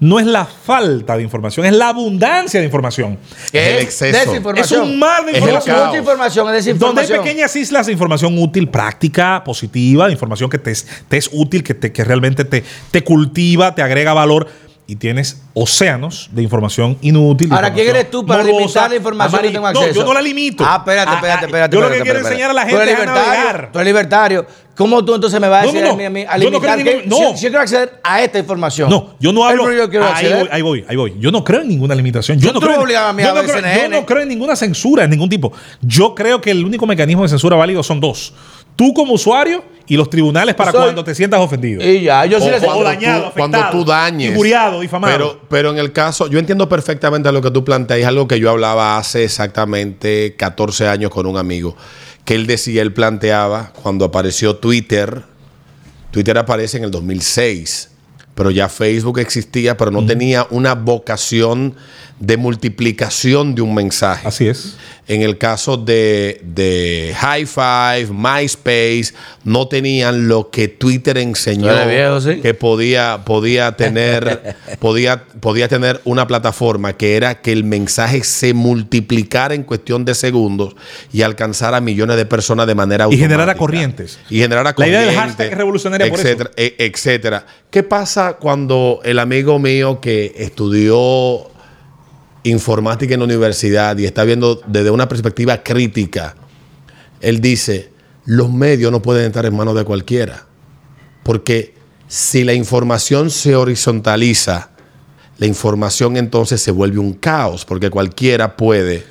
no 0.00 0.20
es 0.20 0.26
la 0.26 0.44
falta 0.46 1.16
de 1.16 1.24
información, 1.24 1.66
es 1.66 1.72
la 1.72 1.88
abundancia 1.88 2.60
de 2.60 2.66
información. 2.66 3.18
Es 3.52 3.66
el 3.66 3.78
exceso. 3.78 4.30
Desinformación. 4.30 4.82
Es 4.82 4.88
un 4.88 4.98
mar 4.98 5.24
de 5.24 5.32
Es 5.32 5.36
el 5.38 5.42
información. 5.42 5.76
caos. 5.76 5.86
Mucha 5.88 5.98
información, 5.98 6.30
es 6.30 6.42
Donde 6.44 6.50
hay 6.50 6.74
desinformación. 6.74 7.22
pequeñas 7.24 7.56
islas 7.56 7.86
de 7.86 7.92
información 7.92 8.38
útil, 8.38 8.68
práctica, 8.68 9.42
positiva, 9.44 10.06
de 10.06 10.12
información 10.12 10.50
que 10.50 10.58
te 10.58 10.70
es, 10.70 10.86
te 11.08 11.16
es 11.16 11.28
útil, 11.32 11.64
que, 11.64 11.74
te, 11.74 11.90
que 11.92 12.04
realmente 12.04 12.44
te, 12.44 12.62
te 12.92 13.02
cultiva, 13.02 13.74
te 13.74 13.82
agrega 13.82 14.12
valor. 14.14 14.46
Y 14.90 14.96
tienes 14.96 15.42
océanos 15.52 16.30
de 16.32 16.42
información 16.42 16.96
inútil. 17.02 17.52
Ahora, 17.52 17.74
¿quién 17.74 17.88
información 17.88 17.96
eres 17.96 18.10
tú 18.10 18.24
para 18.24 18.42
morbosa, 18.42 18.58
limitar 18.62 18.90
la 18.90 18.96
información 18.96 19.42
que 19.42 19.50
tengo 19.50 19.66
acceso? 19.66 19.86
No, 19.86 19.92
yo 19.94 20.04
no 20.06 20.14
la 20.14 20.22
limito. 20.22 20.64
Ah, 20.66 20.76
espérate, 20.78 21.10
Ah, 21.10 21.14
espérate, 21.16 21.44
ah, 21.44 21.46
espérate. 21.46 21.76
Yo 21.76 21.82
lo 21.82 21.90
que 21.90 22.00
quiero 22.00 22.18
enseñar 22.20 22.50
a 22.50 22.54
la 22.54 22.62
gente 22.64 22.92
es 22.92 22.98
navegar. 23.04 23.68
Tú 23.70 23.78
eres 23.80 23.86
libertario. 23.86 24.46
¿Cómo 24.74 25.04
tú 25.04 25.14
entonces 25.14 25.38
me 25.40 25.48
vas 25.48 25.64
a 25.64 25.66
No, 25.66 25.72
decir 25.72 25.86
no, 25.86 25.92
a 25.92 25.96
mí, 25.96 26.04
a 26.06 26.10
mí, 26.10 26.24
a 26.26 26.38
yo 26.38 26.50
no 26.50 26.58
creo 26.58 26.74
limitar? 26.76 27.00
que- 27.02 27.06
ningún- 27.06 27.22
no. 27.22 27.32
si, 27.32 27.36
si 27.36 27.42
yo 27.44 27.48
quiero 27.50 27.60
acceder 27.60 28.00
a 28.02 28.22
esta 28.22 28.38
información. 28.38 28.88
No, 28.88 29.14
yo 29.20 29.30
no 29.30 29.44
hablo. 29.44 29.70
yo 29.70 30.04
ahí, 30.14 30.32
voy, 30.32 30.48
ahí 30.50 30.62
voy, 30.62 30.84
ahí 30.88 30.96
voy. 30.96 31.14
Yo 31.18 31.30
no 31.32 31.44
creo 31.44 31.60
en 31.60 31.68
ninguna 31.68 31.94
limitación. 31.94 32.38
Yo 32.38 32.46
Yo 32.46 32.52
no 32.54 32.60
creo 32.60 32.76
en- 32.76 32.80
obligas 32.80 33.02
a 33.02 33.12
mí 33.12 33.22
yo 33.22 33.30
a 33.30 33.34
no 33.34 33.42
creo- 33.42 33.56
CNN. 33.56 33.82
yo 33.82 33.88
no 34.00 34.06
creo 34.06 34.22
en 34.22 34.28
ninguna 34.30 34.56
censura 34.56 35.02
de 35.02 35.08
ningún 35.10 35.28
tipo. 35.28 35.52
Yo 35.82 36.14
creo 36.14 36.40
que 36.40 36.50
el 36.52 36.64
único 36.64 36.86
mecanismo 36.86 37.24
de 37.24 37.28
censura 37.28 37.56
válido 37.56 37.82
son 37.82 38.00
dos. 38.00 38.32
Tú 38.74 38.94
como 38.94 39.12
usuario 39.12 39.62
y 39.88 39.96
los 39.96 40.10
tribunales 40.10 40.54
para 40.54 40.70
Soy- 40.70 40.82
cuando 40.82 41.02
te 41.02 41.14
sientas 41.14 41.40
ofendido. 41.40 41.82
Y 41.82 42.02
ya, 42.02 42.24
yo 42.26 42.40
sí 42.40 42.46
O 42.48 42.50
le 42.50 42.60
cuando 42.60 42.84
dañado, 42.84 43.24
tú- 43.28 43.32
cuando 43.36 43.58
tú 43.72 43.84
dañes. 43.84 44.30
injuriado, 44.32 44.80
difamado. 44.80 45.12
Pero, 45.16 45.40
pero 45.48 45.70
en 45.70 45.78
el 45.78 45.92
caso, 45.92 46.28
yo 46.28 46.38
entiendo 46.38 46.68
perfectamente 46.68 47.32
lo 47.32 47.40
que 47.42 47.50
tú 47.50 47.64
planteas, 47.64 48.06
algo 48.08 48.28
que 48.28 48.38
yo 48.38 48.50
hablaba 48.50 48.98
hace 48.98 49.24
exactamente 49.24 50.34
14 50.36 50.86
años 50.88 51.10
con 51.10 51.26
un 51.26 51.36
amigo, 51.38 51.76
que 52.24 52.34
él 52.34 52.46
decía, 52.46 52.82
él 52.82 52.92
planteaba, 52.92 53.72
cuando 53.82 54.04
apareció 54.04 54.56
Twitter, 54.56 55.22
Twitter 56.10 56.36
aparece 56.38 56.76
en 56.78 56.84
el 56.84 56.90
2006, 56.90 57.90
pero 58.34 58.50
ya 58.50 58.68
Facebook 58.68 59.18
existía, 59.18 59.76
pero 59.76 59.90
no 59.90 60.04
tenía 60.06 60.46
una 60.50 60.74
vocación 60.74 61.74
de 62.20 62.36
multiplicación 62.36 63.54
de 63.54 63.62
un 63.62 63.74
mensaje. 63.74 64.26
Así 64.26 64.48
es. 64.48 64.76
En 65.06 65.22
el 65.22 65.38
caso 65.38 65.78
de, 65.78 66.40
de 66.44 67.14
High 67.18 67.46
Five, 67.46 68.08
MySpace, 68.12 69.14
no 69.42 69.66
tenían 69.66 70.28
lo 70.28 70.50
que 70.50 70.68
Twitter 70.68 71.16
enseñó 71.16 71.68
viejo, 71.86 72.20
sí. 72.20 72.40
que 72.42 72.52
podía, 72.52 73.22
podía 73.24 73.72
tener, 73.76 74.56
podía, 74.80 75.24
podía 75.40 75.66
tener 75.68 76.02
una 76.04 76.26
plataforma 76.26 76.92
que 76.92 77.16
era 77.16 77.40
que 77.40 77.52
el 77.52 77.64
mensaje 77.64 78.22
se 78.22 78.52
multiplicara 78.52 79.54
en 79.54 79.62
cuestión 79.62 80.04
de 80.04 80.14
segundos 80.14 80.74
y 81.10 81.22
alcanzara 81.22 81.78
a 81.78 81.80
millones 81.80 82.16
de 82.18 82.26
personas 82.26 82.66
de 82.66 82.74
manera 82.74 83.04
Y 83.04 83.06
automática. 83.06 83.28
generara 83.28 83.54
corrientes. 83.56 84.18
Y 84.28 84.40
generara 84.40 84.74
La 84.76 84.86
idea 84.88 84.98
del 85.00 85.06
corrientes, 85.08 85.28
hashtag 85.36 85.52
es 85.52 85.56
revolucionaria 85.58 86.08
por 86.10 86.18
eso. 86.18 86.28
etcétera, 86.28 86.50
e- 86.56 86.74
etcétera. 86.78 87.46
¿Qué 87.70 87.82
pasa 87.82 88.34
cuando 88.34 89.00
el 89.04 89.18
amigo 89.18 89.58
mío 89.58 90.00
que 90.02 90.34
estudió 90.36 91.50
informática 92.48 93.14
en 93.14 93.20
la 93.20 93.24
universidad 93.26 93.96
y 93.98 94.04
está 94.04 94.24
viendo 94.24 94.60
desde 94.66 94.90
una 94.90 95.08
perspectiva 95.08 95.62
crítica, 95.62 96.34
él 97.20 97.40
dice, 97.40 97.90
los 98.24 98.50
medios 98.52 98.92
no 98.92 99.00
pueden 99.02 99.26
estar 99.26 99.44
en 99.46 99.56
manos 99.56 99.74
de 99.74 99.84
cualquiera, 99.84 100.46
porque 101.22 101.74
si 102.06 102.44
la 102.44 102.54
información 102.54 103.30
se 103.30 103.54
horizontaliza, 103.56 104.70
la 105.38 105.46
información 105.46 106.16
entonces 106.16 106.60
se 106.60 106.70
vuelve 106.70 106.98
un 106.98 107.12
caos, 107.14 107.64
porque 107.64 107.90
cualquiera 107.90 108.56
puede, 108.56 109.04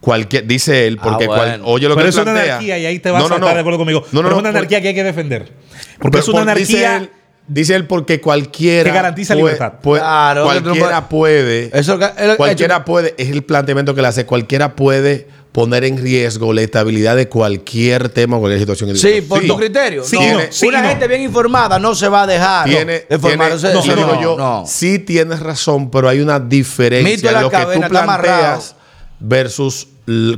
cualquier, 0.00 0.46
dice 0.46 0.86
él, 0.86 0.96
porque 0.96 1.24
Ah, 1.24 1.28
cual- 1.28 1.48
bueno. 1.50 1.64
oye 1.66 1.88
lo 1.88 1.94
Pero 1.94 2.04
que 2.06 2.08
es 2.10 2.16
una 2.16 2.30
anarquía 2.32 2.78
y 2.78 2.86
ahí 2.86 2.98
te 2.98 3.10
vas 3.10 3.20
No, 3.20 3.26
a 3.26 3.28
estar 3.36 3.40
no. 3.40 3.54
de 3.54 3.60
acuerdo 3.60 3.78
conmigo. 3.78 4.00
No, 4.12 4.22
no, 4.22 4.22
Pero 4.22 4.22
no, 4.22 4.28
es 4.28 4.40
una 4.40 4.50
por- 4.50 4.56
anarquía 4.58 4.80
que 4.82 4.88
hay 4.88 4.94
que 4.94 5.04
defender. 5.04 5.52
Porque 5.98 6.18
Pero 6.18 6.22
es 6.22 6.28
una 6.28 6.44
por- 6.52 6.58
Dice 6.58 6.86
anarquía. 6.86 7.08
él, 7.14 7.19
dice 7.50 7.74
él 7.74 7.86
porque 7.86 8.20
cualquiera. 8.20 8.90
Que 8.90 8.94
garantiza 8.94 9.34
puede- 9.34 9.44
libertad. 9.54 9.80
puede- 9.82 10.00
Claro, 10.00 10.40
no 10.40 10.46
cualquiera 10.62 11.08
puede. 11.08 11.70
Eso 11.78 11.98
que- 11.98 12.08
él- 12.18 12.36
cualquiera 12.36 12.84
puede. 12.84 13.14
Es 13.18 13.28
el 13.30 13.42
planteamiento 13.42 13.94
que 13.94 14.02
le 14.02 14.08
hace. 14.08 14.24
Cualquiera 14.26 14.74
puede 14.76 15.28
poner 15.52 15.82
en 15.84 15.98
riesgo 15.98 16.52
la 16.52 16.62
estabilidad 16.62 17.16
de 17.16 17.28
cualquier 17.28 18.08
tema 18.08 18.36
o 18.36 18.40
cualquier 18.40 18.60
situación. 18.60 18.96
Sí, 18.96 19.20
por 19.20 19.40
tu 19.40 19.48
no. 19.48 19.56
criterio. 19.56 20.04
Sí, 20.04 20.16
no. 20.16 20.34
no, 20.34 20.40
sí, 20.48 20.66
Una 20.68 20.80
no. 20.80 20.88
gente 20.90 21.08
bien 21.08 21.22
informada 21.22 21.78
no 21.80 21.94
se 21.96 22.08
va 22.08 22.22
a 22.22 22.26
dejar 22.28 22.66
Tiene, 22.66 23.04
de 23.10 23.18
formar. 23.18 23.56
tiene- 23.56 23.74
no, 23.74 23.82
sí, 23.82 23.88
digo 23.88 24.06
no, 24.14 24.22
yo, 24.22 24.36
no. 24.38 24.64
sí 24.66 25.00
tienes 25.00 25.40
razón, 25.40 25.90
pero 25.90 26.08
hay 26.08 26.20
una 26.20 26.38
diferencia 26.38 27.32
en 27.32 27.42
lo 27.42 27.50
que 27.50 27.56
tú 27.74 27.80
planteas 27.88 28.76
versus 29.18 29.88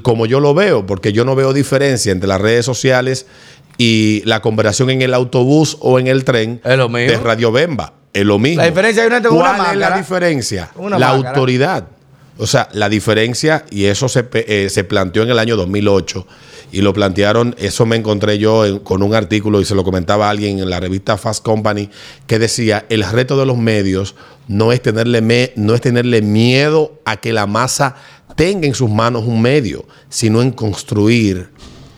como 0.03 0.27
yo 0.27 0.41
lo 0.41 0.55
veo, 0.55 0.87
porque 0.87 1.13
yo 1.13 1.25
no 1.25 1.35
veo 1.35 1.53
diferencia 1.53 2.11
entre 2.13 2.27
las 2.29 2.41
redes 2.41 2.65
sociales 2.65 3.27
y 3.85 4.23
la 4.27 4.41
conversación 4.41 4.91
en 4.91 5.03
el 5.03 5.13
autobús 5.15 5.77
o 5.81 5.99
en 5.99 6.07
el 6.07 6.25
tren 6.25 6.61
Es 6.65 6.77
lo 6.77 6.89
mismo. 6.89 7.11
de 7.11 7.19
Radio 7.19 7.51
Bemba. 7.53 7.95
Es 8.13 8.25
lo 8.25 8.39
mismo. 8.39 8.61
La 8.63 8.69
diferencia 8.69 9.03
hay 9.03 9.09
una 9.09 9.19
una 9.19 9.29
¿Cuál 9.57 9.73
es 9.73 9.77
la 9.79 9.97
diferencia? 9.97 10.71
Una 10.77 10.99
la 10.99 11.09
máscara. 11.09 11.29
autoridad. 11.31 11.89
O 12.39 12.47
sea, 12.47 12.69
la 12.73 12.89
diferencia, 12.89 13.65
y 13.71 13.85
eso 13.87 14.09
se, 14.09 14.27
eh, 14.33 14.69
se 14.71 14.85
planteó 14.85 15.23
en 15.23 15.31
el 15.31 15.39
año 15.39 15.57
2008, 15.57 16.27
y 16.73 16.81
lo 16.81 16.93
plantearon, 16.95 17.55
eso 17.59 17.85
me 17.87 17.97
encontré 17.97 18.39
yo 18.39 18.65
en- 18.65 18.79
con 18.79 19.03
un 19.03 19.15
artículo 19.15 19.61
y 19.61 19.65
se 19.67 19.75
lo 19.75 19.85
comentaba 19.85 20.27
a 20.27 20.31
alguien 20.31 20.59
en 20.59 20.71
la 20.71 20.81
revista 20.81 21.17
Fast 21.19 21.43
Company, 21.45 21.91
que 22.27 22.39
decía, 22.39 22.87
el 22.89 23.05
reto 23.05 23.39
de 23.39 23.45
los 23.47 23.59
medios 23.59 24.15
no 24.49 24.73
es 24.73 24.81
tenerle, 24.83 25.21
me- 25.21 25.53
no 25.57 25.75
es 25.75 25.81
tenerle 25.83 26.23
miedo 26.23 27.01
a 27.05 27.17
que 27.19 27.33
la 27.33 27.47
masa 27.47 27.97
tenga 28.37 28.67
en 28.67 28.75
sus 28.75 28.89
manos 28.91 29.25
un 29.27 29.41
medio, 29.43 29.85
sino 30.09 30.41
en 30.41 30.51
construir 30.53 31.51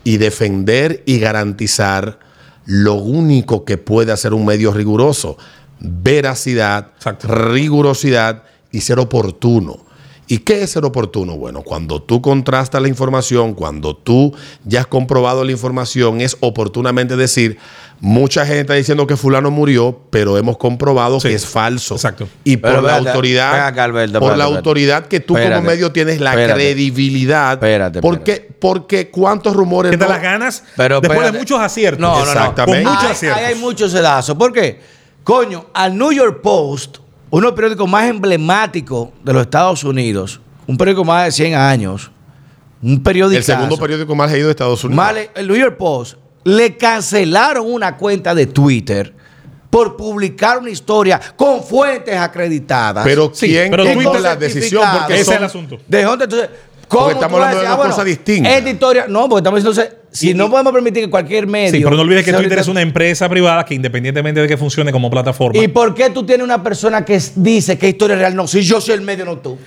y 0.04 0.18
defender 0.18 1.02
y 1.06 1.18
garantizar 1.18 2.18
lo 2.66 2.94
único 2.94 3.64
que 3.64 3.78
puede 3.78 4.12
hacer 4.12 4.32
un 4.34 4.46
medio 4.46 4.72
riguroso, 4.72 5.36
veracidad, 5.80 6.92
Exacto. 6.96 7.28
rigurosidad 7.28 8.44
y 8.70 8.80
ser 8.82 8.98
oportuno. 8.98 9.84
¿Y 10.26 10.38
qué 10.38 10.62
es 10.62 10.70
ser 10.70 10.86
oportuno? 10.86 11.36
Bueno, 11.36 11.62
cuando 11.62 12.00
tú 12.00 12.22
contrastas 12.22 12.80
la 12.80 12.88
información, 12.88 13.52
cuando 13.52 13.94
tú 13.94 14.34
ya 14.64 14.80
has 14.80 14.86
comprobado 14.86 15.44
la 15.44 15.52
información, 15.52 16.22
es 16.22 16.38
oportunamente 16.40 17.16
decir, 17.16 17.58
mucha 18.00 18.44
gente 18.44 18.60
está 18.60 18.74
diciendo 18.74 19.06
que 19.06 19.16
fulano 19.16 19.50
murió, 19.50 19.98
pero 20.10 20.36
hemos 20.36 20.56
comprobado 20.58 21.20
Sí. 21.20 21.28
que 21.28 21.34
es 21.34 21.46
falso. 21.46 21.94
Exacto. 21.94 22.28
Y 22.44 22.56
por 22.58 22.70
Pero 22.70 22.82
la 22.82 22.88
espérate, 22.88 23.08
autoridad, 23.10 23.78
Alberto, 23.78 24.12
por 24.20 24.30
espérate, 24.32 24.38
la 24.38 24.44
autoridad 24.44 25.06
que 25.06 25.20
tú 25.20 25.36
Espérate, 25.36 25.56
como 25.60 25.70
medio 25.70 25.92
tienes 25.92 26.20
la 26.20 26.30
espérate. 26.30 26.54
credibilidad. 26.54 27.52
Espérate, 27.54 28.00
porque, 28.00 28.54
porque 28.60 29.10
cuántos 29.10 29.54
rumores 29.56 29.90
Que 29.92 29.98
te 29.98 30.04
no- 30.04 30.10
las 30.10 30.20
ganas 30.22 30.64
Pero 30.76 31.00
después 31.00 31.32
de 31.32 31.38
muchos 31.38 31.60
aciertos. 31.60 32.00
No, 32.00 32.18
no, 32.18 32.24
no. 32.24 32.30
Exactamente. 32.30 32.84
Con 32.84 32.92
muchos 32.94 33.10
aciertos. 33.10 33.40
Ahí 33.42 33.46
hay 33.46 33.54
muchos 33.58 33.92
sedazos. 33.92 34.36
¿Por 34.36 34.52
qué? 34.52 34.80
Coño, 35.22 35.66
al 35.72 35.96
New 35.96 36.12
York 36.12 36.40
Post, 36.42 36.98
uno 37.30 37.40
de 37.40 37.46
los 37.50 37.56
periódicos 37.56 37.88
más 37.88 38.06
emblemáticos 38.08 39.08
de 39.24 39.32
los 39.32 39.42
Estados 39.42 39.82
Unidos, 39.84 40.40
un 40.66 40.76
periódico 40.76 41.04
más 41.04 41.24
de 41.26 41.32
100 41.32 41.54
años, 41.54 42.10
un 42.82 43.02
periódico. 43.02 43.38
el 43.38 43.44
segundo 43.44 43.78
periódico 43.78 44.14
más 44.14 44.30
leído 44.30 44.48
de 44.48 44.50
Estados 44.52 44.84
Unidos. 44.84 45.06
el 45.34 45.46
New 45.48 45.56
York 45.56 45.76
Post, 45.78 46.16
le 46.44 46.76
cancelaron 46.76 47.70
una 47.70 47.96
cuenta 47.96 48.34
de 48.34 48.46
Twitter 48.46 49.12
por 49.70 49.96
publicar 49.96 50.58
una 50.58 50.70
historia 50.70 51.20
con 51.34 51.62
fuentes 51.62 52.16
acreditadas. 52.16 53.04
Pero 53.04 53.32
Sí, 53.34 53.48
¿quién 53.48 53.70
pero 53.70 53.84
Twitter- 53.84 54.20
la 54.20 54.36
decisión? 54.36 54.84
Porque 54.98 55.14
Ese 55.14 55.32
es 55.32 55.38
el 55.38 55.44
asunto. 55.44 55.78
¿De 55.88 56.02
dónde 56.02 56.24
entonces? 56.24 56.48
¿Cómo 56.86 57.04
Porque 57.04 57.14
estamos 57.14 57.40
hablando 57.40 57.60
de 57.60 57.66
dos 57.68 57.78
ah, 57.80 57.88
cosas 57.88 58.04
distintas. 58.04 58.52
Esta 58.52 58.70
historia, 58.70 59.06
no, 59.08 59.28
porque 59.28 59.40
estamos 59.40 59.64
diciendo, 59.64 59.96
si 60.12 60.30
Y- 60.30 60.34
no 60.34 60.50
podemos 60.50 60.72
permitir 60.72 61.04
que 61.04 61.10
cualquier 61.10 61.46
medio. 61.46 61.72
Sí, 61.72 61.80
pero 61.82 61.96
no 61.96 62.02
olvides 62.02 62.24
que 62.24 62.32
Twitter 62.32 62.58
es 62.58 62.68
una 62.68 62.82
empresa 62.82 63.28
privada 63.28 63.64
que 63.64 63.74
independientemente 63.74 64.40
de 64.40 64.46
que 64.46 64.56
funcione 64.56 64.92
como 64.92 65.10
plataforma. 65.10 65.60
¿Y 65.60 65.66
por 65.68 65.94
qué 65.94 66.10
tú 66.10 66.24
tienes 66.24 66.44
una 66.44 66.62
persona 66.62 67.04
que 67.04 67.20
dice 67.36 67.78
que 67.78 67.88
historia 67.88 68.16
real? 68.16 68.36
No, 68.36 68.46
si 68.46 68.62
yo 68.62 68.80
soy 68.80 68.94
el 68.94 69.00
medio, 69.00 69.24
no 69.24 69.38
tú. 69.38 69.58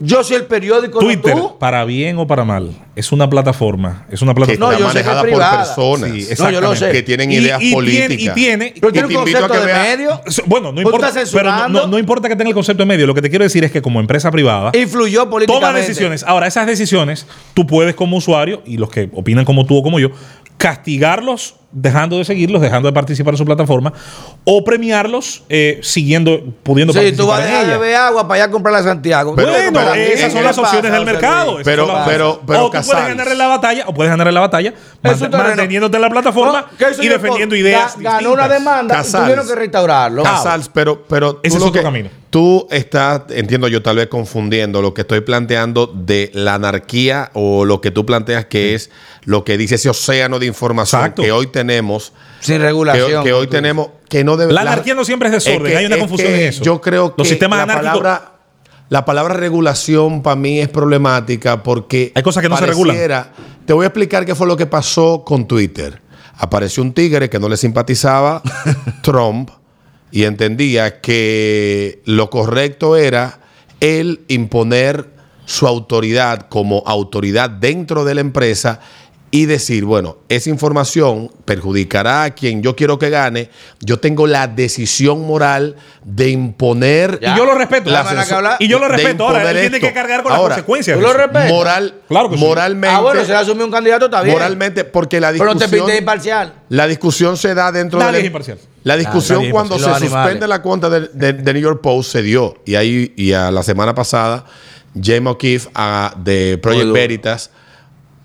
Yo 0.00 0.22
soy 0.22 0.36
el 0.36 0.44
periódico, 0.44 1.00
Twitter, 1.00 1.34
no 1.34 1.42
tú. 1.48 1.58
para 1.58 1.84
bien 1.84 2.18
o 2.18 2.26
para 2.28 2.44
mal, 2.44 2.70
es 2.94 3.10
una 3.10 3.28
plataforma. 3.28 4.06
Es 4.08 4.22
una 4.22 4.32
plataforma. 4.32 4.66
Está 4.72 4.76
que 4.78 4.82
es 4.84 4.94
manejada 4.94 5.20
por 5.22 5.30
personas 5.30 6.10
Sí, 6.12 6.28
No, 6.38 6.50
yo 6.52 6.60
lo 6.60 6.76
sé. 6.76 6.92
que 6.92 7.02
tienen 7.02 7.32
Y- 7.32 7.36
ideas 7.38 7.58
y 7.60 7.64
tiene- 7.64 7.74
políticas. 7.74 8.20
y 8.36 8.40
tiene- 8.40 8.74
Pero 8.80 8.92
tiene 8.92 9.08
un 9.08 9.14
concepto 9.14 9.52
de 9.54 9.72
medio. 9.72 10.20
Bueno, 10.46 10.68
no 10.68 10.74
¿Tú 10.74 10.88
importa, 10.88 11.08
pero 11.08 11.14
no, 11.14 11.20
censurando? 11.20 11.80
no- 11.80 11.86
no 11.88 11.98
importa 11.98 12.28
que 12.28 12.36
tenga 12.36 12.48
el 12.50 12.54
concepto 12.54 12.82
de 12.82 12.86
medio. 12.86 13.06
Lo 13.08 13.14
que 13.14 13.22
te 13.22 13.28
quiero 13.28 13.42
decir 13.44 13.64
es 13.64 13.72
que 13.72 13.82
como 13.82 13.98
empresa 13.98 14.30
privada 14.30 14.70
Influyó 14.72 15.28
políticamente. 15.28 15.66
toma 15.66 15.78
decisiones. 15.78 16.22
Ahora, 16.22 16.46
esas 16.46 16.66
decisiones 16.68 17.26
tú 17.54 17.66
puedes 17.66 17.96
como 17.96 18.16
usuario 18.18 18.62
y 18.64 18.76
los 18.76 18.90
que 18.90 19.10
opinan 19.12 19.44
como 19.44 19.66
tú 19.66 19.78
o 19.78 19.82
como 19.82 19.98
yo 19.98 20.10
castigarlos 20.58 21.56
dejando 21.70 22.16
de 22.16 22.24
seguirlos, 22.24 22.62
dejando 22.62 22.88
de 22.88 22.92
participar 22.94 23.34
en 23.34 23.38
su 23.38 23.44
plataforma 23.44 23.92
o 24.44 24.64
premiarlos 24.64 25.42
eh, 25.50 25.80
siguiendo, 25.82 26.42
pudiendo 26.62 26.92
Sí, 26.94 27.12
tú 27.12 27.26
vas 27.26 27.40
a 27.40 27.42
participar 27.42 27.66
dejar 27.66 27.66
de 27.66 27.72
beber 27.78 27.96
agua 27.96 28.22
para 28.26 28.34
allá 28.36 28.44
a 28.44 28.50
comprarla 28.50 28.78
a 28.78 28.82
Santiago. 28.82 29.34
Pero- 29.36 29.52
Bueno, 29.52 29.70
pero- 29.78 29.94
esas 29.94 30.24
¿qué 30.26 30.30
son 30.30 30.44
las 30.44 30.56
opciones 30.58 30.90
del 30.92 31.04
mercado. 31.04 31.58
Pero- 31.62 31.86
pero- 32.06 32.40
pero, 32.46 32.64
o 32.66 32.66
tú 32.66 32.70
puedes 32.70 32.72
Casals. 32.86 33.08
ganar 33.08 33.28
en 33.28 33.38
la 33.38 33.46
batalla 33.48 33.84
o 33.86 33.92
puedes 33.94 34.10
ganar 34.10 34.28
en 34.28 34.34
la 34.34 34.40
batalla 34.40 34.74
mant- 35.04 35.30
manteniéndote 35.30 35.96
en 35.96 36.02
la 36.02 36.10
plataforma 36.10 36.60
No, 36.70 36.76
¿qué 36.78 36.86
hizo 36.92 37.02
y 37.02 37.08
defendiendo 37.08 37.54
Ga- 37.54 37.58
ideas 37.60 37.94
Ganó 37.98 38.32
una 38.32 38.48
demanda 38.48 38.94
y 38.94 38.96
Casals. 38.98 39.24
tuvieron 39.24 39.46
que 39.46 39.54
restaurarlo. 39.54 40.22
Casals, 40.22 40.70
pero, 40.72 41.04
pero 41.06 41.34
tú 41.34 41.40
Ese 41.42 41.56
es 41.56 41.60
lo 41.62 41.68
otro 41.68 41.80
que- 41.80 41.84
camino. 41.84 42.08
Tú 42.30 42.66
estás, 42.70 43.22
entiendo 43.30 43.68
yo, 43.68 43.80
tal 43.82 43.96
vez 43.96 44.08
confundiendo 44.08 44.82
lo 44.82 44.92
que 44.92 45.00
estoy 45.00 45.22
planteando 45.22 45.86
de 45.86 46.30
la 46.34 46.54
anarquía 46.54 47.30
o 47.32 47.64
lo 47.64 47.80
que 47.80 47.90
tú 47.90 48.04
planteas 48.04 48.44
que 48.44 48.74
es 48.74 48.90
lo 49.24 49.44
que 49.44 49.56
dice 49.56 49.76
ese 49.76 49.88
océano 49.88 50.38
de 50.38 50.44
información 50.44 51.00
Exacto. 51.00 51.22
que 51.22 51.32
hoy 51.32 51.46
tenemos, 51.58 52.12
Sin 52.40 52.56
que, 52.58 52.62
regulación. 52.64 53.24
que 53.24 53.32
hoy 53.32 53.46
tenemos, 53.48 53.88
que 54.08 54.22
no 54.24 54.36
debe. 54.36 54.52
La 54.52 54.60
anarquía 54.62 54.94
no 54.94 55.04
siempre 55.04 55.28
es 55.28 55.32
desorden, 55.34 55.76
hay 55.76 55.86
una 55.86 55.96
es 55.96 56.00
confusión 56.00 56.28
que 56.32 56.42
en 56.42 56.48
eso. 56.48 56.62
Yo 56.62 56.80
creo 56.80 57.14
que 57.14 57.22
Los 57.22 57.28
sistemas 57.28 57.58
la 57.58 57.64
anárquicos- 57.64 57.98
palabra, 58.02 58.32
la 58.88 59.04
palabra 59.04 59.34
regulación 59.34 60.22
para 60.22 60.36
mí 60.36 60.60
es 60.60 60.68
problemática 60.68 61.62
porque 61.62 62.12
Hay 62.14 62.22
cosas 62.22 62.42
que 62.42 62.48
no 62.48 62.56
se 62.56 62.66
regulan. 62.66 62.96
Te 63.66 63.72
voy 63.72 63.84
a 63.84 63.88
explicar 63.88 64.24
qué 64.24 64.34
fue 64.34 64.46
lo 64.46 64.56
que 64.56 64.66
pasó 64.66 65.24
con 65.26 65.46
Twitter. 65.46 66.00
Apareció 66.38 66.82
un 66.82 66.92
tigre 66.94 67.28
que 67.28 67.38
no 67.38 67.48
le 67.48 67.56
simpatizaba 67.56 68.40
Trump 69.02 69.50
y 70.10 70.22
entendía 70.24 71.00
que 71.00 72.00
lo 72.06 72.30
correcto 72.30 72.96
era 72.96 73.40
él 73.80 74.22
imponer 74.28 75.10
su 75.44 75.66
autoridad 75.66 76.46
como 76.48 76.82
autoridad 76.86 77.50
dentro 77.50 78.04
de 78.04 78.14
la 78.14 78.20
empresa 78.22 78.80
y 79.30 79.44
decir, 79.44 79.84
bueno, 79.84 80.16
esa 80.30 80.48
información 80.48 81.30
perjudicará 81.44 82.22
a 82.24 82.30
quien 82.30 82.62
yo 82.62 82.74
quiero 82.74 82.98
que 82.98 83.10
gane, 83.10 83.50
yo 83.80 83.98
tengo 83.98 84.26
la 84.26 84.46
decisión 84.46 85.26
moral 85.26 85.76
de 86.02 86.30
imponer... 86.30 87.18
Ya. 87.20 87.34
Y 87.34 87.36
yo 87.36 87.44
lo 87.44 87.54
respeto. 87.54 87.90
la 87.90 88.02
Van 88.04 88.18
a 88.18 88.24
censu- 88.24 88.32
hablar. 88.36 88.56
Y 88.58 88.68
yo 88.68 88.78
lo 88.78 88.88
respeto. 88.88 89.28
Ahora, 89.28 89.50
él 89.50 89.60
tiene 89.60 89.80
que 89.80 89.92
cargar 89.92 90.22
con 90.22 90.32
Ahora, 90.32 90.48
las 90.56 90.64
consecuencias. 90.64 90.96
¿Tú 90.96 91.02
lo 91.02 91.12
respetas? 91.12 91.50
Moral, 91.50 91.94
Claro 92.08 92.30
que 92.30 92.36
sí. 92.38 92.42
moralmente, 92.42 92.96
Ah, 92.96 93.00
bueno, 93.00 93.20
se 93.22 93.28
le 93.28 93.34
asumió 93.36 93.66
un 93.66 93.70
candidato, 93.70 94.06
está 94.06 94.22
bien. 94.22 94.34
moralmente, 94.34 94.84
porque 94.84 95.20
la 95.20 95.32
Pero 95.32 95.44
no 95.44 95.50
te 95.52 95.58
discusión, 95.58 95.84
pintes 95.86 96.00
imparcial. 96.00 96.54
la 96.70 96.86
discusión 96.86 97.36
se 97.36 97.54
da 97.54 97.70
dentro 97.70 97.98
Nadie 97.98 98.12
de 98.12 98.18
es 98.18 98.22
la, 98.22 98.26
imparcial. 98.28 98.58
la 98.84 98.96
discusión 98.96 99.50
cuando 99.50 99.74
imparcial. 99.76 99.80
se 99.80 99.88
Los 99.90 99.96
animales. 100.02 100.24
suspende 100.32 100.48
la 100.48 100.62
cuenta 100.62 100.88
de, 100.88 101.00
de- 101.12 101.32
de 101.34 101.52
New 101.52 101.62
York 101.62 101.80
Post 101.82 102.12
se 102.12 102.22
dio 102.22 102.56
y 102.64 102.76
ahí 102.76 103.12
y 103.14 103.32
a 103.34 103.50
la 103.50 103.62
semana 103.62 103.94
pasada 103.94 104.46
James 105.00 105.26
O'Keefe 105.32 105.68
ah, 105.74 106.14
de 106.16 106.56
Project. 106.62 106.92
Veritas 106.92 107.50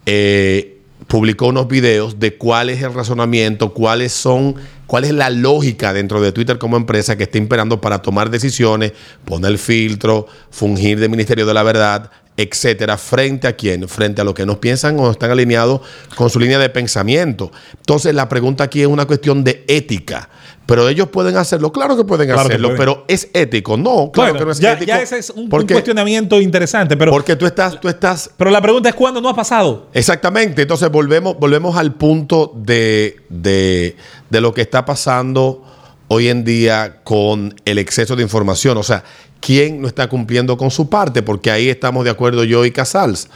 eh, 0.06 0.73
publicó 1.08 1.48
unos 1.48 1.68
videos 1.68 2.20
de 2.20 2.38
cuál 2.38 2.70
es 2.70 2.82
el 2.82 2.94
razonamiento, 2.94 3.74
cuáles 3.74 4.14
son, 4.14 4.56
cuál 4.88 5.06
es 5.06 5.14
la 5.14 5.30
lógica 5.30 5.94
dentro 5.94 6.22
de 6.22 6.32
Twitter 6.32 6.58
como 6.58 6.78
empresa 6.78 7.18
que 7.18 7.24
está 7.24 7.38
imperando 7.38 7.82
para 7.82 8.02
tomar 8.02 8.30
decisiones, 8.30 8.94
poner 9.26 9.58
filtro, 9.58 10.28
fungir 10.52 11.00
de 11.00 11.10
Ministerio 11.10 11.46
de 11.46 11.54
la 11.54 11.64
Verdad, 11.64 12.12
etcétera, 12.38 12.98
frente 12.98 13.48
a 13.48 13.56
quién, 13.56 13.88
frente 13.88 14.22
a 14.22 14.24
lo 14.24 14.34
que 14.34 14.46
nos 14.46 14.58
piensan 14.58 15.00
o 15.00 15.12
están 15.12 15.32
alineados 15.32 15.82
con 16.16 16.30
su 16.30 16.40
línea 16.40 16.58
de 16.58 16.70
pensamiento. 16.70 17.52
Entonces, 17.78 18.16
la 18.16 18.28
pregunta 18.28 18.64
aquí 18.64 18.82
es 18.82 18.88
una 18.88 19.06
cuestión 19.06 19.44
de 19.44 19.64
ética. 19.68 20.30
Pero 20.66 20.88
ellos 20.88 21.10
pueden 21.10 21.36
hacerlo, 21.36 21.74
claro 21.74 21.98
que 21.98 22.06
pueden 22.06 22.28
Claro 22.28 22.44
que 22.44 22.54
hacerlo, 22.54 22.70
pueden. 22.70 22.78
pero 22.80 23.06
es 23.10 23.28
ético. 23.34 23.76
No, 23.76 24.12
claro 24.14 24.32
Bueno, 24.32 24.40
que 24.40 24.46
no 24.46 24.52
es 24.52 24.60
ya, 24.60 24.74
ético. 24.74 24.88
ya 24.88 25.02
ese 25.02 25.18
es 25.18 25.30
un, 25.30 25.50
un 25.54 25.68
cuestionamiento 25.68 26.40
interesante, 26.40 26.96
pero, 26.96 27.12
porque 27.12 27.36
tú 27.36 27.46
estás, 27.46 27.80
tú 27.82 27.90
estás 27.90 28.30
pero 28.38 28.50
la 28.50 28.62
pregunta 28.62 28.88
es 28.88 28.96
cuándo 28.96 29.20
no 29.20 29.28
ha 29.28 29.36
pasado. 29.36 29.88
Exactamente, 29.94 30.62
entonces 30.62 30.90
volvemos, 30.90 31.38
volvemos 31.38 31.76
al 31.76 31.94
punto 31.96 32.54
de, 32.56 33.18
de- 33.30 33.98
de 34.30 34.42
lo 34.42 34.54
que 34.54 34.62
está 34.62 34.86
pasando 34.86 35.64
hoy 36.08 36.30
en 36.30 36.46
día 36.46 37.02
con 37.04 37.54
el 37.66 37.78
exceso 37.78 38.16
de 38.16 38.24
información. 38.24 38.78
O 38.78 38.84
sea, 38.84 39.04
¿quién 39.42 39.82
no 39.82 39.88
está 39.90 40.08
cumpliendo 40.08 40.56
con 40.56 40.72
su 40.72 40.90
parte? 40.90 41.24
Porque 41.24 41.52
ahí 41.52 41.68
estamos 41.70 42.06
de 42.06 42.12
acuerdo 42.12 42.46
yo 42.46 42.64
y 42.66 42.72
Casals. 42.72 43.28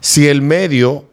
Si 0.00 0.26
el 0.26 0.40
medio 0.40 1.04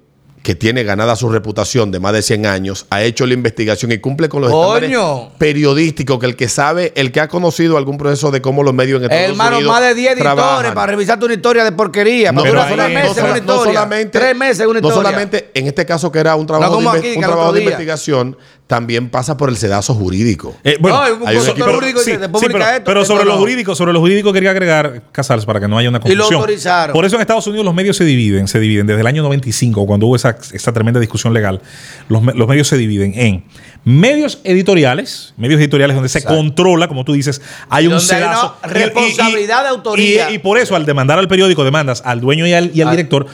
que 0.44 0.56
tiene 0.56 0.84
ganada 0.84 1.16
su 1.16 1.30
reputación 1.30 1.92
de 1.92 2.00
más 2.00 2.14
de 2.14 2.22
100 2.22 2.46
años, 2.46 2.86
ha 2.90 3.04
hecho 3.04 3.26
la 3.26 3.34
investigación 3.34 3.92
y 3.92 3.98
cumple 4.00 4.30
con 4.30 4.42
los 4.42 4.52
estándares 4.52 4.98
periodísticos, 5.38 6.20
que 6.20 6.26
el 6.26 6.36
que 6.36 6.48
sabe, 6.48 6.94
el 6.96 7.12
que 7.12 7.20
ha 7.20 7.28
conocido 7.28 7.78
algún 7.78 7.98
proceso 7.98 8.32
de 8.32 8.42
cómo 8.42 8.64
los 8.64 8.74
medios 8.74 9.00
en 9.02 9.12
Estados 9.12 9.32
Hermano, 9.32 9.58
Unidos 9.58 9.74
más 9.74 9.82
de 9.84 9.94
10 9.96 10.12
editores 10.14 10.34
trabajan. 10.36 10.74
para 10.74 10.92
revisarte 10.92 11.26
una 11.26 11.34
historia 11.34 11.64
de 11.64 11.72
porquería. 11.72 12.32
No, 12.32 12.42
para 12.44 12.70
durar 12.70 12.90
meses 12.92 13.18
no 13.18 13.26
una 13.30 13.38
historia. 13.38 13.64
solamente, 13.74 14.20
Tres 14.20 14.36
meses 14.36 14.66
una 14.68 14.80
no 14.80 14.88
historia. 14.88 15.10
solamente 15.10 15.52
en 15.54 15.68
este 15.68 15.86
caso 15.86 16.12
que 16.12 16.20
era 16.20 16.36
un 16.36 16.48
trabajo, 16.48 16.80
No 16.82 16.92
de, 16.94 17.00
aquí, 17.00 17.14
un 17.16 17.22
trabajo 17.24 17.54
de 17.54 17.60
investigación, 17.64 18.38
también 18.70 19.10
pasa 19.10 19.36
por 19.36 19.50
el 19.50 19.58
sedazo 19.58 19.96
jurídico. 19.96 20.56
Eh, 20.64 20.78
bueno, 20.80 20.98
No, 20.98 21.04
hay 21.04 21.12
un 21.14 21.28
hay 21.28 21.36
un 21.38 21.42
consultor 21.42 21.70
equipo- 21.70 21.74
jurídico 21.80 22.00
que 22.06 22.18
después 22.20 22.44
publica 22.44 22.60
pero, 22.60 22.70
esto, 22.72 22.84
pero 22.86 23.04
sobre 23.04 23.26
lo 23.26 23.38
jurídico, 23.40 23.74
sobre 23.74 23.94
lo 23.94 24.00
jurídico 24.00 24.32
quería 24.32 24.52
agregar 24.52 25.06
Casals 25.12 25.46
para 25.48 25.60
que 25.60 25.68
no 25.68 25.76
haya 25.80 25.90
una 25.90 25.98
Y 26.06 26.10
lo 26.14 26.18
confusión. 26.26 26.36
autorizaron. 26.42 26.94
Por 26.94 27.04
eso 27.04 27.16
en 27.16 27.22
Estados 27.22 27.48
Unidos 27.48 27.66
los 27.66 27.74
medios 27.74 27.98
se 27.98 28.06
dividen, 28.06 28.48
se 28.48 28.60
dividen 28.60 28.86
desde 28.86 29.02
el 29.02 29.08
año 29.08 29.24
95 29.24 29.88
cuando 29.88 30.06
hubo 30.06 30.16
esa, 30.16 30.38
esa 30.54 30.72
tremenda 30.72 31.00
discusión 31.00 31.34
legal. 31.34 31.62
Los, 32.10 32.24
los 32.36 32.48
medios 32.48 32.68
se 32.68 32.78
dividen 32.78 33.14
en 33.16 33.44
medios 33.86 34.40
editoriales, 34.44 35.34
medios 35.36 35.60
editoriales 35.60 35.96
donde 35.96 36.10
se 36.10 36.24
controla, 36.24 36.88
como 36.88 37.04
tú 37.06 37.14
dices, 37.14 37.42
hay 37.70 37.86
Y 37.86 37.88
un 37.88 37.94
donde 37.94 38.14
hay 38.14 38.20
sedazo 38.22 38.56
responsabilidad 38.62 39.64
de 39.64 39.70
autoría. 39.70 40.30
Y, 40.30 40.36
y 40.36 40.38
por 40.38 40.60
eso 40.60 40.76
al 40.76 40.86
demandar 40.86 41.18
al 41.18 41.28
periódico 41.28 41.64
demandas 41.64 42.04
al 42.06 42.22
dueño 42.22 42.46
y 42.46 42.54
al, 42.54 42.70
y 42.72 42.82
al 42.82 42.90
Ah. 42.90 42.92
director 42.92 43.26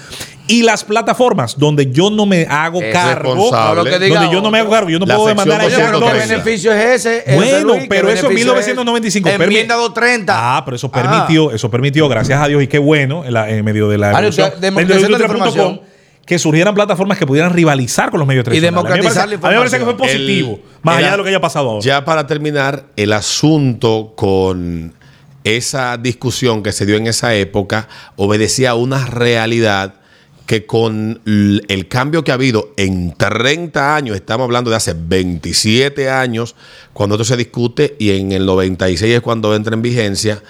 y 0.48 0.62
las 0.62 0.84
plataformas 0.84 1.58
donde 1.58 1.91
yo 1.91 2.10
no 2.12 2.26
me 2.26 2.43
hago 2.48 2.80
Es 2.82 2.93
cargo, 2.93 3.34
diga 3.36 4.20
donde 4.20 4.32
yo 4.32 4.41
no 4.41 4.52
me 4.52 4.60
hago 4.60 4.70
cargo, 4.70 4.89
yo 4.89 5.00
no 5.00 5.06
puedo 5.06 5.28
demandar 5.28 5.62
a 5.62 5.66
ese 5.66 5.76
pero 5.78 5.88
¿qué 5.88 5.91
290. 5.93 6.24
director. 6.26 6.43
beneficio 6.46 6.72
es 6.74 7.06
ese? 7.06 7.36
Bueno, 7.36 7.60
Luis, 7.68 7.82
¿qué 7.82 7.88
pero 7.89 8.10
eso 8.10 8.28
en 8.28 8.36
beneficio 8.36 8.52
es? 8.60 8.66
1995 8.68 9.30
permi- 9.30 9.43
Enmienda 9.43 9.76
230. 9.76 10.34
Ah, 10.58 10.62
pero 10.66 10.76
eso 10.76 10.91
permitió, 10.91 11.52
eso 11.52 11.72
permitió, 11.72 12.08
gracias 12.08 12.39
a 12.41 12.48
Dios 12.48 12.62
y 12.62 12.68
qué 12.68 12.78
bueno, 12.78 13.26
en, 13.26 13.34
la- 13.34 13.50
en 13.50 13.66
medio 13.66 13.89
de 13.89 13.98
la 13.98 14.08
Ah, 14.10 14.12
evolución 14.20 14.52
de 14.60 14.72
de 14.72 15.24
información. 15.24 15.82
que 16.26 16.39
surgieran 16.39 16.74
plataformas 16.76 17.18
que 17.18 17.26
pudieran 17.28 17.52
rivalizar 17.54 18.10
con 18.12 18.20
los 18.20 18.28
medios 18.28 18.43
tradicionales. 18.46 18.76
democratizar 18.76 19.24
a 19.24 19.28
mí 19.28 19.32
me 19.32 19.36
la 19.36 19.41
parece, 19.41 19.48
a 19.48 19.50
mí 19.50 19.54
me 19.56 19.60
parece 19.60 19.78
que 19.78 19.84
fue 19.84 19.91
información. 19.93 20.22
positivo, 20.22 20.52
El- 20.54 20.80
más 20.84 20.98
allá 20.98 21.12
de 21.12 21.18
lo 21.18 21.24
que 21.24 21.30
haya 21.30 21.41
pasado 21.41 21.70
ahora. 21.70 21.82
Ya 21.84 22.06
para 22.06 22.28
terminar, 22.28 22.86
el 22.96 23.14
asunto 23.14 24.14
con 24.16 24.93
esa 25.43 25.98
discusión 25.98 26.64
que 26.64 26.72
se 26.72 26.86
dio 26.88 26.96
en 26.98 27.06
esa 27.08 27.36
época 27.36 27.88
obedecía 28.16 28.72
a 28.72 28.76
una 28.76 29.06
realidad 29.06 29.96
que 30.46 30.66
con 30.66 31.22
el 31.26 31.88
cambio 31.88 32.24
que 32.24 32.32
ha 32.32 32.36
habido 32.36 32.74
en 32.78 33.14
30 33.14 33.96
años, 33.96 34.16
estamos 34.16 34.46
hablando 34.46 34.70
de 34.70 34.76
hace 34.76 34.93
27 34.96 36.10
años, 36.10 36.56
cuando 36.93 37.16
esto 37.16 37.26
se 37.26 37.38
discute 37.38 37.96
y 38.00 38.12
en 38.12 38.32
el 38.32 38.46
96 38.46 39.16
es 39.16 39.22
cuando 39.22 39.56
entra 39.56 39.74
en 39.74 39.82
vigencia, 39.82 40.43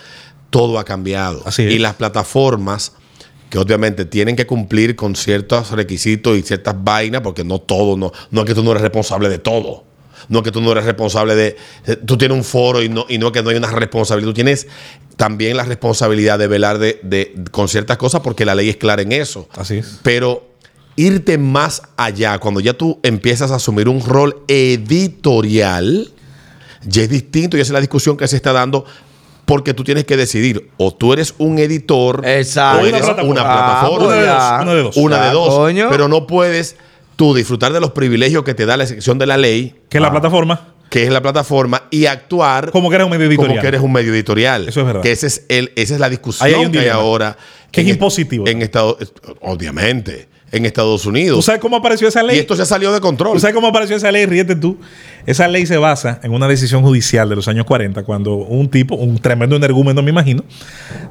todo 0.49 0.79
ha 0.79 0.83
cambiado. 0.83 1.41
Así. 1.45 1.63
Y 1.63 1.79
las 1.79 1.95
plataformas 1.95 2.93
que 3.49 3.57
obviamente 3.57 4.05
tienen 4.05 4.35
que 4.35 4.45
cumplir 4.45 4.95
con 4.95 5.15
ciertos 5.15 5.71
requisitos 5.71 6.37
y 6.37 6.41
ciertas 6.41 6.75
vainas, 6.83 7.21
porque 7.21 7.43
no 7.43 7.59
todo, 7.59 7.95
no, 7.95 8.11
no 8.31 8.41
es 8.41 8.47
que 8.47 8.53
tú 8.53 8.63
no 8.63 8.71
eres 8.71 8.81
responsable 8.81 9.29
de 9.29 9.39
todo. 9.39 9.85
No 10.29 10.39
es 10.39 10.43
que 10.43 10.51
tú 10.51 10.61
no 10.61 10.71
eres 10.71 10.85
responsable 10.85 11.35
de. 11.35 11.55
de- 11.85 11.95
Tú 11.97 12.17
tienes 12.17 12.37
un 12.37 12.43
foro 12.43 12.81
y 12.81 12.89
no, 12.89 13.05
y 13.09 13.17
no 13.17 13.27
es 13.27 13.33
que 13.33 13.43
no 13.43 13.49
hay 13.49 13.57
una 13.57 13.69
responsabilidad. 13.71 14.29
Tú 14.29 14.33
tienes 14.33 14.67
también 15.17 15.55
la 15.57 15.63
responsabilidad 15.63 16.37
de 16.39 16.47
velar 16.47 16.77
de, 16.79 16.99
de- 17.03 17.33
con 17.51 17.67
ciertas 17.67 17.97
cosas 17.97 18.21
porque 18.21 18.45
la 18.45 18.55
ley 18.55 18.69
es 18.69 18.77
clara 18.77 19.01
en 19.01 19.11
eso. 19.11 19.47
Así 19.55 19.77
es. 19.77 19.99
Pero 20.03 20.47
irte 20.97 21.37
más 21.37 21.81
allá, 21.97 22.39
cuando 22.39 22.59
ya 22.59 22.73
tú 22.73 22.99
empiezas 23.03 23.51
a 23.51 23.55
asumir 23.55 23.87
un 23.89 24.01
rol 24.03 24.43
editorial, 24.47 26.11
ya 26.85 27.01
es 27.03 27.09
distinto 27.09 27.57
y 27.57 27.61
esa 27.61 27.69
es 27.69 27.73
la 27.73 27.79
discusión 27.81 28.17
que 28.17 28.27
se 28.27 28.35
está 28.35 28.53
dando 28.53 28.85
porque 29.45 29.73
tú 29.75 29.83
tienes 29.83 30.05
que 30.05 30.17
decidir 30.17 30.69
o 30.77 30.91
tú 30.93 31.13
eres 31.13 31.35
un 31.37 31.59
editor 31.59 32.23
Exacto. 32.27 32.81
o 32.83 32.85
eres 32.87 33.03
Una 33.03 33.23
una 33.23 33.43
plataforma. 33.43 34.07
plataforma. 34.07 34.57
Ah, 34.57 34.59
Una 34.63 34.73
de 34.73 34.81
dos, 34.81 34.97
Una 34.97 35.25
de 35.27 35.31
dos. 35.31 35.71
Pero 35.91 36.07
no 36.07 36.25
puedes 36.27 36.75
tú 37.15 37.33
disfrutar 37.33 37.73
de 37.73 37.79
los 37.79 37.91
privilegios 37.91 38.43
que 38.43 38.53
te 38.53 38.65
da 38.65 38.77
la 38.77 38.85
sección 38.85 39.17
de 39.17 39.25
la 39.25 39.37
ley, 39.37 39.75
que 39.89 39.99
la 39.99 40.11
plataforma, 40.11 40.73
que 40.89 41.03
es 41.03 41.09
la 41.09 41.21
plataforma, 41.21 41.83
y 41.89 42.05
actuar 42.05 42.71
como 42.71 42.89
que 42.89 42.95
eres 42.95 43.05
un 43.05 43.11
medio 43.11 43.25
editorial. 43.25 43.49
como 43.49 43.61
que 43.61 43.67
eres 43.67 43.81
un 43.81 43.91
medio 43.91 44.13
editorial. 44.13 44.69
Eso 44.69 44.81
es 44.81 44.85
verdad. 44.85 45.01
Que 45.01 45.11
ese 45.11 45.27
es 45.27 45.45
el, 45.49 45.71
esa 45.75 45.93
es 45.95 45.99
la 45.99 46.09
discusión 46.09 46.47
hay 46.47 46.71
que 46.71 46.79
hay 46.79 46.87
ahora. 46.89 47.37
Que 47.71 47.81
es 47.81 47.87
impositivo. 47.87 48.47
En 48.47 48.61
Estados, 48.61 49.13
obviamente, 49.41 50.29
en 50.51 50.65
Estados 50.65 51.03
¿Tú 51.03 51.09
Unidos. 51.09 51.43
sabes 51.43 51.59
cómo 51.59 51.75
apareció 51.75 52.07
esa 52.07 52.23
ley? 52.23 52.37
Y 52.37 52.39
esto 52.39 52.55
se 52.55 52.65
salió 52.65 52.93
de 52.93 53.01
control. 53.01 53.33
¿Tú 53.33 53.39
sabes 53.39 53.53
cómo 53.53 53.67
apareció 53.67 53.97
esa 53.97 54.11
ley? 54.11 54.25
Ríete 54.25 54.55
tú. 54.55 54.79
Esa 55.25 55.47
ley 55.47 55.65
se 55.65 55.77
basa 55.77 56.19
en 56.23 56.33
una 56.33 56.47
decisión 56.47 56.83
judicial 56.83 57.27
de 57.29 57.35
los 57.35 57.47
años 57.47 57.65
40, 57.65 58.03
cuando 58.03 58.35
un 58.35 58.69
tipo, 58.69 58.95
un 58.95 59.17
tremendo 59.19 59.55
energúmeno, 59.55 60.03
me 60.03 60.11
imagino, 60.11 60.43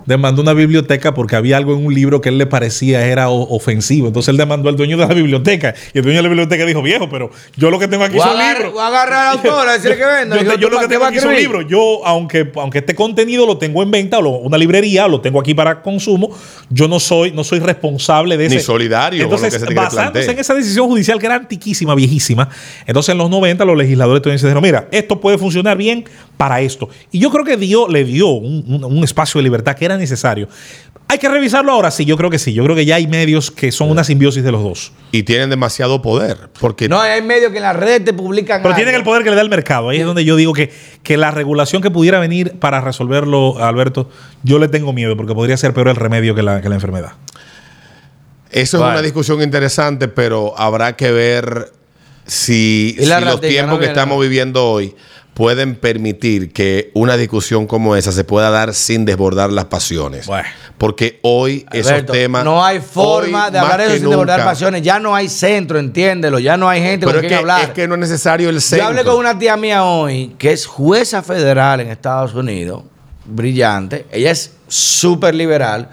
demandó 0.06 0.42
una 0.42 0.52
biblioteca 0.52 1.14
porque 1.14 1.34
había 1.36 1.56
algo 1.56 1.74
en 1.74 1.84
un 1.84 1.92
libro 1.92 2.20
que 2.20 2.28
él 2.28 2.38
le 2.38 2.46
parecía 2.46 3.04
era 3.06 3.28
ofensivo. 3.28 4.06
Entonces 4.06 4.28
él 4.30 4.36
demandó 4.36 4.68
al 4.68 4.76
dueño 4.76 4.96
de 4.96 5.06
la 5.06 5.14
biblioteca. 5.14 5.74
Y 5.92 5.98
el 5.98 6.04
dueño 6.04 6.18
de 6.18 6.22
la 6.22 6.28
biblioteca 6.28 6.64
dijo, 6.64 6.80
viejo, 6.82 7.08
pero 7.10 7.30
yo 7.56 7.70
lo 7.70 7.78
que 7.78 7.88
tengo 7.88 8.04
aquí 8.04 8.16
Voy 8.16 8.26
son 8.26 8.36
agar- 8.36 8.56
libros. 8.56 8.72
voy 8.72 8.82
a 8.82 8.86
agarrar 8.86 9.26
al 9.28 9.38
autor 9.38 9.68
a 9.68 9.72
decirle 9.72 9.96
que 9.98 10.04
venda. 10.06 10.36
Yo, 10.36 10.42
Dijo, 10.42 10.54
te- 10.54 10.60
yo 10.60 10.68
¿tú 10.68 10.74
lo 10.74 10.80
que 10.80 10.88
tengo 10.88 11.04
aquí 11.06 11.18
son 11.18 11.34
libros. 11.34 11.64
Yo, 11.68 12.06
aunque, 12.06 12.50
aunque 12.54 12.78
este 12.78 12.94
contenido 12.94 13.46
lo 13.46 13.58
tengo 13.58 13.82
en 13.82 13.90
venta, 13.90 14.18
o 14.18 14.22
lo- 14.22 14.30
una 14.30 14.56
librería, 14.58 15.06
o 15.06 15.08
lo 15.08 15.20
tengo 15.20 15.40
aquí 15.40 15.54
para 15.54 15.82
consumo, 15.82 16.30
yo 16.70 16.86
no 16.86 17.00
soy, 17.00 17.32
no 17.32 17.42
soy 17.42 17.58
responsable 17.58 18.36
de 18.36 18.48
Ni 18.48 18.56
ese. 18.56 18.64
solidario 18.64 19.24
con 19.24 19.30
lo 19.30 19.36
Entonces, 19.36 19.54
que 19.54 19.60
se 19.60 19.66
te 19.66 19.74
basándose 19.74 20.30
en 20.30 20.38
esa 20.38 20.54
decisión 20.54 20.86
judicial 20.86 21.18
que 21.18 21.26
era 21.26 21.34
antiquísima, 21.34 21.94
viejísima, 21.96 22.48
entonces 22.86 23.10
en 23.12 23.18
los 23.18 23.28
90 23.28 23.64
los 23.64 23.76
legisladores 23.76 24.03
estadounidenses 24.08 24.42
dijeron, 24.48 24.62
mira, 24.62 24.88
esto 24.90 25.20
puede 25.20 25.38
funcionar 25.38 25.76
bien 25.76 26.04
para 26.36 26.60
esto. 26.60 26.88
Y 27.10 27.18
yo 27.18 27.30
creo 27.30 27.44
que 27.44 27.56
dio, 27.56 27.88
le 27.88 28.04
dio 28.04 28.28
un, 28.28 28.64
un- 28.66 28.84
un 28.84 29.04
espacio 29.04 29.38
de 29.38 29.42
libertad 29.44 29.74
que 29.76 29.84
era 29.84 29.96
necesario. 29.96 30.48
¿Hay 31.06 31.18
que 31.18 31.28
revisarlo 31.28 31.70
ahora? 31.70 31.90
Sí, 31.90 32.06
yo 32.06 32.16
creo 32.16 32.30
que 32.30 32.38
sí. 32.38 32.54
Yo 32.54 32.64
creo 32.64 32.74
que 32.74 32.86
ya 32.86 32.96
hay 32.96 33.06
medios 33.06 33.50
que 33.50 33.70
son 33.70 33.90
una 33.90 34.04
simbiosis 34.04 34.42
de 34.42 34.50
los 34.50 34.62
dos. 34.62 34.92
Y 35.12 35.22
tienen 35.22 35.50
demasiado 35.50 36.00
poder. 36.00 36.48
Porque 36.58 36.88
No, 36.88 36.98
hay 36.98 37.20
medios 37.20 37.50
que 37.52 37.58
en 37.58 37.62
las 37.64 37.76
redes 37.76 38.02
te 38.04 38.14
publican. 38.14 38.62
Pero 38.62 38.70
algo. 38.70 38.76
tienen 38.76 38.94
el 38.94 39.02
poder 39.04 39.22
que 39.22 39.28
le 39.28 39.36
da 39.36 39.42
el 39.42 39.50
mercado. 39.50 39.90
Ahí 39.90 39.98
es 40.00 40.06
donde 40.06 40.24
yo 40.24 40.34
digo 40.34 40.54
que, 40.54 40.72
que 41.02 41.18
la 41.18 41.30
regulación 41.30 41.82
que 41.82 41.90
pudiera 41.90 42.18
venir 42.20 42.58
para 42.58 42.80
resolverlo, 42.80 43.62
Alberto, 43.62 44.08
yo 44.44 44.58
le 44.58 44.68
tengo 44.68 44.94
miedo 44.94 45.14
porque 45.14 45.34
podría 45.34 45.58
ser 45.58 45.74
peor 45.74 45.88
el 45.88 45.96
remedio 45.96 46.34
que 46.34 46.42
la, 46.42 46.62
que 46.62 46.70
la 46.70 46.76
enfermedad. 46.76 47.12
Eso 48.50 48.78
es 48.78 48.82
una 48.82 49.02
discusión 49.02 49.42
interesante, 49.42 50.08
pero 50.08 50.54
habrá 50.58 50.96
que 50.96 51.10
ver 51.12 51.72
si, 52.26 52.96
los 52.98 53.40
tiempos 53.40 53.78
que 53.78 53.86
estamos 53.86 54.20
viviendo 54.20 54.64
hoy 54.64 54.94
pueden 55.34 55.74
permitir 55.74 56.52
que 56.52 56.90
una 56.94 57.16
discusión 57.16 57.66
como 57.66 57.96
esa 57.96 58.12
se 58.12 58.24
pueda 58.24 58.50
dar 58.50 58.72
sin 58.72 59.04
desbordar 59.04 59.50
las 59.50 59.66
pasiones. 59.66 60.26
Bueno. 60.26 60.48
Porque 60.78 61.18
hoy 61.22 61.66
esos 61.72 62.06
temas... 62.06 62.44
No 62.44 62.64
hay 62.64 62.80
forma 62.80 63.50
de 63.50 63.58
hablar 63.58 63.80
eso 63.80 63.96
sin 63.96 64.08
desbordar 64.08 64.44
pasiones. 64.44 64.82
Ya 64.82 64.98
no 64.98 65.14
hay 65.14 65.28
centro, 65.28 65.78
entiéndelo. 65.78 66.38
Ya 66.38 66.56
no 66.56 66.68
hay 66.68 66.80
gente 66.80 67.06
Pero 67.06 67.18
con 67.18 67.24
es 67.24 67.28
quien 67.28 67.30
que, 67.30 67.40
hablar. 67.40 67.62
es 67.62 67.70
que 67.70 67.88
no 67.88 67.94
es 67.94 68.00
necesario 68.00 68.48
el 68.48 68.56
Yo 68.56 68.60
centro. 68.60 68.86
hablé 68.86 69.04
con 69.04 69.16
una 69.16 69.38
tía 69.38 69.56
mía 69.56 69.84
hoy 69.84 70.34
que 70.38 70.52
es 70.52 70.66
jueza 70.66 71.22
federal 71.22 71.80
en 71.80 71.88
Estados 71.88 72.34
Unidos, 72.34 72.84
brillante. 73.24 74.06
Ella 74.12 74.30
es 74.30 74.52
súper 74.68 75.34
liberal. 75.34 75.88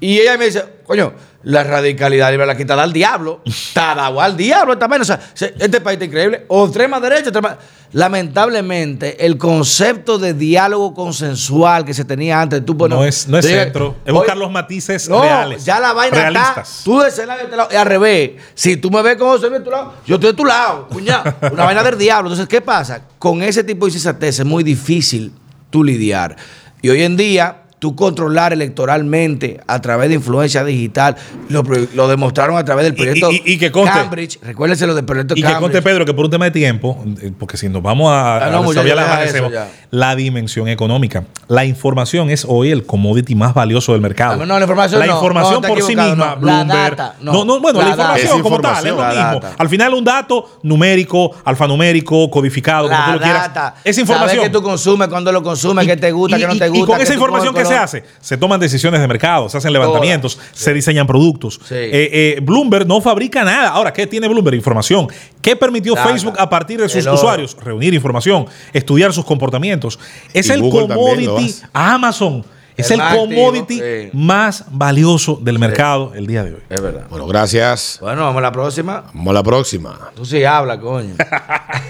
Y 0.00 0.18
ella 0.18 0.36
me 0.36 0.46
dice, 0.46 0.64
coño, 0.84 1.12
la 1.42 1.64
radicalidad 1.64 2.30
liberal 2.30 2.50
aquí 2.50 2.62
está 2.62 2.74
dada 2.74 2.84
al 2.84 2.92
diablo. 2.92 3.40
Está 3.44 3.94
dado 3.94 4.20
al 4.20 4.36
diablo 4.36 4.76
también. 4.78 5.02
O 5.02 5.04
sea, 5.04 5.20
se- 5.34 5.54
este 5.58 5.80
país 5.80 5.94
está 5.94 6.04
increíble. 6.04 6.44
O 6.48 6.64
extrema 6.66 7.00
derecha, 7.00 7.24
extrema... 7.30 7.56
Lamentablemente, 7.92 9.24
el 9.24 9.38
concepto 9.38 10.18
de 10.18 10.34
diálogo 10.34 10.92
consensual 10.94 11.84
que 11.84 11.94
se 11.94 12.04
tenía 12.04 12.40
antes, 12.40 12.64
tú 12.64 12.76
pones- 12.76 12.98
No 12.98 13.04
es, 13.04 13.28
no 13.28 13.38
es 13.38 13.46
centro. 13.46 13.96
Es 14.04 14.12
buscar 14.12 14.36
los 14.36 14.50
matices 14.50 15.08
no, 15.08 15.22
reales. 15.22 15.64
ya 15.64 15.80
la 15.80 15.92
vaina 15.92 16.16
realistas. 16.16 16.68
está. 16.70 16.84
Tú 16.84 17.00
de 17.00 17.08
ese 17.08 17.24
lado 17.26 17.38
y 17.38 17.42
de 17.42 17.44
este 17.46 17.56
lado. 17.56 17.68
Y 17.72 17.76
al 17.76 17.86
revés. 17.86 18.30
Si 18.54 18.76
tú 18.76 18.90
me 18.90 19.00
ves 19.02 19.16
como 19.16 19.38
soy 19.38 19.50
de 19.50 19.60
tu 19.60 19.70
lado, 19.70 19.94
yo 20.06 20.16
estoy 20.16 20.30
de 20.32 20.36
tu 20.36 20.44
lado. 20.44 20.88
Cuñado. 20.88 21.34
Una 21.52 21.64
vaina 21.64 21.82
del 21.82 21.96
diablo. 21.96 22.28
Entonces, 22.28 22.48
¿qué 22.48 22.60
pasa? 22.60 23.02
Con 23.18 23.42
ese 23.42 23.64
tipo 23.64 23.86
de 23.86 23.90
insensatez 23.92 24.38
es 24.40 24.44
muy 24.44 24.62
difícil 24.62 25.32
tú 25.70 25.82
lidiar. 25.84 26.36
Y 26.82 26.90
hoy 26.90 27.02
en 27.02 27.16
día, 27.16 27.62
tú 27.80 27.96
controlar 27.96 28.52
electoralmente 28.52 29.58
a 29.66 29.80
través 29.80 30.08
de 30.10 30.14
influencia 30.14 30.62
digital. 30.64 31.16
Lo, 31.48 31.64
pro- 31.64 31.78
lo 31.94 32.06
demostraron 32.08 32.56
a 32.56 32.64
través 32.64 32.84
del 32.84 32.92
Y- 32.92 32.96
proyecto 32.96 33.32
y- 33.32 33.42
y 33.44 33.58
que 33.58 33.72
conste- 33.72 33.92
Cambridge. 33.98 34.38
Recuérdense 34.42 34.86
lo 34.86 34.94
del 34.94 35.04
proyecto 35.04 35.34
Y 35.34 35.36
que 35.38 35.42
Cambridge. 35.42 35.60
conte 35.62 35.82
Pedro 35.82 36.04
que 36.04 36.14
por 36.14 36.26
un 36.26 36.30
tema 36.30 36.44
de 36.44 36.50
tiempo, 36.52 37.02
eh, 37.20 37.32
porque 37.38 37.56
si 37.56 37.68
nos 37.68 37.82
vamos 37.82 38.12
a, 38.12 38.36
Ah, 38.36 38.50
no, 38.50 38.62
desarrollar 38.68 38.96
la 38.96 39.02
deja 39.02 39.14
amanecemos, 39.14 39.52
eso 39.52 39.60
ya. 39.64 39.68
la 39.90 40.14
dimensión 40.14 40.68
económica. 40.68 41.24
La 41.48 41.64
información 41.64 42.30
es 42.30 42.44
hoy 42.48 42.70
el 42.70 42.84
commodity 42.86 43.34
más 43.34 43.54
valioso 43.54 43.92
del 43.92 44.00
mercado. 44.00 44.36
No, 44.36 44.46
no, 44.46 44.58
la 44.58 44.64
información 44.64 45.06
no, 45.06 45.60
por 45.68 45.82
sí 45.82 45.96
misma, 45.96 46.14
no. 46.14 46.16
La 46.26 46.34
Bloomberg. 46.36 46.96
data, 46.96 47.14
no. 47.22 47.32
no. 47.32 47.44
no, 47.44 47.60
bueno, 47.60 47.80
la, 47.82 47.88
información 47.90 48.36
Es 48.36 48.42
como 48.42 48.60
tal, 48.60 48.86
es 48.86 48.92
lo 48.92 48.98
mismo. 49.06 49.14
data. 49.40 49.52
Al 49.58 49.68
final 49.68 49.94
un 49.94 50.04
dato 50.04 50.58
numérico, 50.62 51.30
alfanumérico, 51.44 52.30
codificado, 52.30 52.88
como 52.88 53.00
tú 53.02 53.06
La 53.10 53.16
lo 53.16 53.20
quieras. 53.22 53.42
data. 53.54 53.74
Esa 53.84 54.00
información. 54.02 54.44
Qué 54.44 54.50
tú 54.50 54.62
consumes, 54.62 55.08
cuándo 55.08 55.32
lo 55.32 55.42
consumes, 55.42 55.86
qué 55.86 55.96
te 55.96 56.12
gusta, 56.12 56.36
Y- 56.36 56.40
qué 56.40 56.46
no 56.46 56.54
y- 56.54 56.58
te 56.58 56.68
gusta. 56.68 56.82
Y 56.84 56.86
con 56.86 57.00
esa 57.00 57.14
información 57.14 57.54
que 57.54 57.64
se 57.70 57.76
hace, 57.76 58.04
se 58.20 58.36
toman 58.36 58.60
decisiones 58.60 59.00
de 59.00 59.08
mercado, 59.08 59.48
se 59.48 59.58
hacen 59.58 59.72
levantamientos, 59.72 60.38
se 60.52 60.72
diseñan 60.74 61.06
productos. 61.06 61.60
Sí. 61.64 61.74
Eh, 61.74 61.90
eh, 61.92 62.38
Bloomberg 62.42 62.86
no 62.86 63.00
fabrica 63.00 63.44
nada. 63.44 63.70
Ahora, 63.70 63.92
¿qué 63.92 64.06
tiene 64.06 64.28
Bloomberg? 64.28 64.56
Información. 64.56 65.08
¿Qué 65.40 65.56
permitió. 65.56 65.96
Facebook 65.96 66.34
a 66.38 66.48
partir 66.48 66.80
de 66.80 66.88
sus 66.88 67.06
usuarios? 67.06 67.56
Reunir 67.62 67.94
información, 67.94 68.46
estudiar 68.72 69.12
sus 69.12 69.24
comportamientos. 69.24 69.98
Es 70.32 70.48
Y 70.48 70.52
el 70.52 70.62
Google 70.62 70.88
también 70.88 71.24
lo 71.26 71.32
commodity 71.34 71.50
hace. 71.50 71.66
Amazon. 71.72 72.44
Es 72.76 72.90
El 72.90 72.94
el 72.94 72.98
más 72.98 73.08
activo, 73.12 73.26
commodity 73.26 73.78
sí. 73.78 74.10
más 74.14 74.64
valioso 74.70 75.38
del 75.42 75.58
mercado 75.58 76.12
el 76.14 76.26
día 76.26 76.44
de 76.44 76.54
hoy. 76.54 76.60
Es 76.70 76.80
verdad. 76.80 77.06
Bueno, 77.10 77.26
gracias. 77.26 77.98
Bueno, 78.00 78.22
vamos 78.22 78.38
a 78.38 78.42
la 78.42 78.52
próxima. 78.52 79.04
Vamos 79.12 79.30
a 79.30 79.34
la 79.34 79.42
próxima. 79.42 80.10
Tú 80.14 80.24
sí 80.24 80.44
hablas, 80.44 80.78
coño. 80.78 81.14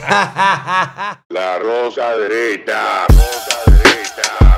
La 1.28 1.58
rosa 1.60 2.16
derecha. 2.16 3.06
Rosa 3.08 4.49